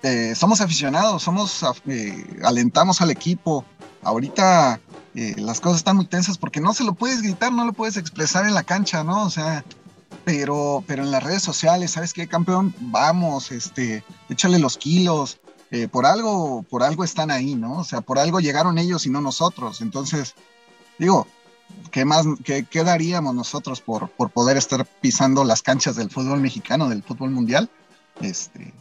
eh, 0.04 0.36
somos 0.36 0.62
aficionados, 0.62 1.24
somos, 1.24 1.64
eh, 1.88 2.40
alentamos 2.44 3.02
al 3.02 3.12
equipo, 3.12 3.66
ahorita 4.04 4.80
las 5.38 5.60
cosas 5.60 5.78
están 5.78 5.96
muy 5.96 6.06
tensas 6.06 6.38
porque 6.38 6.62
no 6.62 6.76
se 6.76 6.84
lo 6.84 6.94
puedes 6.94 7.24
gritar, 7.24 7.52
no 7.52 7.66
lo 7.66 7.74
puedes 7.74 7.98
expresar 7.98 8.46
en 8.46 8.54
la 8.54 8.62
cancha, 8.62 9.04
¿no? 9.04 9.26
O 9.26 9.32
sea, 9.32 9.66
pero, 10.28 10.84
pero 10.86 11.04
en 11.04 11.12
las 11.12 11.24
redes 11.24 11.42
sociales, 11.42 11.92
¿sabes 11.92 12.14
qué, 12.14 12.28
campeón? 12.28 12.76
Vamos, 12.80 13.52
este, 13.52 14.04
échale 14.30 14.60
los 14.60 14.78
kilos, 14.78 15.40
eh, 15.72 15.88
por 15.88 16.06
algo, 16.06 16.64
por 16.64 16.84
algo 16.84 17.04
están 17.04 17.32
ahí, 17.32 17.56
¿no? 17.56 17.80
O 17.80 17.84
sea, 17.84 18.02
por 18.02 18.20
algo 18.20 18.40
llegaron 18.40 18.78
ellos 18.78 19.06
y 19.06 19.10
no 19.10 19.22
nosotros. 19.22 19.82
Entonces, 19.82 20.36
digo, 20.98 21.28
¿qué 21.92 22.06
más, 22.06 22.26
qué, 22.44 22.84
daríamos 22.84 23.36
nosotros 23.36 23.82
por, 23.82 24.10
por 24.10 24.30
poder 24.30 24.56
estar 24.56 24.86
pisando 24.86 25.44
las 25.44 25.62
canchas 25.62 25.96
del 25.96 26.10
fútbol 26.10 26.40
mexicano, 26.40 26.88
del 26.88 27.04
fútbol 27.04 27.32
mundial? 27.32 27.70
Este, 28.22 28.74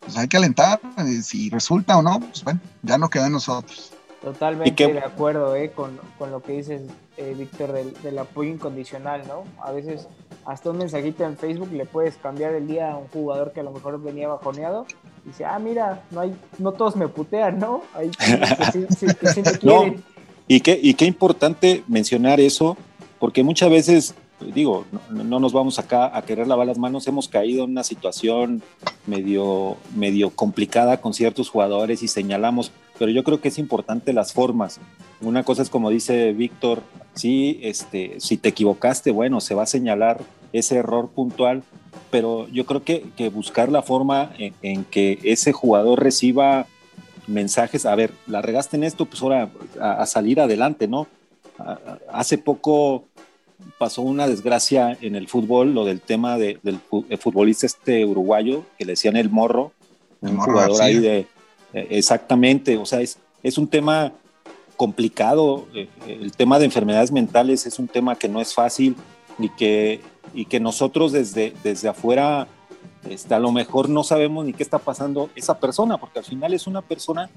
pues 0.00 0.16
hay 0.18 0.28
que 0.28 0.36
alentar, 0.36 0.80
eh, 0.98 1.22
si 1.22 1.48
resulta 1.48 1.96
o 1.96 2.02
no, 2.02 2.20
pues 2.20 2.44
bueno, 2.44 2.60
ya 2.82 2.98
no 2.98 3.08
queda 3.08 3.26
en 3.26 3.32
nosotros. 3.32 3.93
Totalmente 4.24 4.92
de 4.92 4.98
acuerdo 5.00 5.54
eh, 5.54 5.70
con, 5.70 6.00
lo 6.30 6.42
que 6.42 6.52
dices, 6.52 6.82
eh, 7.18 7.34
Víctor, 7.36 7.72
del, 7.72 8.18
apoyo 8.18 8.50
incondicional, 8.50 9.22
¿no? 9.28 9.44
A 9.62 9.70
veces 9.70 10.08
hasta 10.46 10.70
un 10.70 10.78
mensajito 10.78 11.24
en 11.24 11.36
Facebook 11.36 11.70
le 11.72 11.84
puedes 11.84 12.16
cambiar 12.16 12.54
el 12.54 12.66
día 12.66 12.92
a 12.92 12.96
un 12.96 13.08
jugador 13.08 13.52
que 13.52 13.60
a 13.60 13.62
lo 13.62 13.70
mejor 13.70 14.02
venía 14.02 14.28
bajoneado 14.28 14.86
y 15.24 15.28
dice, 15.28 15.44
ah, 15.44 15.58
mira, 15.58 16.02
no 16.10 16.20
hay, 16.20 16.34
no 16.58 16.72
todos 16.72 16.96
me 16.96 17.06
putean, 17.08 17.58
¿no? 17.58 17.82
Hay 17.94 18.10
que, 18.10 18.86
sí, 18.96 19.06
me 19.06 19.42
quieren. 19.58 20.04
y, 20.48 20.60
qué, 20.60 20.78
y 20.82 20.94
qué 20.94 21.04
importante 21.04 21.84
mencionar 21.86 22.40
eso, 22.40 22.78
porque 23.18 23.42
muchas 23.42 23.68
veces 23.68 24.14
digo, 24.54 24.84
no, 25.10 25.40
nos 25.40 25.52
vamos 25.52 25.78
acá 25.78 26.16
a 26.16 26.22
querer 26.22 26.46
lavar 26.46 26.66
las 26.66 26.78
manos, 26.78 27.06
hemos 27.06 27.28
caído 27.28 27.64
en 27.64 27.70
una 27.70 27.84
situación 27.84 28.62
medio, 29.06 29.76
medio 29.94 30.30
complicada 30.30 31.00
con 31.00 31.14
ciertos 31.14 31.48
jugadores 31.48 32.02
y 32.02 32.08
señalamos, 32.08 32.72
pero 32.98 33.10
yo 33.10 33.24
creo 33.24 33.40
que 33.40 33.48
es 33.48 33.58
importante 33.58 34.12
las 34.12 34.32
formas. 34.32 34.80
Una 35.20 35.42
cosa 35.42 35.62
es 35.62 35.70
como 35.70 35.90
dice 35.90 36.32
Víctor, 36.32 36.82
sí, 37.14 37.58
este, 37.62 38.20
si 38.20 38.36
te 38.36 38.50
equivocaste, 38.50 39.10
bueno, 39.10 39.40
se 39.40 39.54
va 39.54 39.64
a 39.64 39.66
señalar 39.66 40.20
ese 40.52 40.76
error 40.76 41.08
puntual, 41.08 41.62
pero 42.10 42.48
yo 42.48 42.64
creo 42.64 42.84
que, 42.84 43.04
que 43.16 43.28
buscar 43.28 43.70
la 43.70 43.82
forma 43.82 44.30
en, 44.38 44.84
que 44.84 45.18
ese 45.24 45.52
jugador 45.52 46.02
reciba 46.02 46.66
mensajes, 47.26 47.86
a 47.86 47.94
ver, 47.94 48.12
la 48.26 48.42
regaste 48.42 48.76
en 48.76 48.84
esto, 48.84 49.06
pues 49.06 49.22
ahora 49.22 49.48
a 49.80 50.06
salir 50.06 50.40
adelante, 50.40 50.86
¿no? 50.86 51.08
Hace 52.12 52.38
poco 52.38 53.04
pasó 53.78 54.02
una 54.02 54.28
desgracia 54.28 54.96
en 55.00 55.16
el 55.16 55.28
fútbol, 55.28 55.74
lo 55.74 55.84
del 55.84 56.00
tema 56.00 56.38
del 56.38 56.60
futbolista 57.18 57.66
este 57.66 58.04
uruguayo, 58.04 58.64
que 58.78 58.84
le 58.84 58.92
decían 58.92 59.16
el 59.16 59.30
morro, 59.30 59.72
un 60.20 60.36
jugador 60.36 60.82
ahí 60.82 60.98
de... 60.98 61.26
Eh, 61.74 61.88
exactamente, 61.90 62.76
o 62.76 62.86
sea, 62.86 63.00
es, 63.00 63.18
es 63.42 63.58
un 63.58 63.68
tema 63.68 64.12
complicado, 64.76 65.66
eh, 65.74 65.88
el 66.08 66.32
tema 66.32 66.58
de 66.58 66.64
enfermedades 66.64 67.12
mentales 67.12 67.66
es 67.66 67.78
un 67.78 67.88
tema 67.88 68.16
que 68.16 68.28
no 68.28 68.40
es 68.40 68.54
fácil 68.54 68.96
y 69.38 69.48
que, 69.50 70.00
y 70.32 70.46
que 70.46 70.60
nosotros 70.60 71.12
desde, 71.12 71.52
desde 71.62 71.88
afuera 71.88 72.48
este, 73.08 73.34
a 73.34 73.38
lo 73.38 73.52
mejor 73.52 73.88
no 73.88 74.02
sabemos 74.02 74.44
ni 74.44 74.52
qué 74.52 74.62
está 74.62 74.78
pasando 74.78 75.30
esa 75.34 75.58
persona, 75.58 75.98
porque 75.98 76.20
al 76.20 76.24
final 76.24 76.54
es 76.54 76.66
una 76.66 76.82
persona 76.82 77.28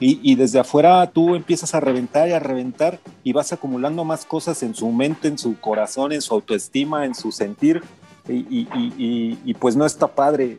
y, 0.00 0.34
desde 0.34 0.58
afuera 0.58 1.08
tú 1.08 1.36
empiezas 1.36 1.72
a 1.74 1.80
reventar 1.80 2.28
y 2.28 2.32
a 2.32 2.40
reventar 2.40 2.98
y 3.22 3.32
vas 3.32 3.52
acumulando 3.52 4.04
más 4.04 4.26
cosas 4.26 4.62
en 4.64 4.74
su 4.74 4.90
mente, 4.90 5.28
en 5.28 5.38
su 5.38 5.58
corazón, 5.60 6.12
en 6.12 6.20
su 6.20 6.34
autoestima, 6.34 7.06
en 7.06 7.14
su 7.14 7.30
sentir. 7.30 7.80
Y, 8.28 9.54
pues 9.54 9.76
no 9.76 9.86
está 9.86 10.08
padre. 10.08 10.58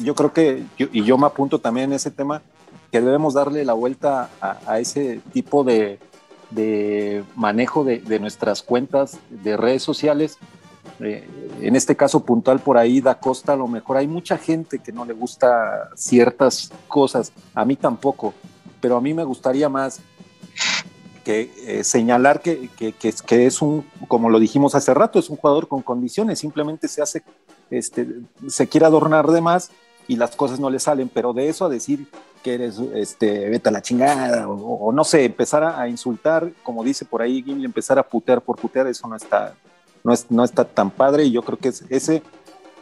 Yo 0.00 0.14
creo 0.14 0.32
que, 0.32 0.64
y 0.78 1.04
yo 1.04 1.16
me 1.16 1.26
apunto 1.26 1.60
también 1.60 1.90
en 1.90 1.96
ese 1.96 2.10
tema, 2.10 2.42
que 2.92 3.00
debemos 3.00 3.32
darle 3.32 3.64
la 3.64 3.72
vuelta 3.72 4.28
a, 4.40 4.78
ese 4.78 5.22
tipo 5.32 5.64
de, 5.64 5.98
manejo 7.34 7.84
de, 7.84 8.20
nuestras 8.20 8.62
cuentas 8.62 9.18
de 9.30 9.56
redes 9.56 9.82
sociales. 9.82 10.36
Eh, 11.00 11.26
en 11.62 11.74
este 11.74 11.96
caso 11.96 12.20
puntual 12.20 12.60
por 12.60 12.76
ahí, 12.76 13.00
Da 13.00 13.18
Costa, 13.18 13.54
a 13.54 13.56
lo 13.56 13.66
mejor 13.66 13.96
hay 13.96 14.06
mucha 14.06 14.36
gente 14.36 14.78
que 14.78 14.92
no 14.92 15.06
le 15.06 15.14
gusta 15.14 15.88
ciertas 15.96 16.70
cosas, 16.86 17.32
a 17.54 17.64
mí 17.64 17.76
tampoco, 17.76 18.34
pero 18.80 18.98
a 18.98 19.00
mí 19.00 19.14
me 19.14 19.24
gustaría 19.24 19.70
más 19.70 20.00
que 21.24 21.50
eh, 21.66 21.84
señalar 21.84 22.42
que, 22.42 22.68
que, 22.76 23.46
es 23.46 23.62
un, 23.62 23.86
como 24.06 24.28
lo 24.28 24.38
dijimos 24.38 24.74
hace 24.74 24.92
rato, 24.92 25.18
es 25.18 25.30
un 25.30 25.38
jugador 25.38 25.66
con 25.66 25.80
condiciones, 25.80 26.40
simplemente 26.40 26.88
se 26.88 27.00
hace, 27.00 27.22
este, 27.70 28.06
se 28.48 28.68
quiere 28.68 28.84
adornar 28.84 29.28
de 29.28 29.40
más 29.40 29.70
y 30.08 30.16
las 30.16 30.36
cosas 30.36 30.60
no 30.60 30.70
le 30.70 30.78
salen, 30.78 31.08
pero 31.08 31.32
de 31.32 31.48
eso 31.48 31.64
a 31.64 31.68
decir 31.68 32.06
que 32.42 32.54
eres, 32.54 32.78
este, 32.94 33.48
vete 33.48 33.68
a 33.68 33.72
la 33.72 33.82
chingada, 33.82 34.48
o, 34.48 34.92
no 34.92 35.04
sé, 35.04 35.24
empezar 35.24 35.62
a, 35.62 35.88
insultar, 35.88 36.50
como 36.62 36.82
dice 36.82 37.04
por 37.04 37.22
ahí 37.22 37.42
Gimli, 37.42 37.64
empezar 37.64 37.98
a 37.98 38.02
putear 38.02 38.42
por 38.42 38.56
putear, 38.58 38.86
eso 38.88 39.06
no 39.06 39.14
está, 39.14 39.54
no, 40.02 40.12
es, 40.12 40.30
no 40.30 40.44
está 40.44 40.64
tan 40.64 40.90
padre 40.90 41.24
y 41.24 41.30
yo 41.30 41.42
creo 41.42 41.58
que 41.58 41.68
ese, 41.68 42.22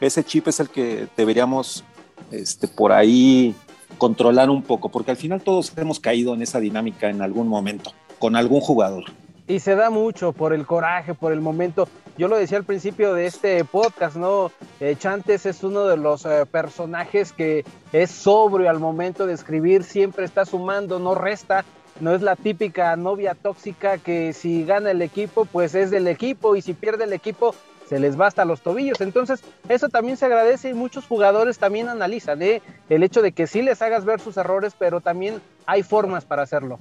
ese 0.00 0.24
chip 0.24 0.48
es 0.48 0.60
el 0.60 0.70
que 0.70 1.08
deberíamos 1.16 1.84
este, 2.30 2.68
por 2.68 2.92
ahí 2.92 3.54
controlar 3.98 4.48
un 4.48 4.62
poco, 4.62 4.88
porque 4.88 5.10
al 5.10 5.16
final 5.16 5.42
todos 5.42 5.72
hemos 5.76 6.00
caído 6.00 6.32
en 6.34 6.42
esa 6.42 6.58
dinámica 6.58 7.10
en 7.10 7.20
algún 7.20 7.48
momento, 7.48 7.92
con 8.18 8.36
algún 8.36 8.60
jugador. 8.60 9.04
Y 9.50 9.58
se 9.58 9.74
da 9.74 9.90
mucho 9.90 10.30
por 10.30 10.52
el 10.52 10.64
coraje, 10.64 11.12
por 11.12 11.32
el 11.32 11.40
momento. 11.40 11.88
Yo 12.16 12.28
lo 12.28 12.36
decía 12.36 12.56
al 12.56 12.62
principio 12.62 13.14
de 13.14 13.26
este 13.26 13.64
podcast, 13.64 14.14
¿no? 14.14 14.52
Eh, 14.78 14.94
Chantes 14.96 15.44
es 15.44 15.64
uno 15.64 15.86
de 15.86 15.96
los 15.96 16.24
eh, 16.24 16.46
personajes 16.46 17.32
que 17.32 17.64
es 17.92 18.12
sobrio 18.12 18.70
al 18.70 18.78
momento 18.78 19.26
de 19.26 19.32
escribir, 19.32 19.82
siempre 19.82 20.24
está 20.24 20.44
sumando, 20.44 21.00
no 21.00 21.16
resta, 21.16 21.64
no 21.98 22.14
es 22.14 22.22
la 22.22 22.36
típica 22.36 22.94
novia 22.94 23.34
tóxica 23.34 23.98
que 23.98 24.32
si 24.34 24.64
gana 24.64 24.92
el 24.92 25.02
equipo, 25.02 25.46
pues 25.46 25.74
es 25.74 25.90
del 25.90 26.06
equipo 26.06 26.54
y 26.54 26.62
si 26.62 26.72
pierde 26.72 27.02
el 27.02 27.12
equipo, 27.12 27.52
se 27.88 27.98
les 27.98 28.20
va 28.20 28.28
hasta 28.28 28.44
los 28.44 28.60
tobillos. 28.60 29.00
Entonces, 29.00 29.42
eso 29.68 29.88
también 29.88 30.16
se 30.16 30.26
agradece 30.26 30.70
y 30.70 30.74
muchos 30.74 31.08
jugadores 31.08 31.58
también 31.58 31.88
analizan 31.88 32.40
¿eh? 32.40 32.62
el 32.88 33.02
hecho 33.02 33.20
de 33.20 33.32
que 33.32 33.48
sí 33.48 33.62
les 33.62 33.82
hagas 33.82 34.04
ver 34.04 34.20
sus 34.20 34.36
errores, 34.36 34.76
pero 34.78 35.00
también 35.00 35.42
hay 35.66 35.82
formas 35.82 36.24
para 36.24 36.42
hacerlo. 36.42 36.78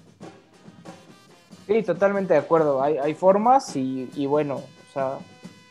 Sí, 1.70 1.84
totalmente 1.84 2.34
de 2.34 2.40
acuerdo. 2.40 2.82
Hay, 2.82 3.14
formas 3.14 3.76
y, 3.76 4.26
bueno, 4.26 4.56
o 4.56 4.92
sea, 4.92 5.20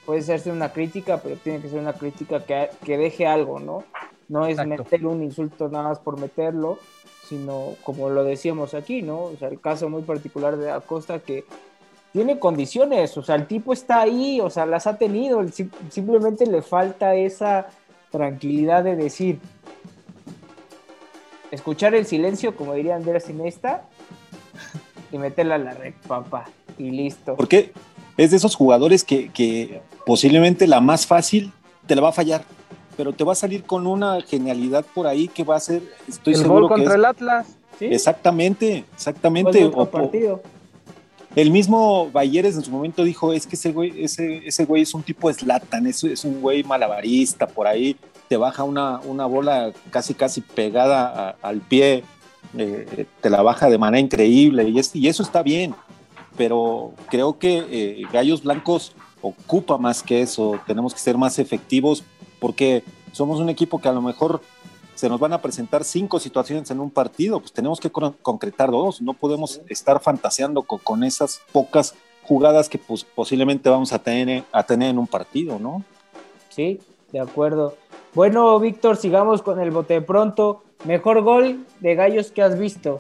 puede 0.07 0.23
serse 0.23 0.53
una 0.53 0.73
crítica, 0.73 1.21
pero 1.21 1.35
tiene 1.35 1.61
que 1.61 1.69
ser 1.69 1.81
una 1.81 1.93
crítica 1.93 2.45
que, 2.45 2.71
que 2.85 2.97
deje 2.97 3.27
algo, 3.27 3.59
¿no? 3.59 3.83
No 4.29 4.47
es 4.47 4.65
meter 4.65 5.05
un 5.05 5.25
insulto 5.25 5.69
nada 5.69 5.89
más 5.89 5.99
por 5.99 6.17
meterlo, 6.21 6.79
sino 7.29 7.75
como 7.83 8.11
lo 8.11 8.23
decíamos 8.23 8.75
aquí, 8.75 9.03
¿no? 9.03 9.23
O 9.23 9.37
sea, 9.41 9.49
el 9.49 9.61
caso 9.61 9.91
muy 9.91 10.03
particular 10.03 10.57
de 10.57 10.71
Acosta 10.71 11.19
que 11.19 11.45
tiene 12.13 12.39
condiciones, 12.39 13.17
o 13.17 13.25
sea, 13.25 13.35
el 13.35 13.49
tipo 13.49 13.73
está 13.73 14.01
ahí, 14.01 14.41
o 14.41 14.51
sea, 14.51 14.67
las 14.67 14.87
ha 14.87 14.99
tenido, 14.99 15.45
simplemente 15.91 16.47
le 16.47 16.63
falta 16.63 17.17
esa 17.17 17.67
tranquilidad 18.13 18.85
de 18.85 18.95
decir, 18.95 19.41
escuchar 21.51 21.97
el 21.97 22.07
silencio, 22.07 22.55
como 22.55 22.75
diría 22.75 22.95
Andrés 22.95 23.29
Inesta, 23.29 23.83
y 25.13 25.19
meterla 25.19 25.57
a 25.57 25.59
la 25.59 25.75
red, 25.75 25.95
papá, 26.07 26.47
y 26.79 26.91
listo. 26.91 27.37
Porque 27.37 27.73
es 28.17 28.31
de 28.31 28.37
esos 28.37 28.55
jugadores 28.55 29.05
que, 29.05 29.81
posiblemente 30.05 30.67
la 30.67 30.81
más 30.81 31.07
fácil 31.07 31.53
te 31.87 31.95
la 31.95 32.03
va 32.03 32.09
a 32.11 32.13
fallar, 32.13 32.43
pero 32.97 33.13
te 33.13 33.25
va 33.25 33.33
a 33.33 33.37
salir 33.37 33.65
con 33.65 33.87
una 33.87 34.21
genialidad 34.23 34.85
por 34.95 35.07
ahí 35.07 35.29
que 35.29 35.45
va 35.45 35.57
a 35.57 35.61
ser, 35.61 35.83
estoy 36.09 36.35
el 36.35 36.41
seguro 36.41 36.69
gol 36.69 36.69
contra 36.69 36.95
el 36.97 37.05
Atlas. 37.05 37.47
¿sí? 37.79 37.87
Exactamente, 37.87 38.85
exactamente. 38.95 39.65
O, 39.73 39.87
partido. 39.87 40.43
El 41.37 41.51
mismo 41.51 42.11
Bayeres 42.11 42.57
en 42.57 42.63
su 42.63 42.71
momento 42.71 43.05
dijo, 43.05 43.33
es 43.33 43.47
que 43.47 43.55
ese 43.55 43.73
güey, 43.73 44.03
ese, 44.03 44.43
ese 44.47 44.65
güey 44.65 44.83
es 44.83 44.95
un 44.95 45.03
tipo 45.03 45.29
de 45.29 45.35
Slatan, 45.35 45.87
es, 45.87 46.03
es 46.03 46.25
un 46.25 46.41
güey 46.41 46.65
malabarista, 46.65 47.47
por 47.47 47.67
ahí 47.67 47.97
te 48.29 48.37
baja 48.37 48.65
una, 48.65 49.01
una 49.01 49.27
bola 49.27 49.73
casi 49.91 50.15
casi 50.15 50.41
pegada 50.41 51.37
al 51.43 51.61
pie, 51.61 52.03
eh, 52.57 53.07
te 53.21 53.31
la 53.31 53.43
baja 53.43 53.69
de 53.69 53.79
manera 53.79 54.01
increíble 54.01 54.69
y, 54.69 54.81
y, 54.95 55.09
eso 55.09 55.23
está 55.23 55.43
bien, 55.43 55.75
pero 56.37 56.93
creo 57.11 57.39
que 57.39 57.67
eh, 57.71 58.03
Gallos 58.13 58.43
Blancos 58.43 58.95
ocupa 59.21 59.77
más 59.79 60.03
que 60.03 60.23
eso, 60.23 60.59
tenemos 60.67 60.95
que 60.95 61.01
ser 61.01 61.19
más 61.19 61.39
efectivos 61.39 62.05
porque 62.39 62.83
somos 63.13 63.41
un 63.41 63.49
equipo 63.49 63.81
que 63.81 63.89
a 63.89 63.93
lo 63.93 64.01
mejor 64.01 64.41
se 64.95 65.09
nos 65.09 65.21
van 65.21 65.33
a 65.33 65.41
presentar 65.41 65.85
cinco 65.85 66.19
situaciones 66.19 66.71
en 66.71 66.81
un 66.81 66.91
partido, 66.91 67.39
pues 67.39 67.53
tenemos 67.53 67.79
que 67.79 67.91
concretar 67.91 68.71
dos, 68.71 69.01
no 69.01 69.15
podemos 69.15 69.61
estar 69.69 70.01
fantaseando 70.01 70.63
con, 70.63 71.05
esas 71.05 71.41
pocas 71.53 71.95
jugadas 72.25 72.69
que 72.69 72.79
pues, 72.79 73.05
posiblemente 73.05 73.71
vamos 73.71 73.93
a 73.93 74.01
tener, 74.01 74.43
a 74.51 74.65
tener 74.65 74.91
en 74.91 74.99
un 74.99 75.07
partido, 75.07 75.59
¿no? 75.61 75.85
Sí, 76.49 76.81
de 77.13 77.21
acuerdo. 77.21 77.77
Bueno, 78.13 78.59
Víctor, 78.59 78.97
sigamos 78.97 79.43
con 79.43 79.61
el 79.61 79.71
bote 79.71 80.01
pronto. 80.01 80.65
Mejor 80.85 81.23
gol 81.23 81.67
de 81.81 81.95
gallos 81.95 82.31
que 82.31 82.43
has 82.43 82.59
visto. 82.59 82.99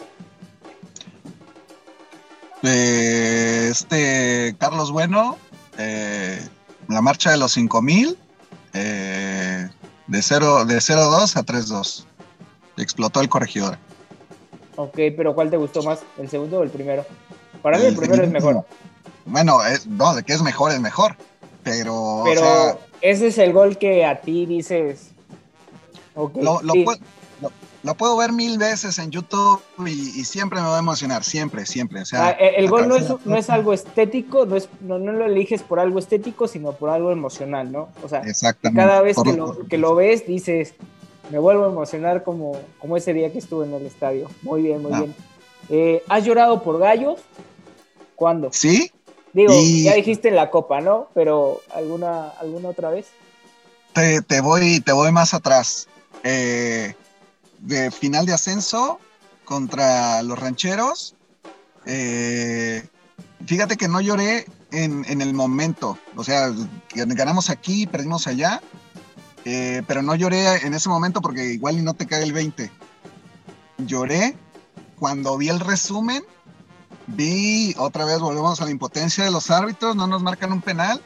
este 2.63 4.57
Carlos 4.59 4.91
Bueno, 4.91 5.37
eh, 5.79 6.41
la 6.89 7.01
marcha 7.01 7.31
de 7.31 7.37
los 7.37 7.53
5000, 7.53 8.19
eh, 8.75 9.69
de 10.07 10.23
0 10.23 10.65
de 10.65 10.75
2 10.75 11.37
a 11.37 11.43
3-2. 11.45 12.05
Explotó 12.77 13.21
el 13.21 13.29
corregidor. 13.29 13.79
Ok, 14.77 14.95
pero 15.17 15.35
¿cuál 15.35 15.51
te 15.51 15.57
gustó 15.57 15.83
más? 15.83 16.01
¿El 16.19 16.29
segundo 16.29 16.61
o 16.61 16.63
el 16.63 16.71
primero? 16.71 17.05
Para 17.63 17.79
mí 17.79 17.87
el, 17.87 17.97
primero 17.97 18.23
es 18.23 18.31
mejor. 18.31 18.65
Bueno, 19.25 19.59
no, 19.89 20.15
de 20.15 20.23
que 20.23 20.33
es 20.33 20.43
mejor, 20.43 20.73
es 20.73 20.81
mejor. 20.81 21.17
Pero. 21.65 22.23
Pero 22.25 22.79
ese 23.01 23.29
es 23.29 23.39
el 23.39 23.53
gol 23.53 23.77
que 23.77 24.05
a 24.05 24.21
ti 24.21 24.47
dices. 24.47 25.11
lo, 26.15 26.63
lo, 26.63 26.75
puedo, 27.95 28.17
ver 28.17 28.33
mil 28.33 28.59
veces 28.59 28.99
en 28.99 29.11
YouTube 29.11 29.61
y, 29.87 30.25
siempre 30.25 30.61
me 30.61 30.67
va 30.67 30.77
a 30.77 30.81
emocionar, 30.81 31.25
siempre, 31.25 31.67
siempre. 31.67 32.03
O 32.03 32.05
sea, 32.05 32.29
ah, 32.29 32.31
el, 32.31 32.69
gol 32.69 32.89
no 32.89 32.97
es, 32.97 33.09
no 33.25 33.37
es, 33.37 33.51
algo 33.51 33.73
estético, 33.73 34.47
no, 34.47 34.57
es, 34.57 34.69
no, 34.81 34.99
lo 34.99 35.27
eliges 35.27 35.63
por 35.63 35.81
algo 35.81 35.99
estético, 35.99 36.49
sino 36.49 36.73
por 36.73 36.91
algo 36.91 37.11
emocional, 37.11 37.71
¿no? 37.71 37.89
O 38.03 38.09
sea, 38.09 38.23
cada 38.75 39.01
vez 39.03 39.17
que 39.23 39.33
lo, 39.33 39.67
que 39.67 39.79
lo 39.79 39.95
ves 39.95 40.27
dices, 40.27 40.75
me 41.31 41.39
vuelvo 41.39 41.65
a 41.65 41.69
emocionar 41.69 42.25
como, 42.25 42.61
como 42.79 42.97
ese 42.97 43.13
día 43.13 43.33
que 43.33 43.39
estuve 43.39 43.67
en 43.67 43.75
el 43.75 43.87
estadio. 43.87 44.31
Muy 44.43 44.63
bien, 44.63 44.83
muy 44.83 44.93
ah. 44.93 45.01
bien. 45.01 45.15
Eh, 45.69 46.03
¿Has 46.09 46.25
llorado 46.25 46.63
por 46.63 46.79
gallos? 46.79 47.21
¿Cuándo? 48.15 48.51
Sí. 48.53 48.91
Digo, 49.33 49.53
ya 49.53 49.95
dijiste 49.95 50.29
en 50.29 50.37
la 50.37 50.51
copa, 50.51 50.81
¿no? 50.81 51.09
Pero 51.15 51.61
¿alguna, 51.75 52.31
alguna 52.31 52.71
otra 52.71 52.91
vez? 52.91 53.07
Te, 53.93 54.41
voy, 54.41 54.81
te 54.81 54.93
voy 54.93 55.13
más 55.13 55.35
atrás. 55.35 55.89
Eh, 56.23 56.95
de 57.59 57.91
final 57.91 58.27
de 58.27 58.35
ascenso 58.35 58.99
contra 59.45 60.23
los 60.23 60.39
rancheros. 60.39 61.15
Eh, 61.87 62.87
fíjate 63.47 63.77
que 63.77 63.89
no 63.89 64.01
lloré 64.01 64.47
en, 64.73 65.05
en, 65.09 65.21
el 65.21 65.35
momento. 65.35 65.99
O 66.17 66.25
sea, 66.25 66.53
ganamos 66.95 67.51
aquí, 67.51 67.87
perdimos 67.87 68.27
allá. 68.27 68.61
Eh, 69.45 69.83
pero 69.87 70.03
no 70.03 70.15
lloré 70.15 70.67
en 70.67 70.75
ese 70.75 70.89
momento 70.89 71.23
porque 71.23 71.53
igual 71.53 71.79
y 71.79 71.83
no 71.83 71.95
te 71.95 72.07
cae 72.07 72.23
el 72.23 72.33
20. 72.33 72.71
Lloré 73.79 74.37
cuando 74.99 75.39
vi 75.39 75.49
el 75.49 75.61
resumen, 75.61 76.23
vi 77.07 77.75
otra 77.79 78.05
vez, 78.05 78.19
volvemos 78.19 78.61
a 78.61 78.65
la 78.65 78.71
impotencia 78.71 79.25
de 79.25 79.31
los 79.31 79.51
árbitros, 79.51 79.97
no 79.97 80.07
nos 80.07 80.23
marcan 80.23 80.53
un 80.53 80.61
penal. 80.61 81.01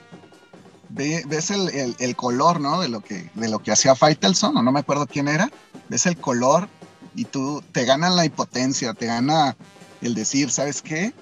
Ves 0.92 1.50
el, 1.50 2.16
color, 2.16 2.60
¿no? 2.60 2.80
De 2.80 2.88
lo 2.88 3.00
que, 3.00 3.30
de 3.34 3.48
lo 3.48 3.60
que 3.60 3.72
hacía 3.72 3.94
Faitelson, 3.94 4.56
o 4.56 4.62
no 4.62 4.72
me 4.72 4.80
acuerdo 4.80 5.06
quién 5.06 5.28
era. 5.28 5.50
Ves 5.88 6.06
el 6.06 6.16
color 6.16 6.68
y 7.14 7.24
tú 7.24 7.62
te 7.72 7.84
gana 7.84 8.10
la 8.10 8.24
impotencia, 8.24 8.94
te 8.94 9.06
gana 9.06 9.56
el 10.00 10.14
decir, 10.14 10.50
¿sabes 10.50 10.82
qué? 10.82 11.12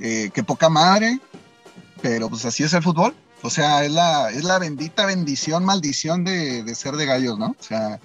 Eh, 0.00 0.30
qué 0.32 0.42
poca 0.42 0.68
madre, 0.68 1.20
pero 2.02 2.28
pues 2.28 2.44
así 2.44 2.62
es 2.62 2.72
el 2.74 2.82
fútbol. 2.82 3.14
O 3.42 3.50
sea, 3.50 3.84
es 3.84 3.92
la, 3.92 4.30
es 4.30 4.44
la 4.44 4.58
bendita 4.58 5.06
bendición, 5.06 5.64
maldición 5.64 6.24
de, 6.24 6.62
de 6.62 6.74
ser 6.74 6.96
de 6.96 7.06
gallos, 7.06 7.38
¿no? 7.38 7.54
O 7.58 7.62
sea, 7.62 8.00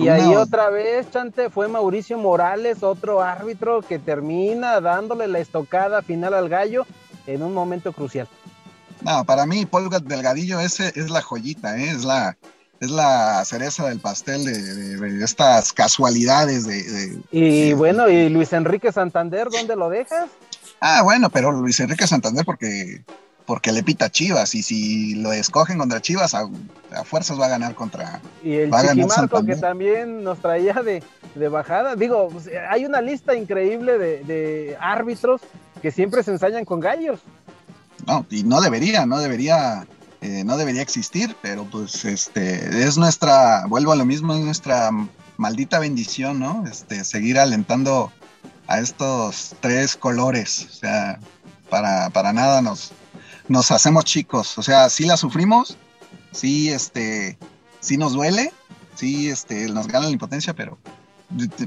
y 0.00 0.08
ahí 0.08 0.34
otra 0.34 0.70
vez, 0.70 1.10
Chante, 1.10 1.50
fue 1.50 1.68
Mauricio 1.68 2.18
Morales, 2.18 2.82
otro 2.82 3.22
árbitro 3.22 3.82
que 3.82 3.98
termina 3.98 4.80
dándole 4.80 5.28
la 5.28 5.38
estocada 5.38 6.02
final 6.02 6.34
al 6.34 6.48
gallo 6.48 6.84
en 7.26 7.42
un 7.42 7.54
momento 7.54 7.92
crucial. 7.92 8.28
No, 9.02 9.24
para 9.24 9.46
mí, 9.46 9.66
Paul 9.66 9.88
Delgadillo 10.04 10.60
ese 10.60 10.92
es 10.94 11.10
la 11.10 11.22
joyita, 11.22 11.78
¿eh? 11.78 11.90
es, 11.90 12.04
la, 12.04 12.36
es 12.80 12.90
la 12.90 13.44
cereza 13.44 13.88
del 13.88 14.00
pastel 14.00 14.44
de, 14.44 15.24
estas 15.24 15.72
casualidades. 15.72 16.66
De, 16.66 17.18
y 17.30 17.72
bueno, 17.74 18.08
¿y 18.08 18.28
Luis 18.28 18.52
Enrique 18.52 18.92
Santander, 18.92 19.48
dónde 19.50 19.76
lo 19.76 19.88
dejas? 19.88 20.28
Ah, 20.80 21.02
bueno, 21.02 21.30
pero 21.30 21.52
Luis 21.52 21.80
Enrique 21.80 22.06
Santander 22.06 22.44
porque 22.44 23.02
porque 23.48 23.72
le 23.72 23.82
pita 23.82 24.10
Chivas 24.10 24.54
y 24.54 24.62
si 24.62 25.14
lo 25.14 25.32
escogen 25.32 25.78
contra 25.78 26.02
Chivas 26.02 26.34
a, 26.34 26.46
fuerzas 27.04 27.40
va 27.40 27.46
a 27.46 27.48
ganar 27.48 27.74
contra 27.74 28.20
y 28.44 28.56
el 28.56 28.70
Chiquimarco 28.70 29.42
que 29.42 29.56
también 29.56 30.22
nos 30.22 30.38
traía 30.38 30.74
de, 30.74 31.02
bajada 31.48 31.96
digo 31.96 32.28
pues, 32.28 32.50
hay 32.68 32.84
una 32.84 33.00
lista 33.00 33.34
increíble 33.34 33.96
de, 33.96 34.76
árbitros 34.78 35.40
que 35.80 35.90
siempre 35.90 36.22
se 36.22 36.32
ensañan 36.32 36.66
con 36.66 36.78
gallos 36.78 37.20
no 38.08 38.26
y 38.30 38.42
no 38.42 38.60
debería 38.60 39.06
no 39.06 39.18
debería 39.18 39.86
eh, 40.20 40.42
no 40.44 40.56
debería 40.56 40.82
existir 40.82 41.36
pero 41.40 41.64
pues 41.64 42.04
este 42.04 42.82
es 42.82 42.98
nuestra 42.98 43.66
vuelvo 43.68 43.92
a 43.92 43.96
lo 43.96 44.04
mismo 44.04 44.34
es 44.34 44.40
nuestra 44.40 44.90
maldita 45.36 45.78
bendición 45.78 46.40
no 46.40 46.64
este 46.66 47.04
seguir 47.04 47.38
alentando 47.38 48.10
a 48.66 48.80
estos 48.80 49.54
tres 49.60 49.96
colores 49.96 50.66
o 50.68 50.72
sea 50.72 51.20
para, 51.70 52.10
para 52.10 52.32
nada 52.32 52.62
nos 52.62 52.92
nos 53.48 53.70
hacemos 53.70 54.04
chicos. 54.04 54.56
O 54.58 54.62
sea, 54.62 54.88
sí 54.88 55.04
la 55.04 55.16
sufrimos, 55.16 55.76
sí, 56.32 56.70
este, 56.70 57.38
sí 57.80 57.96
nos 57.96 58.12
duele, 58.12 58.52
sí, 58.94 59.28
este, 59.28 59.68
nos 59.68 59.88
gana 59.88 60.06
la 60.06 60.12
impotencia, 60.12 60.54
pero 60.54 60.78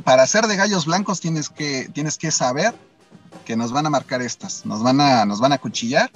para 0.03 0.25
ser 0.25 0.47
de 0.47 0.55
gallos 0.55 0.85
blancos 0.85 1.19
tienes 1.19 1.49
que, 1.49 1.89
tienes 1.93 2.17
que 2.17 2.31
saber 2.31 2.73
que 3.45 3.55
nos 3.55 3.71
van 3.71 3.85
a 3.85 3.89
marcar 3.89 4.21
estas, 4.21 4.65
nos 4.65 4.81
van 4.81 5.01
a, 5.01 5.25
nos 5.25 5.39
van 5.39 5.53
a 5.53 5.57
cuchillar. 5.57 6.11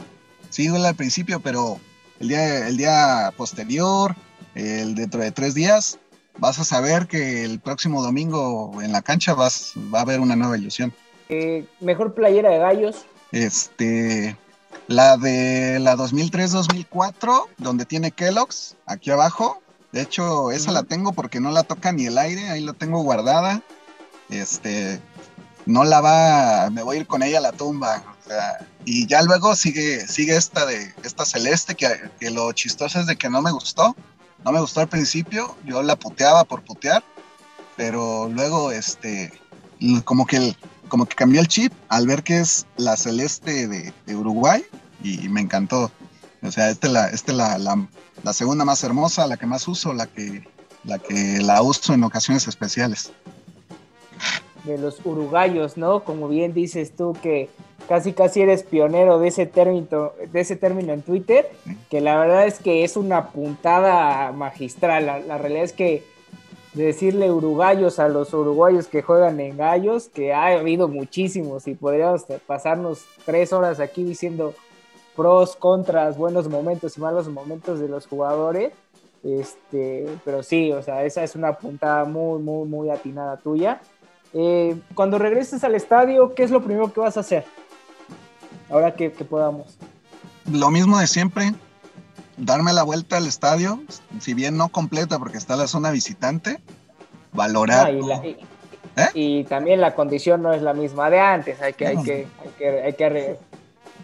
Sí 0.55 0.67
duele 0.67 0.87
al 0.87 0.95
principio, 0.95 1.41
pero 1.41 1.81
el 2.21 2.29
día, 2.29 2.69
el 2.69 2.77
día 2.77 3.33
posterior, 3.35 4.15
el 4.53 4.95
dentro 4.95 5.19
de 5.19 5.31
tres 5.31 5.53
días, 5.53 5.99
vas 6.37 6.59
a 6.59 6.63
saber 6.63 7.07
que 7.07 7.43
el 7.43 7.59
próximo 7.59 8.01
domingo 8.01 8.81
en 8.81 8.93
la 8.93 9.01
cancha 9.01 9.33
vas, 9.33 9.73
va 9.93 9.99
a 9.99 10.03
haber 10.03 10.21
una 10.21 10.37
nueva 10.37 10.57
ilusión. 10.57 10.93
Eh, 11.27 11.65
mejor 11.81 12.13
playera 12.13 12.51
de 12.51 12.59
gallos. 12.59 13.05
Este, 13.33 14.37
la 14.87 15.17
de 15.17 15.79
la 15.81 15.97
2003-2004, 15.97 17.47
donde 17.57 17.85
tiene 17.85 18.11
Kellogg's, 18.11 18.77
aquí 18.85 19.11
abajo. 19.11 19.61
De 19.91 20.03
hecho, 20.03 20.51
esa 20.51 20.71
la 20.71 20.83
tengo 20.83 21.11
porque 21.11 21.41
no 21.41 21.51
la 21.51 21.63
toca 21.63 21.91
ni 21.91 22.05
el 22.05 22.17
aire, 22.17 22.47
ahí 22.47 22.61
la 22.61 22.71
tengo 22.71 23.03
guardada. 23.03 23.61
Este, 24.29 25.01
no 25.65 25.83
la 25.83 25.99
va, 25.99 26.69
me 26.69 26.81
voy 26.81 26.95
a 26.95 26.99
ir 27.01 27.07
con 27.07 27.23
ella 27.23 27.39
a 27.39 27.41
la 27.41 27.51
tumba. 27.51 28.03
Y 28.85 29.07
ya 29.07 29.23
luego 29.23 29.55
sigue, 29.55 30.07
sigue 30.07 30.35
esta 30.35 30.65
de 30.65 30.93
esta 31.03 31.25
celeste, 31.25 31.75
que, 31.75 31.87
que, 32.19 32.29
lo 32.29 32.51
chistoso 32.53 32.99
es 32.99 33.07
de 33.07 33.15
que 33.15 33.29
no 33.29 33.41
me 33.41 33.51
gustó. 33.51 33.95
No 34.43 34.51
me 34.51 34.61
gustó 34.61 34.81
al 34.81 34.87
principio, 34.87 35.57
yo 35.65 35.81
la 35.81 35.95
puteaba 35.95 36.43
por 36.43 36.63
putear, 36.63 37.03
pero 37.75 38.29
luego 38.29 38.71
este, 38.71 39.33
como 40.03 40.27
que 40.27 40.37
el, 40.37 40.57
como 40.87 41.07
que 41.07 41.15
cambió 41.15 41.41
el 41.41 41.47
chip 41.47 41.73
al 41.89 42.05
ver 42.05 42.23
que 42.23 42.39
es 42.39 42.67
la 42.77 42.95
celeste 42.95 43.67
de, 43.67 44.15
Uruguay 44.15 44.63
y, 45.03 45.29
me 45.29 45.41
encantó. 45.41 45.91
O 46.43 46.51
sea, 46.51 46.69
esta 46.69 46.87
es, 46.87 46.93
la, 46.93 47.07
este 47.09 47.33
la, 47.33 47.57
la, 47.57 48.33
segunda 48.33 48.65
más 48.65 48.83
hermosa, 48.83 49.25
la 49.25 49.37
que 49.37 49.47
más 49.47 49.67
uso, 49.67 49.93
la 49.93 50.05
que, 50.05 50.47
la 50.83 50.99
que 50.99 51.39
la 51.41 51.63
uso 51.63 51.93
en 51.93 52.03
ocasiones 52.03 52.47
especiales. 52.47 53.11
De 54.63 54.77
los 54.77 54.99
uruguayos, 55.03 55.75
¿no? 55.75 56.03
Como 56.03 56.27
bien 56.27 56.53
dices 56.53 56.95
tú, 56.95 57.17
que 57.21 57.49
casi 57.87 58.13
casi 58.13 58.41
eres 58.41 58.63
pionero 58.63 59.19
de 59.19 59.27
ese 59.27 59.45
término, 59.45 60.13
de 60.31 60.39
ese 60.39 60.55
término 60.55 60.93
en 60.93 61.01
Twitter, 61.01 61.49
que 61.89 62.01
la 62.01 62.17
verdad 62.17 62.47
es 62.47 62.59
que 62.59 62.83
es 62.83 62.97
una 62.97 63.29
puntada 63.29 64.31
magistral. 64.31 65.05
la 65.27 65.37
realidad 65.37 65.63
es 65.63 65.73
que 65.73 66.03
decirle 66.75 67.31
uruguayos 67.31 67.99
a 67.99 68.09
los 68.09 68.33
uruguayos 68.33 68.87
que 68.87 69.01
juegan 69.01 69.39
en 69.39 69.57
gallos, 69.57 70.09
que 70.09 70.33
ha 70.33 70.47
habido 70.47 70.87
muchísimos 70.87 71.67
y 71.67 71.73
podríamos 71.73 72.25
pasarnos 72.45 73.05
tres 73.25 73.53
horas 73.53 73.79
aquí 73.79 74.03
diciendo 74.03 74.53
pros, 75.15 75.55
contras, 75.55 76.17
buenos 76.17 76.49
momentos 76.49 76.97
y 76.97 77.01
malos 77.01 77.27
momentos 77.29 77.79
de 77.79 77.87
los 77.87 78.05
jugadores. 78.05 78.73
Este, 79.23 80.05
pero 80.23 80.43
sí, 80.43 80.71
o 80.71 80.83
sea, 80.83 81.03
esa 81.03 81.23
es 81.23 81.35
una 81.35 81.53
puntada 81.53 82.03
muy, 82.03 82.41
muy, 82.41 82.67
muy 82.67 82.89
atinada 82.89 83.37
tuya. 83.37 83.81
Eh, 84.33 84.75
cuando 84.93 85.17
regreses 85.17 85.63
al 85.63 85.75
estadio, 85.75 86.35
¿qué 86.35 86.43
es 86.43 86.51
lo 86.51 86.61
primero 86.61 86.91
que 86.91 86.99
vas 86.99 87.15
a 87.15 87.21
hacer? 87.21 87.45
Ahora 88.69 88.95
que, 88.95 89.11
que 89.11 89.25
podamos. 89.25 89.77
Lo 90.51 90.69
mismo 90.69 90.99
de 90.99 91.07
siempre, 91.07 91.53
darme 92.37 92.73
la 92.73 92.83
vuelta 92.83 93.17
al 93.17 93.27
estadio, 93.27 93.81
si 94.19 94.33
bien 94.33 94.57
no 94.57 94.69
completa 94.69 95.19
porque 95.19 95.37
está 95.37 95.55
la 95.55 95.67
zona 95.67 95.91
visitante, 95.91 96.59
valorar. 97.33 97.91
¿Eh? 98.97 99.09
y, 99.13 99.43
también 99.43 99.81
la 99.81 99.93
condición 99.93 100.41
no 100.41 100.53
es 100.53 100.61
la 100.61 100.73
misma 100.73 101.09
de 101.09 101.19
antes, 101.19 101.61
hay 101.61 101.73
que, 101.73 101.87
hay 101.87 102.01
que, 102.01 102.27
hay 102.81 102.93
que, 102.93 103.37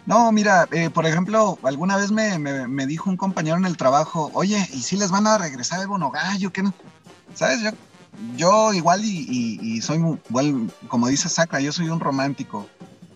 No, 0.04 0.30
mira, 0.32 0.68
eh, 0.70 0.90
por 0.90 1.06
ejemplo, 1.06 1.58
alguna 1.62 1.96
vez 1.96 2.10
me, 2.10 2.38
me, 2.38 2.86
dijo 2.86 3.08
un 3.08 3.16
compañero 3.16 3.56
en 3.56 3.64
el 3.64 3.78
trabajo, 3.78 4.30
oye, 4.34 4.58
¿y 4.74 4.82
si 4.82 4.98
les 4.98 5.10
van 5.10 5.26
a 5.26 5.38
regresar 5.38 5.80
el 5.80 5.86
bono 5.86 6.10
gallo? 6.10 6.52
¿Qué 6.52 6.62
no? 6.62 6.74
¿Sabes? 7.34 7.62
Yo, 7.62 7.70
yo 8.36 8.72
igual 8.74 9.00
y, 9.02 9.80
soy, 9.80 9.96
igual, 10.28 10.70
como 10.88 11.08
dice 11.08 11.30
Sacra, 11.30 11.60
yo 11.60 11.72
soy 11.72 11.88
un 11.88 12.00
romántico. 12.00 12.66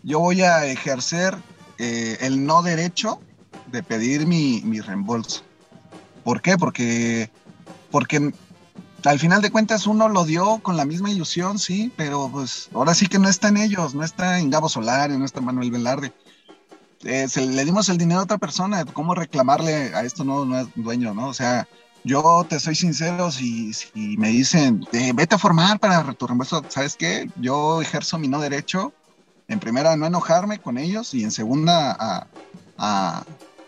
Yo 0.06 0.20
voy 0.20 0.42
a 0.42 0.64
ejercer 0.66 1.36
eh, 1.78 2.18
el 2.20 2.46
no 2.46 2.62
derecho 2.62 3.18
de 3.72 3.82
pedir 3.82 4.24
mi, 4.24 4.60
reembolso. 4.80 5.42
¿Por 6.22 6.40
qué? 6.40 6.56
Porque, 6.56 7.28
porque 7.90 8.32
al 9.04 9.18
final 9.18 9.42
de 9.42 9.50
cuentas 9.50 9.84
uno 9.88 10.08
lo 10.08 10.24
dio 10.24 10.58
con 10.58 10.76
la 10.76 10.84
misma 10.84 11.10
ilusión, 11.10 11.58
sí, 11.58 11.92
pero 11.96 12.30
pues 12.32 12.68
ahora 12.72 12.94
sí 12.94 13.08
que 13.08 13.18
no 13.18 13.28
está 13.28 13.48
en 13.48 13.56
ellos, 13.56 13.96
no 13.96 14.04
está 14.04 14.38
en 14.38 14.48
Gabo 14.48 14.68
Solari, 14.68 15.18
no 15.18 15.24
está 15.24 15.40
Manuel 15.40 15.72
Velarde. 15.72 16.12
Eh, 17.02 17.26
le 17.34 17.64
dimos 17.64 17.88
el 17.88 17.98
dinero 17.98 18.20
a 18.20 18.24
otra 18.24 18.38
persona, 18.38 18.84
¿cómo 18.84 19.12
reclamarle 19.12 19.92
a 19.92 20.04
esto 20.04 20.22
no, 20.22 20.44
no 20.44 20.60
es 20.60 20.68
dueño, 20.76 21.14
no? 21.14 21.26
O 21.26 21.34
sea, 21.34 21.66
yo 22.04 22.46
te 22.48 22.60
soy 22.60 22.76
sincero, 22.76 23.32
si, 23.32 23.72
si 23.72 24.16
me 24.18 24.28
dicen, 24.28 24.86
eh, 24.92 25.10
vete 25.12 25.34
a 25.34 25.38
formar 25.38 25.80
para 25.80 26.12
tu 26.12 26.28
reembolso, 26.28 26.62
¿sabes 26.68 26.94
qué? 26.94 27.28
Yo 27.40 27.82
ejerzo 27.82 28.18
mi 28.18 28.28
no 28.28 28.38
derecho, 28.38 28.92
en 29.48 29.60
primera, 29.60 29.96
no 29.96 30.06
enojarme 30.06 30.58
con 30.58 30.78
ellos 30.78 31.14
y 31.14 31.24
en 31.24 31.30
segunda, 31.30 31.96
a 32.78 33.24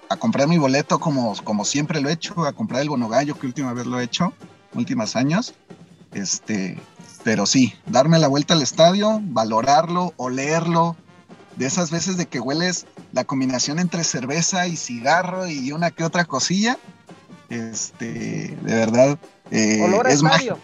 a 0.09 0.16
comprar 0.16 0.49
mi 0.49 0.59
boleto 0.59 0.99
como, 0.99 1.35
como 1.45 1.64
siempre 1.64 2.01
lo 2.01 2.09
he 2.09 2.12
hecho, 2.12 2.45
a 2.45 2.53
comprar 2.53 2.83
el 2.83 2.89
bonogallo 2.89 3.39
que 3.39 3.47
última 3.47 3.72
vez 3.72 3.87
lo 3.87 4.01
he 4.01 4.05
hecho, 4.05 4.33
últimos 4.74 5.16
años. 5.16 5.55
Este, 6.12 6.79
pero 7.24 7.45
sí, 7.45 7.74
darme 7.87 8.18
la 8.18 8.29
vuelta 8.29 8.55
al 8.55 8.62
estadio, 8.62 9.20
valorarlo, 9.22 10.14
olerlo, 10.16 10.97
de 11.57 11.66
esas 11.66 11.91
veces 11.91 12.16
de 12.16 12.26
que 12.26 12.41
hueles 12.41 12.87
la 13.12 13.24
combinación 13.24 13.79
entre 13.79 14.05
cerveza 14.05 14.66
y 14.66 14.76
cigarro 14.76 15.49
y 15.49 15.72
una 15.72 15.91
que 15.91 16.05
otra 16.05 16.24
cosilla, 16.24 16.79
este, 17.51 18.57
de 18.62 18.74
verdad, 18.74 19.18
eh, 19.51 19.85
es 20.09 20.22
mágico. 20.22 20.59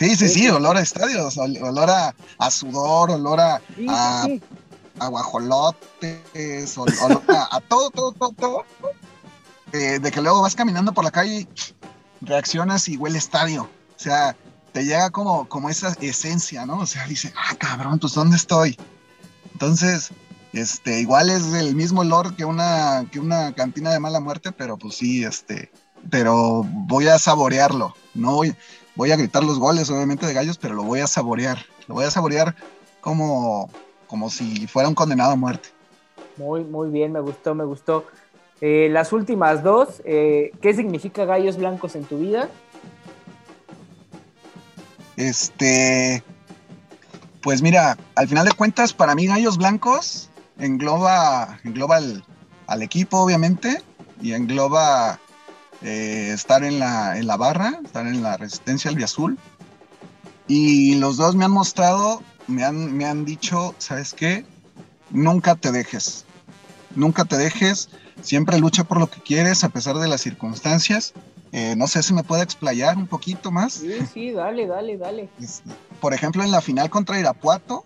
Sí, 0.00 0.16
sí, 0.16 0.30
sí, 0.30 0.48
olor 0.48 0.78
a 0.78 0.80
estadios, 0.80 1.36
olor 1.36 1.90
a, 1.90 2.50
sudor, 2.50 3.10
olor 3.10 3.38
a, 3.38 3.60
a, 4.98 5.06
guajolotes, 5.08 6.78
olor 6.78 7.22
a, 7.28 7.60
todo, 7.68 7.90
todo, 7.90 8.12
todo, 8.12 8.32
todo. 8.32 8.64
Eh, 9.74 9.98
de 9.98 10.10
que 10.10 10.22
luego 10.22 10.40
vas 10.40 10.54
caminando 10.54 10.94
por 10.94 11.04
la 11.04 11.10
calle 11.10 11.46
reaccionas 12.22 12.88
y 12.88 12.96
huele 12.96 13.18
estadio. 13.18 13.64
O 13.64 13.98
sea, 13.98 14.34
te 14.72 14.86
llega 14.86 15.10
como, 15.10 15.46
como 15.50 15.68
esa 15.68 15.94
esencia, 16.00 16.64
¿no? 16.64 16.78
O 16.78 16.86
sea, 16.86 17.06
dice, 17.06 17.34
ah, 17.36 17.54
cabrón, 17.56 17.98
pues 17.98 18.14
¿dónde 18.14 18.38
estoy? 18.38 18.78
Entonces, 19.52 20.12
este, 20.54 20.98
igual 21.02 21.28
es 21.28 21.52
el 21.52 21.76
mismo 21.76 22.00
olor 22.00 22.34
que 22.36 22.46
una, 22.46 23.04
que 23.12 23.20
una 23.20 23.52
cantina 23.52 23.92
de 23.92 24.00
mala 24.00 24.20
muerte, 24.20 24.50
pero 24.50 24.78
pues 24.78 24.94
sí, 24.94 25.24
este, 25.24 25.70
pero 26.08 26.62
voy 26.64 27.06
a 27.08 27.18
saborearlo. 27.18 27.94
No 28.14 28.36
voy, 28.36 28.56
voy 29.00 29.12
a 29.12 29.16
gritar 29.16 29.42
los 29.42 29.58
goles, 29.58 29.88
obviamente, 29.88 30.26
de 30.26 30.34
gallos, 30.34 30.58
pero 30.58 30.74
lo 30.74 30.82
voy 30.82 31.00
a 31.00 31.06
saborear. 31.06 31.56
Lo 31.88 31.94
voy 31.94 32.04
a 32.04 32.10
saborear 32.10 32.54
como, 33.00 33.70
como 34.06 34.28
si 34.28 34.66
fuera 34.66 34.90
un 34.90 34.94
condenado 34.94 35.32
a 35.32 35.36
muerte. 35.36 35.70
Muy, 36.36 36.64
muy 36.64 36.90
bien, 36.90 37.10
me 37.10 37.20
gustó, 37.20 37.54
me 37.54 37.64
gustó. 37.64 38.04
Eh, 38.60 38.90
las 38.90 39.14
últimas 39.14 39.62
dos, 39.62 40.02
eh, 40.04 40.52
¿qué 40.60 40.74
significa 40.74 41.24
gallos 41.24 41.56
blancos 41.56 41.96
en 41.96 42.04
tu 42.04 42.18
vida? 42.18 42.50
Este, 45.16 46.22
pues 47.40 47.62
mira, 47.62 47.96
al 48.16 48.28
final 48.28 48.44
de 48.44 48.52
cuentas, 48.52 48.92
para 48.92 49.14
mí 49.14 49.26
gallos 49.26 49.56
blancos 49.56 50.28
engloba, 50.58 51.58
engloba 51.64 52.00
al 52.66 52.82
equipo, 52.82 53.20
obviamente, 53.20 53.82
y 54.20 54.34
engloba 54.34 55.18
eh, 55.82 56.30
estar 56.32 56.62
en 56.64 56.78
la, 56.78 57.16
en 57.16 57.26
la 57.26 57.36
barra, 57.36 57.80
estar 57.84 58.06
en 58.06 58.22
la 58.22 58.36
resistencia 58.36 58.90
azul 59.02 59.38
Y 60.46 60.96
los 60.96 61.16
dos 61.16 61.34
me 61.34 61.44
han 61.44 61.52
mostrado, 61.52 62.22
me 62.46 62.64
han, 62.64 62.96
me 62.96 63.06
han 63.06 63.24
dicho, 63.24 63.74
¿sabes 63.78 64.12
qué? 64.12 64.44
Nunca 65.10 65.54
te 65.54 65.72
dejes. 65.72 66.24
Nunca 66.94 67.24
te 67.24 67.36
dejes. 67.36 67.88
Siempre 68.20 68.58
lucha 68.58 68.84
por 68.84 68.98
lo 68.98 69.08
que 69.08 69.20
quieres 69.20 69.64
a 69.64 69.70
pesar 69.70 69.96
de 69.96 70.08
las 70.08 70.20
circunstancias. 70.20 71.14
Eh, 71.52 71.74
no 71.76 71.86
sé 71.88 72.02
si 72.02 72.12
me 72.12 72.22
puede 72.22 72.42
explayar 72.42 72.96
un 72.96 73.06
poquito 73.06 73.50
más. 73.50 73.74
Sí, 73.74 73.94
sí, 74.12 74.30
dale, 74.32 74.66
dale, 74.66 74.96
dale. 74.96 75.28
Por 76.00 76.14
ejemplo, 76.14 76.44
en 76.44 76.50
la 76.50 76.60
final 76.60 76.90
contra 76.90 77.18
Irapuato, 77.18 77.84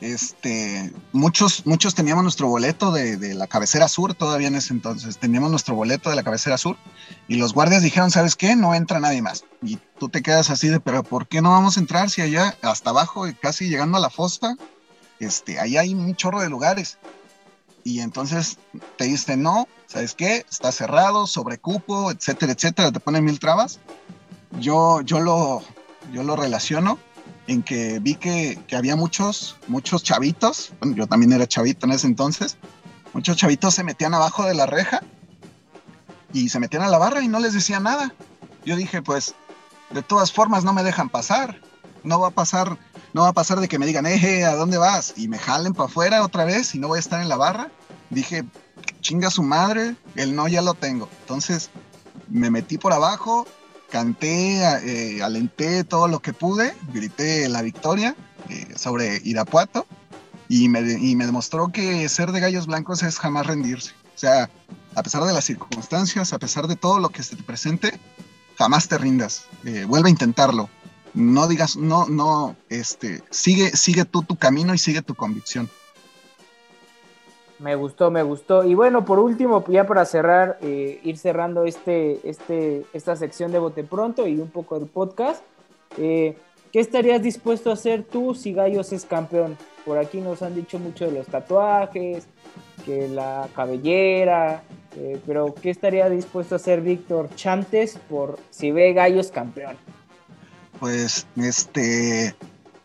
este, 0.00 0.92
muchos, 1.12 1.66
muchos 1.66 1.94
teníamos 1.94 2.22
nuestro 2.22 2.48
boleto 2.48 2.92
de, 2.92 3.34
la 3.34 3.46
cabecera 3.46 3.88
sur 3.88 4.14
todavía 4.14 4.48
en 4.48 4.54
ese 4.54 4.72
entonces, 4.72 5.18
teníamos 5.18 5.50
nuestro 5.50 5.74
boleto 5.74 6.10
de 6.10 6.16
la 6.16 6.22
cabecera 6.22 6.56
sur 6.56 6.76
y 7.26 7.36
los 7.36 7.52
guardias 7.52 7.82
dijeron, 7.82 8.10
¿sabes 8.10 8.36
qué? 8.36 8.54
No 8.54 8.74
entra 8.74 9.00
nadie 9.00 9.22
más. 9.22 9.44
Y 9.62 9.78
tú 9.98 10.08
te 10.08 10.22
quedas 10.22 10.50
así 10.50 10.68
de, 10.68 10.80
pero 10.80 11.02
¿por 11.02 11.26
qué 11.26 11.42
no 11.42 11.50
vamos 11.50 11.76
a 11.76 11.80
entrar 11.80 12.10
si 12.10 12.22
allá, 12.22 12.56
hasta 12.62 12.90
abajo, 12.90 13.26
casi 13.40 13.68
llegando 13.68 13.98
a 13.98 14.00
la 14.00 14.10
fosa, 14.10 14.56
este, 15.18 15.58
ahí 15.58 15.76
hay 15.76 15.94
un 15.94 16.14
chorro 16.14 16.40
de 16.40 16.48
lugares? 16.48 16.98
Y 17.82 18.00
entonces 18.00 18.58
te 18.96 19.04
dicen, 19.04 19.42
no, 19.42 19.66
¿sabes 19.86 20.14
qué? 20.14 20.44
Está 20.50 20.70
cerrado, 20.72 21.26
sobrecupo, 21.26 22.10
etcétera, 22.12 22.52
etcétera, 22.52 22.92
te 22.92 23.00
ponen 23.00 23.24
mil 23.24 23.40
trabas. 23.40 23.80
Yo, 24.60 25.00
yo, 25.02 25.20
lo, 25.20 25.62
yo 26.12 26.22
lo 26.22 26.36
relaciono 26.36 26.98
en 27.48 27.62
que 27.62 27.98
vi 27.98 28.14
que, 28.14 28.62
había 28.76 28.94
muchos, 28.94 29.56
muchos 29.66 30.04
chavitos, 30.04 30.72
yo 30.82 31.06
también 31.06 31.32
era 31.32 31.48
chavito 31.48 31.86
en 31.86 31.92
ese 31.92 32.06
entonces, 32.06 32.58
muchos 33.14 33.38
chavitos 33.38 33.74
se 33.74 33.82
metían 33.82 34.12
abajo 34.14 34.44
de 34.44 34.54
la 34.54 34.66
reja 34.66 35.02
y 36.32 36.50
se 36.50 36.60
metían 36.60 36.82
a 36.82 36.88
la 36.88 36.98
barra 36.98 37.22
y 37.22 37.28
no 37.28 37.40
les 37.40 37.54
decía 37.54 37.80
nada. 37.80 38.12
Yo 38.66 38.76
dije, 38.76 39.00
pues, 39.00 39.34
de 39.90 40.02
todas 40.02 40.30
formas 40.30 40.62
no 40.62 40.74
me 40.74 40.82
dejan 40.82 41.08
pasar, 41.08 41.58
no 42.04 42.20
va 42.20 42.28
a 42.28 42.32
pasar, 42.32 42.76
no 43.14 43.22
va 43.22 43.28
a 43.28 43.32
pasar 43.32 43.60
de 43.60 43.68
que 43.68 43.78
me 43.78 43.86
digan, 43.86 44.04
eje, 44.04 44.44
¿a 44.44 44.54
dónde 44.54 44.76
vas? 44.76 45.14
Y 45.16 45.28
me 45.28 45.38
jalen 45.38 45.72
para 45.72 45.88
afuera 45.88 46.22
otra 46.22 46.44
vez 46.44 46.74
y 46.74 46.78
no 46.78 46.88
voy 46.88 46.98
a 46.98 47.00
estar 47.00 47.22
en 47.22 47.30
la 47.30 47.36
barra. 47.36 47.70
Dije, 48.10 48.44
chinga 49.00 49.30
su 49.30 49.42
madre, 49.42 49.96
el 50.16 50.36
no 50.36 50.48
ya 50.48 50.60
lo 50.60 50.74
tengo. 50.74 51.08
Entonces 51.22 51.70
me 52.28 52.50
metí 52.50 52.76
por 52.76 52.92
abajo, 52.92 53.46
canté, 53.90 54.60
eh, 54.62 55.22
alenté 55.22 55.84
todo 55.84 56.08
lo 56.08 56.20
que 56.20 56.32
pude, 56.32 56.74
grité 56.92 57.48
la 57.48 57.62
victoria 57.62 58.14
eh, 58.48 58.74
sobre 58.76 59.20
Irapuato 59.24 59.86
y 60.48 60.68
me, 60.68 60.82
demostró 60.82 61.68
que 61.68 62.08
ser 62.08 62.32
de 62.32 62.40
gallos 62.40 62.66
blancos 62.66 63.02
es 63.02 63.18
jamás 63.18 63.46
rendirse. 63.46 63.92
O 64.14 64.18
sea, 64.18 64.50
a 64.94 65.02
pesar 65.02 65.24
de 65.24 65.32
las 65.32 65.44
circunstancias, 65.44 66.32
a 66.32 66.38
pesar 66.38 66.66
de 66.66 66.76
todo 66.76 66.98
lo 66.98 67.10
que 67.10 67.22
se 67.22 67.36
te 67.36 67.42
presente, 67.42 67.98
jamás 68.56 68.88
te 68.88 68.98
rindas. 68.98 69.44
Eh, 69.64 69.84
vuelve 69.86 70.08
a 70.08 70.10
intentarlo. 70.10 70.70
No 71.14 71.48
digas, 71.48 71.76
no, 71.76 72.06
no, 72.06 72.56
este, 72.68 73.22
sigue, 73.30 73.76
sigue 73.76 74.04
tú 74.04 74.22
tu 74.22 74.36
camino 74.36 74.74
y 74.74 74.78
sigue 74.78 75.02
tu 75.02 75.14
convicción. 75.14 75.68
Me 77.58 77.74
gustó, 77.74 78.10
me 78.10 78.22
gustó. 78.22 78.64
Y 78.64 78.74
bueno, 78.74 79.04
por 79.04 79.18
último, 79.18 79.64
ya 79.68 79.86
para 79.86 80.04
cerrar, 80.04 80.58
eh, 80.62 81.00
ir 81.02 81.18
cerrando 81.18 81.64
este, 81.64 82.20
este, 82.28 82.84
esta 82.92 83.16
sección 83.16 83.50
de 83.50 83.58
Bote 83.58 83.82
Pronto 83.82 84.26
y 84.26 84.38
un 84.38 84.48
poco 84.48 84.78
del 84.78 84.88
podcast. 84.88 85.42
Eh, 85.96 86.36
¿Qué 86.72 86.80
estarías 86.80 87.22
dispuesto 87.22 87.70
a 87.70 87.72
hacer 87.72 88.04
tú 88.04 88.34
si 88.34 88.52
Gallos 88.52 88.92
es 88.92 89.04
campeón? 89.04 89.56
Por 89.84 89.98
aquí 89.98 90.20
nos 90.20 90.42
han 90.42 90.54
dicho 90.54 90.78
mucho 90.78 91.06
de 91.06 91.12
los 91.12 91.26
tatuajes, 91.26 92.26
que 92.84 93.08
la 93.08 93.48
cabellera, 93.54 94.62
eh, 94.96 95.18
pero 95.26 95.54
¿qué 95.54 95.70
estaría 95.70 96.08
dispuesto 96.10 96.54
a 96.54 96.56
hacer 96.56 96.80
Víctor 96.82 97.30
Chantes 97.34 97.98
por 98.08 98.38
si 98.50 98.70
ve 98.70 98.92
Gallos 98.92 99.30
campeón? 99.30 99.76
Pues, 100.78 101.26
este, 101.36 102.34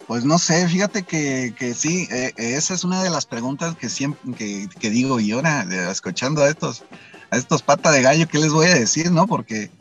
pues 0.08 0.26
no 0.26 0.38
sé, 0.38 0.68
fíjate 0.68 1.04
que, 1.04 1.54
que 1.58 1.74
sí, 1.74 2.08
eh, 2.12 2.34
esa 2.36 2.74
es 2.74 2.84
una 2.84 3.04
de 3.04 3.10
las 3.10 3.26
preguntas 3.26 3.76
que 3.78 3.90
siempre 3.90 4.68
que, 4.80 4.90
digo, 4.90 5.20
y 5.20 5.32
ahora 5.32 5.66
escuchando 5.92 6.44
a 6.44 6.50
estos, 6.50 6.84
a 7.32 7.38
estos 7.38 7.62
pata 7.62 7.92
de 7.92 8.02
gallo, 8.02 8.28
¿qué 8.28 8.40
les 8.40 8.52
voy 8.52 8.68
a 8.68 8.76
decir, 8.76 9.12
no? 9.12 9.28
Porque 9.28 9.72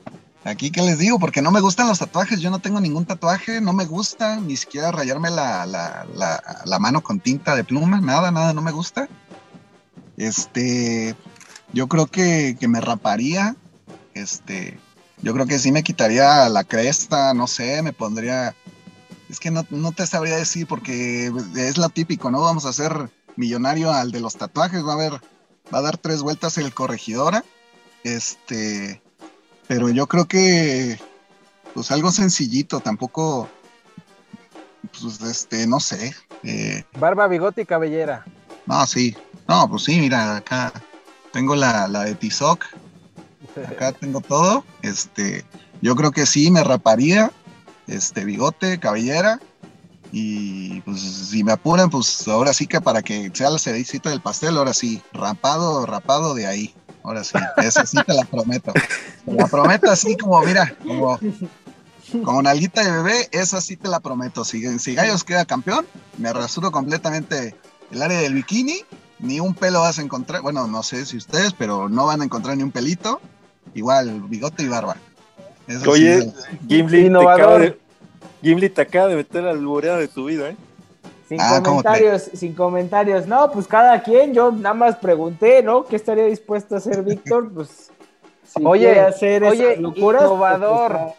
aquí, 0.44 0.70
¿qué 0.70 0.82
les 0.82 0.98
digo? 0.98 1.18
Porque 1.18 1.42
no 1.42 1.50
me 1.50 1.60
gustan 1.60 1.88
los 1.88 1.98
tatuajes, 1.98 2.40
yo 2.40 2.50
no 2.50 2.60
tengo 2.60 2.80
ningún 2.80 3.04
tatuaje, 3.04 3.60
no 3.60 3.72
me 3.72 3.84
gusta 3.84 4.36
ni 4.36 4.56
siquiera 4.56 4.92
rayarme 4.92 5.30
la, 5.30 5.66
la, 5.66 6.06
la, 6.64 6.78
mano 6.78 7.02
con 7.02 7.18
tinta 7.18 7.56
de 7.56 7.64
pluma, 7.64 8.00
nada, 8.00 8.30
nada, 8.30 8.52
no 8.52 8.62
me 8.62 8.72
gusta. 8.72 9.08
Este, 10.16 11.16
yo 11.72 11.88
creo 11.88 12.06
que, 12.06 12.56
que 12.60 12.68
me 12.68 12.80
raparía, 12.80 13.56
este, 14.14 14.78
yo 15.20 15.32
creo 15.34 15.46
que 15.46 15.58
sí 15.58 15.72
me 15.72 15.82
quitaría 15.82 16.48
la 16.48 16.62
cresta, 16.62 17.34
no 17.34 17.48
sé, 17.48 17.82
me 17.82 17.92
pondría 17.92 18.54
es 19.32 19.40
que 19.40 19.50
no, 19.50 19.92
te 19.92 20.06
sabría 20.06 20.36
decir 20.36 20.66
porque 20.66 21.32
es 21.56 21.78
lo 21.78 21.88
típico, 21.88 22.30
¿no? 22.30 22.42
Vamos 22.42 22.66
a 22.66 22.68
hacer 22.68 23.08
millonario 23.36 23.90
al 23.90 24.12
de 24.12 24.20
los 24.20 24.36
tatuajes, 24.36 24.86
va 24.86 24.92
a 24.92 24.96
ver, 24.96 25.12
va 25.74 25.78
a 25.78 25.82
dar 25.82 25.96
tres 25.96 26.20
vueltas 26.20 26.58
el 26.58 26.74
corregidora. 26.74 27.42
Este, 28.04 29.00
pero 29.68 29.88
yo 29.88 30.06
creo 30.06 30.26
que 30.26 31.00
pues 31.72 31.90
algo 31.90 32.12
sencillito, 32.12 32.80
tampoco 32.80 33.48
pues 35.00 35.22
este, 35.22 35.66
no 35.66 35.80
sé. 35.80 36.14
Eh. 36.42 36.84
Barba, 37.00 37.26
bigote 37.26 37.62
y 37.62 37.64
cabellera. 37.64 38.26
No, 38.66 38.86
sí. 38.86 39.16
No, 39.48 39.66
pues 39.66 39.84
sí, 39.84 39.98
mira, 39.98 40.36
acá 40.36 40.74
tengo 41.32 41.56
la, 41.56 41.88
la 41.88 42.04
de 42.04 42.16
Tizoc. 42.16 42.66
Acá 43.66 43.92
tengo 43.92 44.20
todo. 44.20 44.62
Este, 44.82 45.46
yo 45.80 45.96
creo 45.96 46.10
que 46.10 46.26
sí 46.26 46.50
me 46.50 46.62
raparía 46.62 47.32
este 47.86 48.24
bigote, 48.24 48.78
cabellera. 48.78 49.40
Y 50.12 50.82
pues 50.82 51.00
si 51.00 51.42
me 51.42 51.52
apuran, 51.52 51.88
pues 51.88 52.28
ahora 52.28 52.52
sí 52.52 52.66
que 52.66 52.80
para 52.80 53.02
que 53.02 53.30
sea 53.32 53.48
la 53.48 53.58
cerecita 53.58 54.10
del 54.10 54.20
pastel, 54.20 54.58
ahora 54.58 54.74
sí, 54.74 55.02
rapado, 55.12 55.86
rapado 55.86 56.34
de 56.34 56.46
ahí. 56.46 56.74
Ahora 57.02 57.24
sí, 57.24 57.32
esa 57.56 57.86
sí 57.86 57.96
te 58.06 58.12
la 58.12 58.24
prometo. 58.24 58.72
Te 58.72 59.32
la 59.32 59.46
prometo 59.46 59.90
así 59.90 60.16
como, 60.16 60.40
mira, 60.42 60.76
como, 60.86 61.18
como 62.24 62.42
nalguita 62.42 62.84
de 62.84 62.90
bebé, 62.90 63.28
esa 63.32 63.60
sí 63.60 63.76
te 63.76 63.88
la 63.88 64.00
prometo. 64.00 64.44
Si, 64.44 64.78
si 64.78 64.94
Gallos 64.94 65.24
queda 65.24 65.46
campeón, 65.46 65.86
me 66.18 66.32
rasuro 66.32 66.70
completamente 66.70 67.56
el 67.90 68.02
área 68.02 68.20
del 68.20 68.34
bikini, 68.34 68.84
ni 69.18 69.40
un 69.40 69.54
pelo 69.54 69.80
vas 69.80 69.98
a 69.98 70.02
encontrar. 70.02 70.42
Bueno, 70.42 70.66
no 70.66 70.82
sé 70.82 71.06
si 71.06 71.16
ustedes, 71.16 71.54
pero 71.54 71.88
no 71.88 72.06
van 72.06 72.20
a 72.20 72.24
encontrar 72.24 72.56
ni 72.56 72.62
un 72.62 72.70
pelito. 72.70 73.20
Igual, 73.74 74.22
bigote 74.22 74.62
y 74.62 74.68
barba. 74.68 74.96
Oye, 75.86 76.32
Gimli 76.68 77.10
te, 77.10 77.28
acaba 77.28 77.58
de, 77.58 77.78
Gimli 78.42 78.68
te 78.68 78.82
acaba 78.82 79.08
de 79.08 79.16
meter 79.16 79.46
al 79.46 79.64
boreado 79.64 79.98
de 79.98 80.08
tu 80.08 80.26
vida, 80.26 80.50
¿eh? 80.50 80.56
Sin 81.28 81.40
ah, 81.40 81.62
comentarios, 81.64 82.22
sin 82.34 82.54
comentarios. 82.54 83.26
No, 83.26 83.50
pues 83.50 83.66
cada 83.66 84.02
quien, 84.02 84.34
yo 84.34 84.52
nada 84.52 84.74
más 84.74 84.96
pregunté, 84.96 85.62
¿no? 85.62 85.84
¿Qué 85.86 85.96
estaría 85.96 86.26
dispuesto 86.26 86.74
a 86.74 86.78
hacer 86.78 87.02
Víctor? 87.02 87.50
Pues 87.52 87.90
si 88.44 88.62
oye, 88.64 89.00
hacer 89.00 89.42
oye, 89.44 89.76
locuras, 89.78 90.24
pues, 90.24 90.32
innovador. 90.32 90.92
Pues, 90.92 91.14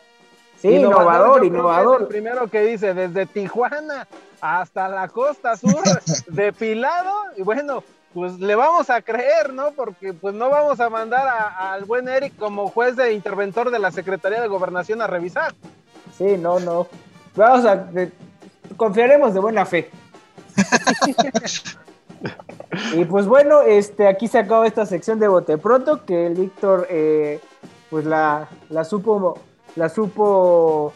sí, 0.61 0.67
innovador, 0.69 1.45
innovador. 1.45 2.01
el 2.01 2.07
primero 2.07 2.47
que 2.47 2.61
dice, 2.61 2.93
desde 2.93 3.25
Tijuana 3.25 4.07
hasta 4.39 4.87
la 4.89 5.07
costa 5.07 5.55
sur, 5.55 5.81
depilado, 6.27 7.11
y 7.37 7.41
bueno, 7.41 7.83
pues 8.13 8.39
le 8.39 8.55
vamos 8.55 8.89
a 8.89 9.01
creer, 9.01 9.53
¿no? 9.53 9.71
Porque 9.71 10.13
pues 10.13 10.35
no 10.35 10.49
vamos 10.49 10.79
a 10.79 10.89
mandar 10.89 11.27
al 11.57 11.85
buen 11.85 12.07
Eric 12.07 12.35
como 12.37 12.69
juez 12.69 12.95
de 12.95 13.13
interventor 13.13 13.71
de 13.71 13.79
la 13.79 13.91
Secretaría 13.91 14.41
de 14.41 14.47
Gobernación 14.47 15.01
a 15.01 15.07
revisar. 15.07 15.53
Sí, 16.17 16.37
no, 16.37 16.59
no. 16.59 16.87
Vamos 17.35 17.65
a. 17.65 17.87
confiaremos 18.77 19.33
de 19.33 19.39
buena 19.39 19.65
fe. 19.65 19.89
y 22.93 23.05
pues 23.05 23.25
bueno, 23.25 23.61
este, 23.61 24.07
aquí 24.07 24.27
se 24.27 24.39
acaba 24.39 24.67
esta 24.67 24.85
sección 24.85 25.19
de 25.19 25.27
bote 25.27 25.57
pronto, 25.57 26.05
que 26.05 26.27
el 26.27 26.35
Víctor 26.35 26.87
eh, 26.89 27.39
pues 27.89 28.05
la, 28.05 28.47
la, 28.69 28.83
supo 28.83 29.39
la 29.75 29.89
supo 29.89 30.93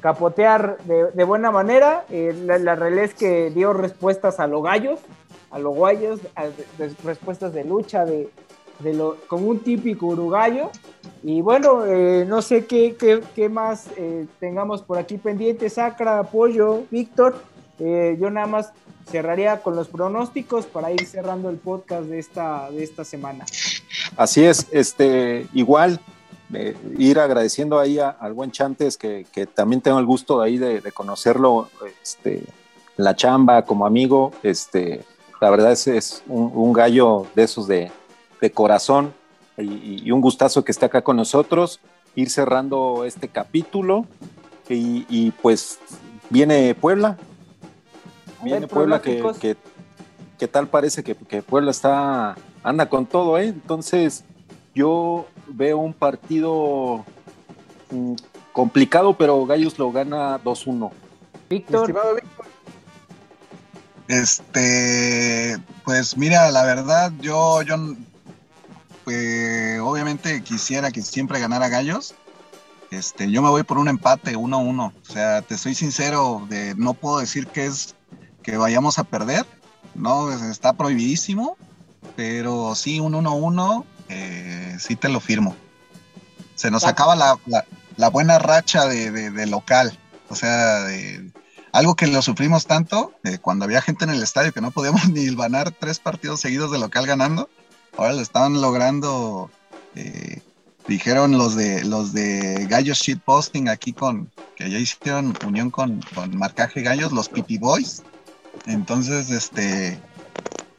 capotear 0.00 0.78
de, 0.84 1.24
buena 1.24 1.50
manera. 1.50 2.04
Eh, 2.10 2.34
la, 2.44 2.74
realidad 2.74 3.04
es 3.04 3.14
que 3.14 3.50
dio 3.50 3.72
respuestas 3.72 4.40
a 4.40 4.46
los 4.46 4.62
gallos, 4.62 5.00
a 5.52 5.58
los 5.58 5.74
guayos, 5.74 6.20
respuestas 7.04 7.52
de 7.52 7.64
lucha, 7.64 8.04
de, 8.04 8.30
de 8.80 8.94
lo, 8.94 9.16
como 9.28 9.46
un 9.46 9.60
típico 9.60 10.06
uruguayo. 10.06 10.70
Y 11.22 11.40
bueno, 11.40 11.86
eh, 11.86 12.24
no 12.26 12.42
sé 12.42 12.66
qué, 12.66 12.96
qué, 13.34 13.48
más 13.48 13.86
tengamos 14.40 14.82
por 14.82 14.98
aquí 14.98 15.18
pendiente. 15.18 15.70
Sacra, 15.70 16.18
apoyo, 16.18 16.82
Víctor. 16.90 17.36
yo 17.78 18.30
nada 18.30 18.46
más 18.46 18.72
cerraría 19.10 19.60
con 19.60 19.76
los 19.76 19.88
pronósticos 19.88 20.66
para 20.66 20.90
ir 20.90 21.06
cerrando 21.06 21.50
el 21.50 21.56
podcast 21.56 22.06
de 22.06 22.18
esta, 22.18 22.70
de 22.70 22.82
esta 22.82 23.04
semana. 23.04 23.44
Así 24.16 24.44
es, 24.44 24.66
este, 24.70 25.46
igual 25.52 26.00
eh, 26.54 26.76
ir 26.98 27.18
agradeciendo 27.18 27.78
ahí 27.78 27.98
al 27.98 28.32
buen 28.34 28.50
Chantes, 28.50 28.96
que, 28.96 29.24
también 29.54 29.80
tengo 29.80 29.98
el 29.98 30.06
gusto 30.06 30.40
ahí 30.40 30.58
de, 30.58 30.82
conocerlo, 30.92 31.68
este, 32.02 32.44
la 32.96 33.16
chamba 33.16 33.62
como 33.64 33.86
amigo, 33.86 34.32
este, 34.42 35.04
la 35.42 35.50
verdad 35.50 35.72
es, 35.72 35.88
es 35.88 36.22
un, 36.28 36.72
gallo 36.72 37.26
de 37.34 37.42
esos 37.42 37.66
de, 37.66 37.90
corazón 38.54 39.12
y, 39.58 40.08
un 40.12 40.20
gustazo 40.20 40.64
que 40.64 40.70
esté 40.70 40.86
acá 40.86 41.02
con 41.02 41.16
nosotros, 41.16 41.80
ir 42.14 42.30
cerrando 42.30 43.04
este 43.04 43.26
capítulo 43.26 44.06
y, 44.68 45.04
y 45.08 45.32
pues 45.32 45.80
viene 46.30 46.76
Puebla, 46.76 47.18
viene 48.40 48.68
Puebla 48.68 49.02
que, 49.02 49.56
que, 50.38 50.46
tal 50.46 50.68
parece 50.68 51.02
que, 51.02 51.42
Puebla 51.42 51.72
está 51.72 52.36
anda 52.62 52.88
con 52.88 53.04
todo, 53.04 53.36
¿eh? 53.36 53.48
Entonces 53.48 54.24
yo 54.76 55.26
veo 55.48 55.78
un 55.78 55.92
partido 55.92 57.04
mm, 57.90 58.14
complicado, 58.52 59.16
pero 59.18 59.44
Gallos 59.44 59.76
lo 59.76 59.90
gana 59.90 60.40
2-1. 60.40 60.92
Víctor. 61.50 61.92
Este, 64.08 65.58
pues 65.84 66.16
mira, 66.16 66.50
la 66.50 66.64
verdad, 66.64 67.12
yo, 67.20 67.62
yo 67.62 67.76
pues, 69.04 69.80
obviamente 69.80 70.42
quisiera 70.42 70.90
que 70.90 71.02
siempre 71.02 71.40
ganara 71.40 71.68
Gallos. 71.68 72.14
Este, 72.90 73.30
yo 73.30 73.40
me 73.40 73.48
voy 73.48 73.62
por 73.62 73.78
un 73.78 73.88
empate 73.88 74.36
1-1. 74.36 74.92
O 74.92 75.12
sea, 75.12 75.42
te 75.42 75.56
soy 75.56 75.74
sincero, 75.74 76.46
de, 76.48 76.74
no 76.74 76.94
puedo 76.94 77.18
decir 77.18 77.46
que 77.46 77.66
es 77.66 77.94
que 78.42 78.56
vayamos 78.56 78.98
a 78.98 79.04
perder, 79.04 79.46
¿no? 79.94 80.30
Está 80.50 80.74
prohibidísimo, 80.74 81.56
pero 82.16 82.74
sí, 82.74 83.00
un 83.00 83.14
1-1, 83.14 83.84
eh, 84.08 84.76
sí 84.78 84.96
te 84.96 85.08
lo 85.08 85.20
firmo. 85.20 85.56
Se 86.54 86.70
nos 86.70 86.84
acaba 86.84 87.16
la, 87.16 88.10
buena 88.10 88.38
racha 88.38 88.86
de, 88.86 89.46
local, 89.46 89.98
o 90.28 90.34
sea, 90.34 90.82
de, 90.82 91.30
algo 91.72 91.96
que 91.96 92.06
lo 92.06 92.22
sufrimos 92.22 92.66
tanto, 92.66 93.12
cuando 93.40 93.64
había 93.64 93.82
gente 93.82 94.04
en 94.04 94.10
el 94.10 94.22
estadio 94.22 94.52
que 94.52 94.60
no 94.60 94.70
podíamos 94.70 95.08
ni 95.10 95.34
ganar 95.34 95.70
tres 95.72 95.98
partidos 95.98 96.40
seguidos 96.40 96.70
de 96.70 96.78
local 96.78 97.06
ganando, 97.06 97.48
ahora 97.96 98.12
lo 98.12 98.20
estaban 98.20 98.60
logrando, 98.60 99.50
eh, 99.94 100.40
dijeron 100.86 101.38
los 101.38 101.56
de 101.56 101.84
los 101.84 102.12
de 102.12 102.66
Gallos 102.68 102.98
Shit 102.98 103.20
Posting 103.22 103.68
aquí 103.68 103.92
con, 103.92 104.30
que 104.56 104.70
ya 104.70 104.78
hicieron 104.78 105.34
unión 105.46 105.70
con, 105.70 106.00
con 106.14 106.36
Marcaje 106.36 106.82
Gallos, 106.82 107.12
los 107.12 107.28
PP 107.28 107.58
Boys, 107.58 108.02
entonces, 108.66 109.30
este, 109.30 109.98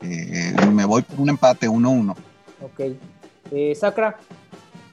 eh, 0.02 0.56
me 0.72 0.86
voy 0.86 1.02
por 1.02 1.20
un 1.20 1.30
empate 1.30 1.68
1-1. 1.68 2.16
Ok. 2.62 2.82
Eh, 3.52 3.76
Sacra. 3.76 4.18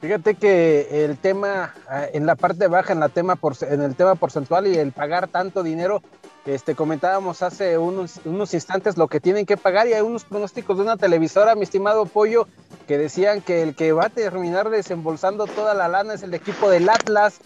Fíjate 0.01 0.35
que 0.35 1.05
el 1.05 1.19
tema 1.19 1.75
ah, 1.87 2.07
en 2.11 2.25
la 2.25 2.35
parte 2.35 2.69
baja, 2.69 2.95
en, 2.95 3.01
la 3.01 3.11
tema 3.11 3.37
por, 3.37 3.55
en 3.61 3.83
el 3.83 3.95
tema 3.95 4.15
porcentual 4.15 4.67
y 4.67 4.77
el 4.77 4.93
pagar 4.93 5.29
tanto 5.29 5.63
dinero, 5.63 6.03
este, 6.47 6.75
comentábamos 6.75 7.43
hace 7.43 7.77
unos, 7.77 8.19
unos 8.25 8.55
instantes 8.55 8.97
lo 8.97 9.09
que 9.09 9.21
tienen 9.21 9.45
que 9.45 9.59
pagar 9.59 9.87
y 9.89 9.93
hay 9.93 10.01
unos 10.01 10.25
pronósticos 10.25 10.79
de 10.79 10.85
una 10.85 10.97
televisora, 10.97 11.55
mi 11.55 11.65
estimado 11.65 12.07
Pollo, 12.07 12.49
que 12.89 12.97
decían 12.97 13.43
que 13.43 13.63
el 13.63 13.75
que 13.75 13.93
va 13.93 14.07
a 14.07 14.09
terminar 14.09 14.71
desembolsando 14.71 15.47
toda 15.47 15.75
la 15.75 15.87
lana 15.87 16.15
es 16.15 16.23
el 16.23 16.33
equipo 16.33 16.71
del 16.71 16.89
Atlas 16.89 17.39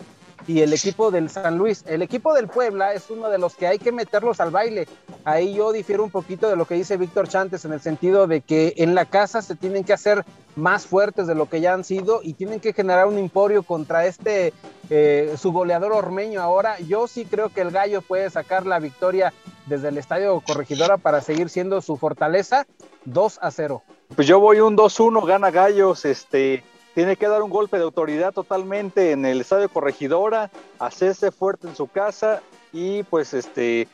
y 0.47 0.61
el 0.61 0.73
equipo 0.73 1.11
del 1.11 1.31
San 1.31 1.59
Luis. 1.59 1.85
El 1.87 2.03
equipo 2.03 2.35
del 2.35 2.49
Puebla 2.49 2.93
es 2.93 3.11
uno 3.11 3.31
de 3.31 3.39
los 3.39 3.55
que 3.55 3.67
hay 3.67 3.79
que 3.79 3.93
meterlos 3.93 4.41
al 4.41 4.51
baile. 4.51 4.87
Ahí 5.25 5.55
yo 5.55 5.73
difiero 5.73 6.05
un 6.05 6.11
poquito 6.11 6.49
de 6.49 6.57
lo 6.57 6.67
que 6.67 6.75
dice 6.75 6.97
Víctor 6.97 7.29
Chantes 7.29 7.65
en 7.65 7.73
el 7.73 7.81
sentido 7.81 8.27
de 8.27 8.41
que 8.41 8.75
en 8.79 8.95
la 8.95 9.07
casa 9.07 9.43
se 9.43 9.55
tienen 9.55 9.85
que 9.85 9.93
hacer 9.93 10.25
más 10.57 10.87
fuertes 10.87 11.27
de 11.27 11.35
lo 11.35 11.49
que 11.49 11.61
ya 11.61 11.75
han 11.75 11.85
sido 11.85 12.21
y 12.23 12.35
tienen 12.35 12.61
que 12.61 12.73
generar 12.73 13.07
un 13.07 13.19
emporio 13.19 13.63
contra 13.63 14.07
este 14.07 14.53
eh, 14.91 15.35
su 15.39 15.53
goleador 15.53 15.93
ormeño 15.93 16.41
ahora. 16.41 16.79
Yo 16.81 17.07
sí 17.09 17.25
creo 17.25 17.49
que 17.49 17.63
el 17.63 17.71
Gallo 17.71 18.03
puede 18.03 18.31
sacar 18.31 18.67
la 18.67 18.79
victoria 18.79 19.33
desde 19.67 19.89
el 19.89 19.99
Estadio 19.99 20.41
Corregidora 20.41 20.99
para 20.99 21.21
seguir 21.21 21.49
siendo 21.49 21.81
su 21.81 21.97
fortaleza 21.97 22.67
2 23.07 23.39
a 23.41 23.51
0. 23.51 23.83
Pues 24.15 24.29
yo 24.29 24.39
voy 24.39 24.61
un 24.61 24.77
2-1, 24.77 25.27
gana 25.27 25.51
Gallos, 25.51 26.05
este 26.05 26.63
tiene 26.95 27.17
que 27.17 27.27
dar 27.27 27.43
un 27.43 27.51
golpe 27.51 27.77
de 27.77 27.85
autoridad 27.85 28.33
totalmente 28.33 29.13
en 29.13 29.25
el 29.27 29.41
estadio 29.41 29.69
Corregidora, 29.69 30.51
hacerse 30.79 31.31
fuerte 31.31 31.67
en 31.67 31.75
su 31.75 31.89
casa 31.89 32.41
y 32.73 33.03
pues 33.05 33.35
este 33.35 33.89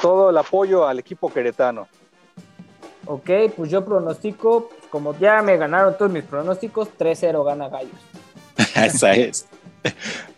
todo 0.00 0.30
el 0.30 0.38
apoyo 0.38 0.86
al 0.86 0.98
equipo 0.98 1.32
queretano. 1.32 1.88
Ok, 3.06 3.30
pues 3.56 3.70
yo 3.70 3.84
pronostico, 3.84 4.70
como 4.90 5.18
ya 5.18 5.42
me 5.42 5.56
ganaron 5.56 5.96
todos 5.96 6.12
mis 6.12 6.24
pronósticos, 6.24 6.88
3-0 6.98 7.44
gana 7.44 7.68
Gallos. 7.68 7.92
Esa 8.76 9.14
es. 9.14 9.46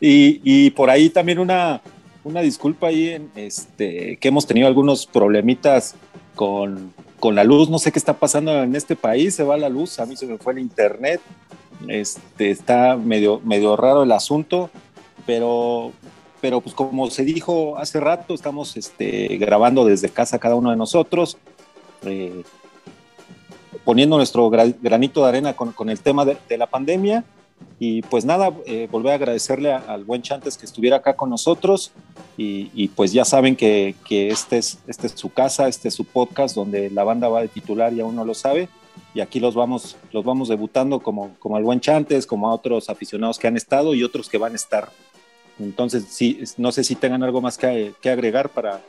Y, 0.01 0.71
por 0.71 0.89
ahí 0.89 1.11
también 1.11 1.39
una, 1.39 1.81
una 2.23 2.41
disculpa 2.41 2.87
ahí 2.87 3.09
en 3.09 3.31
este 3.35 4.17
que 4.19 4.29
hemos 4.29 4.47
tenido 4.47 4.69
algunos 4.69 5.07
problemitas 5.07 5.97
con, 6.37 6.95
con 7.19 7.35
la 7.35 7.43
luz. 7.43 7.69
No 7.69 7.79
sé 7.79 7.91
qué 7.91 7.99
está 7.99 8.15
pasando 8.15 8.63
en 8.63 8.77
este 8.77 8.95
país, 8.95 9.35
se 9.35 9.43
va 9.43 9.57
la 9.57 9.69
luz, 9.69 9.99
a 9.99 10.07
mí 10.07 10.17
se 10.17 10.27
me 10.27 10.39
fue 10.39 10.53
el 10.53 10.61
internet. 10.61 11.21
Este, 11.89 12.51
está 12.51 12.97
medio, 12.97 13.41
medio 13.45 13.77
raro 13.77 14.03
el 14.03 14.13
asunto, 14.13 14.71
pero, 15.27 15.93
pero 16.41 16.61
pues 16.61 16.75
como 16.75 17.11
se 17.11 17.25
dijo 17.25 17.79
hace 17.79 18.01
rato, 18.01 18.35
estamos 18.35 18.77
este, 18.77 19.37
grabando 19.39 19.85
desde 19.85 20.09
casa 20.09 20.39
cada 20.39 20.55
uno 20.55 20.71
de 20.71 20.77
nosotros, 20.77 21.39
eh, 22.03 22.43
poniendo 23.85 24.17
nuestro 24.17 24.51
granito 24.51 25.23
de 25.23 25.29
arena 25.29 25.55
con, 25.55 25.89
el 25.89 26.01
tema 26.01 26.25
de, 26.25 26.59
la 26.59 26.67
pandemia. 26.67 27.25
Y 27.79 28.01
pues 28.03 28.25
nada, 28.25 28.53
eh, 28.67 28.89
volver 28.91 29.13
a 29.13 29.15
agradecerle 29.17 29.73
al 29.73 30.05
buen 30.05 30.23
Chantes 30.23 30.57
que 30.57 30.65
estuviera 30.65 30.97
acá 30.97 31.15
con 31.15 31.29
nosotros. 31.29 31.93
Y, 32.37 32.89
pues 32.89 33.13
ya 33.13 33.27
saben 33.27 33.55
que, 33.55 33.95
que 34.07 34.29
este, 34.29 34.57
es, 34.57 34.79
este 34.87 35.09
es 35.09 35.13
su 35.13 35.31
casa, 35.31 35.69
este 35.69 35.89
es 35.89 35.95
su 35.95 36.07
podcast 36.07 36.55
donde 36.55 36.89
la 36.89 37.05
banda 37.05 37.29
va 37.29 37.43
de 37.43 37.49
titular 37.49 37.93
y 37.93 38.01
aún 38.01 38.17
no 38.17 38.25
lo 38.25 38.33
sabe 38.33 38.71
y 39.15 39.21
aquí 39.21 39.41
los 39.41 39.55
vamos, 39.55 39.97
los 40.13 40.25
vamos 40.25 40.49
debutando 40.49 41.01
como, 41.01 41.35
como 41.39 41.57
al 41.57 41.65
buen 41.65 41.81
Chantes, 41.81 42.27
como 42.27 42.49
a 42.49 42.55
otros 42.55 42.89
aficionados 42.89 43.39
que 43.39 43.49
han 43.49 43.57
estado 43.57 43.95
y 43.95 44.05
otros 44.05 44.29
que 44.29 44.39
van 44.39 44.53
a 44.53 44.57
estar. 44.57 44.89
Entonces, 45.59 46.05
sí, 46.09 46.43
no 46.57 46.73
sé 46.73 46.85
si 46.85 46.95
tengan 46.95 47.23
algo 47.23 47.41
más 47.41 47.59
que, 47.59 47.93
que 48.01 48.11
agregar 48.11 48.49
para, 48.49 48.81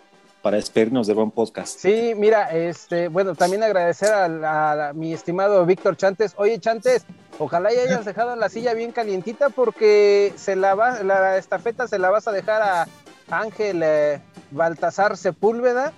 para 0.41 0.57
despedirnos 0.57 1.07
de 1.07 1.13
buen 1.13 1.31
podcast. 1.31 1.79
Sí, 1.79 2.13
mira, 2.15 2.51
este, 2.51 3.07
bueno, 3.07 3.35
también 3.35 3.63
agradecer 3.63 4.11
a, 4.11 4.91
mi 4.93 5.13
estimado 5.13 5.65
Víctor 5.65 5.97
Chantes. 5.97 6.33
Oye, 6.37 6.59
Chantes, 6.59 7.05
ojalá 7.39 7.71
ya 7.73 7.81
hayas 7.81 8.05
dejado 8.05 8.35
la 8.35 8.49
silla 8.49 8.73
bien 8.73 8.91
calientita 8.91 9.49
porque 9.49 10.33
se 10.35 10.55
la, 10.55 10.75
va, 10.75 11.03
la 11.03 11.37
estafeta 11.37 11.87
se 11.87 11.99
la 11.99 12.09
vas 12.09 12.27
a 12.27 12.31
dejar 12.31 12.61
a 12.61 12.87
Ángel 13.29 13.81
eh, 13.83 14.19
Baltasar 14.51 15.15
Sepúlveda 15.15 15.93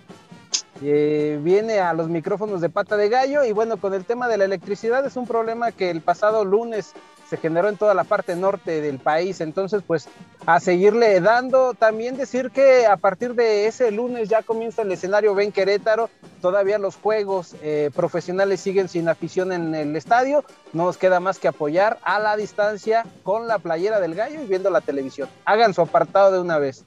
eh, 0.83 1.39
viene 1.41 1.79
a 1.79 1.93
los 1.93 2.09
micrófonos 2.09 2.61
de 2.61 2.69
pata 2.69 2.97
de 2.97 3.09
gallo 3.09 3.43
y 3.43 3.51
bueno, 3.51 3.77
con 3.77 3.93
el 3.93 4.05
tema 4.05 4.27
de 4.27 4.37
la 4.37 4.45
electricidad 4.45 5.05
es 5.05 5.15
un 5.15 5.27
problema 5.27 5.71
que 5.71 5.89
el 5.89 6.01
pasado 6.01 6.45
lunes 6.45 6.93
se 7.29 7.37
generó 7.37 7.69
en 7.69 7.77
toda 7.77 7.93
la 7.93 8.03
parte 8.03 8.35
norte 8.35 8.81
del 8.81 8.99
país, 8.99 9.41
entonces 9.41 9.81
pues 9.85 10.07
a 10.45 10.59
seguirle 10.59 11.19
dando, 11.19 11.73
también 11.73 12.17
decir 12.17 12.51
que 12.51 12.85
a 12.85 12.97
partir 12.97 13.33
de 13.33 13.65
ese 13.65 13.91
lunes 13.91 14.29
ya 14.29 14.43
comienza 14.43 14.81
el 14.81 14.91
escenario 14.91 15.33
Ben 15.33 15.51
Querétaro, 15.51 16.09
todavía 16.41 16.77
los 16.77 16.95
juegos 16.95 17.55
eh, 17.63 17.89
profesionales 17.95 18.59
siguen 18.59 18.89
sin 18.89 19.09
afición 19.09 19.51
en 19.51 19.73
el 19.73 19.95
estadio, 19.95 20.43
no 20.73 20.85
nos 20.85 20.97
queda 20.97 21.19
más 21.19 21.39
que 21.39 21.47
apoyar 21.47 21.97
a 22.03 22.19
la 22.19 22.35
distancia 22.35 23.05
con 23.23 23.47
la 23.47 23.57
playera 23.57 23.99
del 23.99 24.15
gallo 24.15 24.41
y 24.41 24.45
viendo 24.45 24.69
la 24.69 24.81
televisión, 24.81 25.29
hagan 25.45 25.73
su 25.73 25.81
apartado 25.81 26.31
de 26.33 26.39
una 26.39 26.59
vez. 26.59 26.85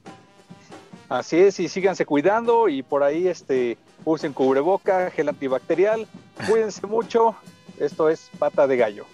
Así 1.08 1.38
es, 1.38 1.60
y 1.60 1.68
síganse 1.68 2.04
cuidando 2.04 2.68
y 2.68 2.82
por 2.82 3.04
ahí 3.04 3.28
este, 3.28 3.78
usen 4.06 4.32
cubreboca, 4.32 5.10
gel 5.10 5.28
antibacterial, 5.28 6.06
cuídense 6.48 6.86
mucho. 6.86 7.34
Esto 7.78 8.08
es 8.08 8.30
Pata 8.38 8.66
de 8.66 8.76
Gallo. 8.78 9.04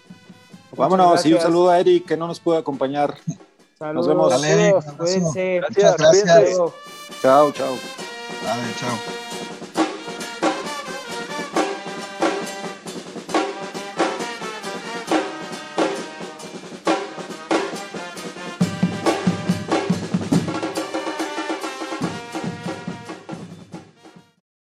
Vámonos, 0.76 1.26
y 1.26 1.32
un 1.34 1.40
saludo 1.40 1.70
a 1.70 1.80
Eric 1.80 2.06
que 2.06 2.16
no 2.16 2.28
nos 2.28 2.38
pudo 2.38 2.58
acompañar. 2.58 3.16
Saludos. 3.78 4.06
vemos. 4.06 4.30
Dale, 4.30 4.70
Todos, 4.70 4.86
abrazo. 4.86 4.98
cuídense. 4.98 5.60
Muchas 5.68 5.96
gracias. 5.96 6.22
cuídense. 6.22 6.56
Chao, 7.20 7.52
chao. 7.52 7.74
Dale, 8.44 8.74
chao. 8.78 9.31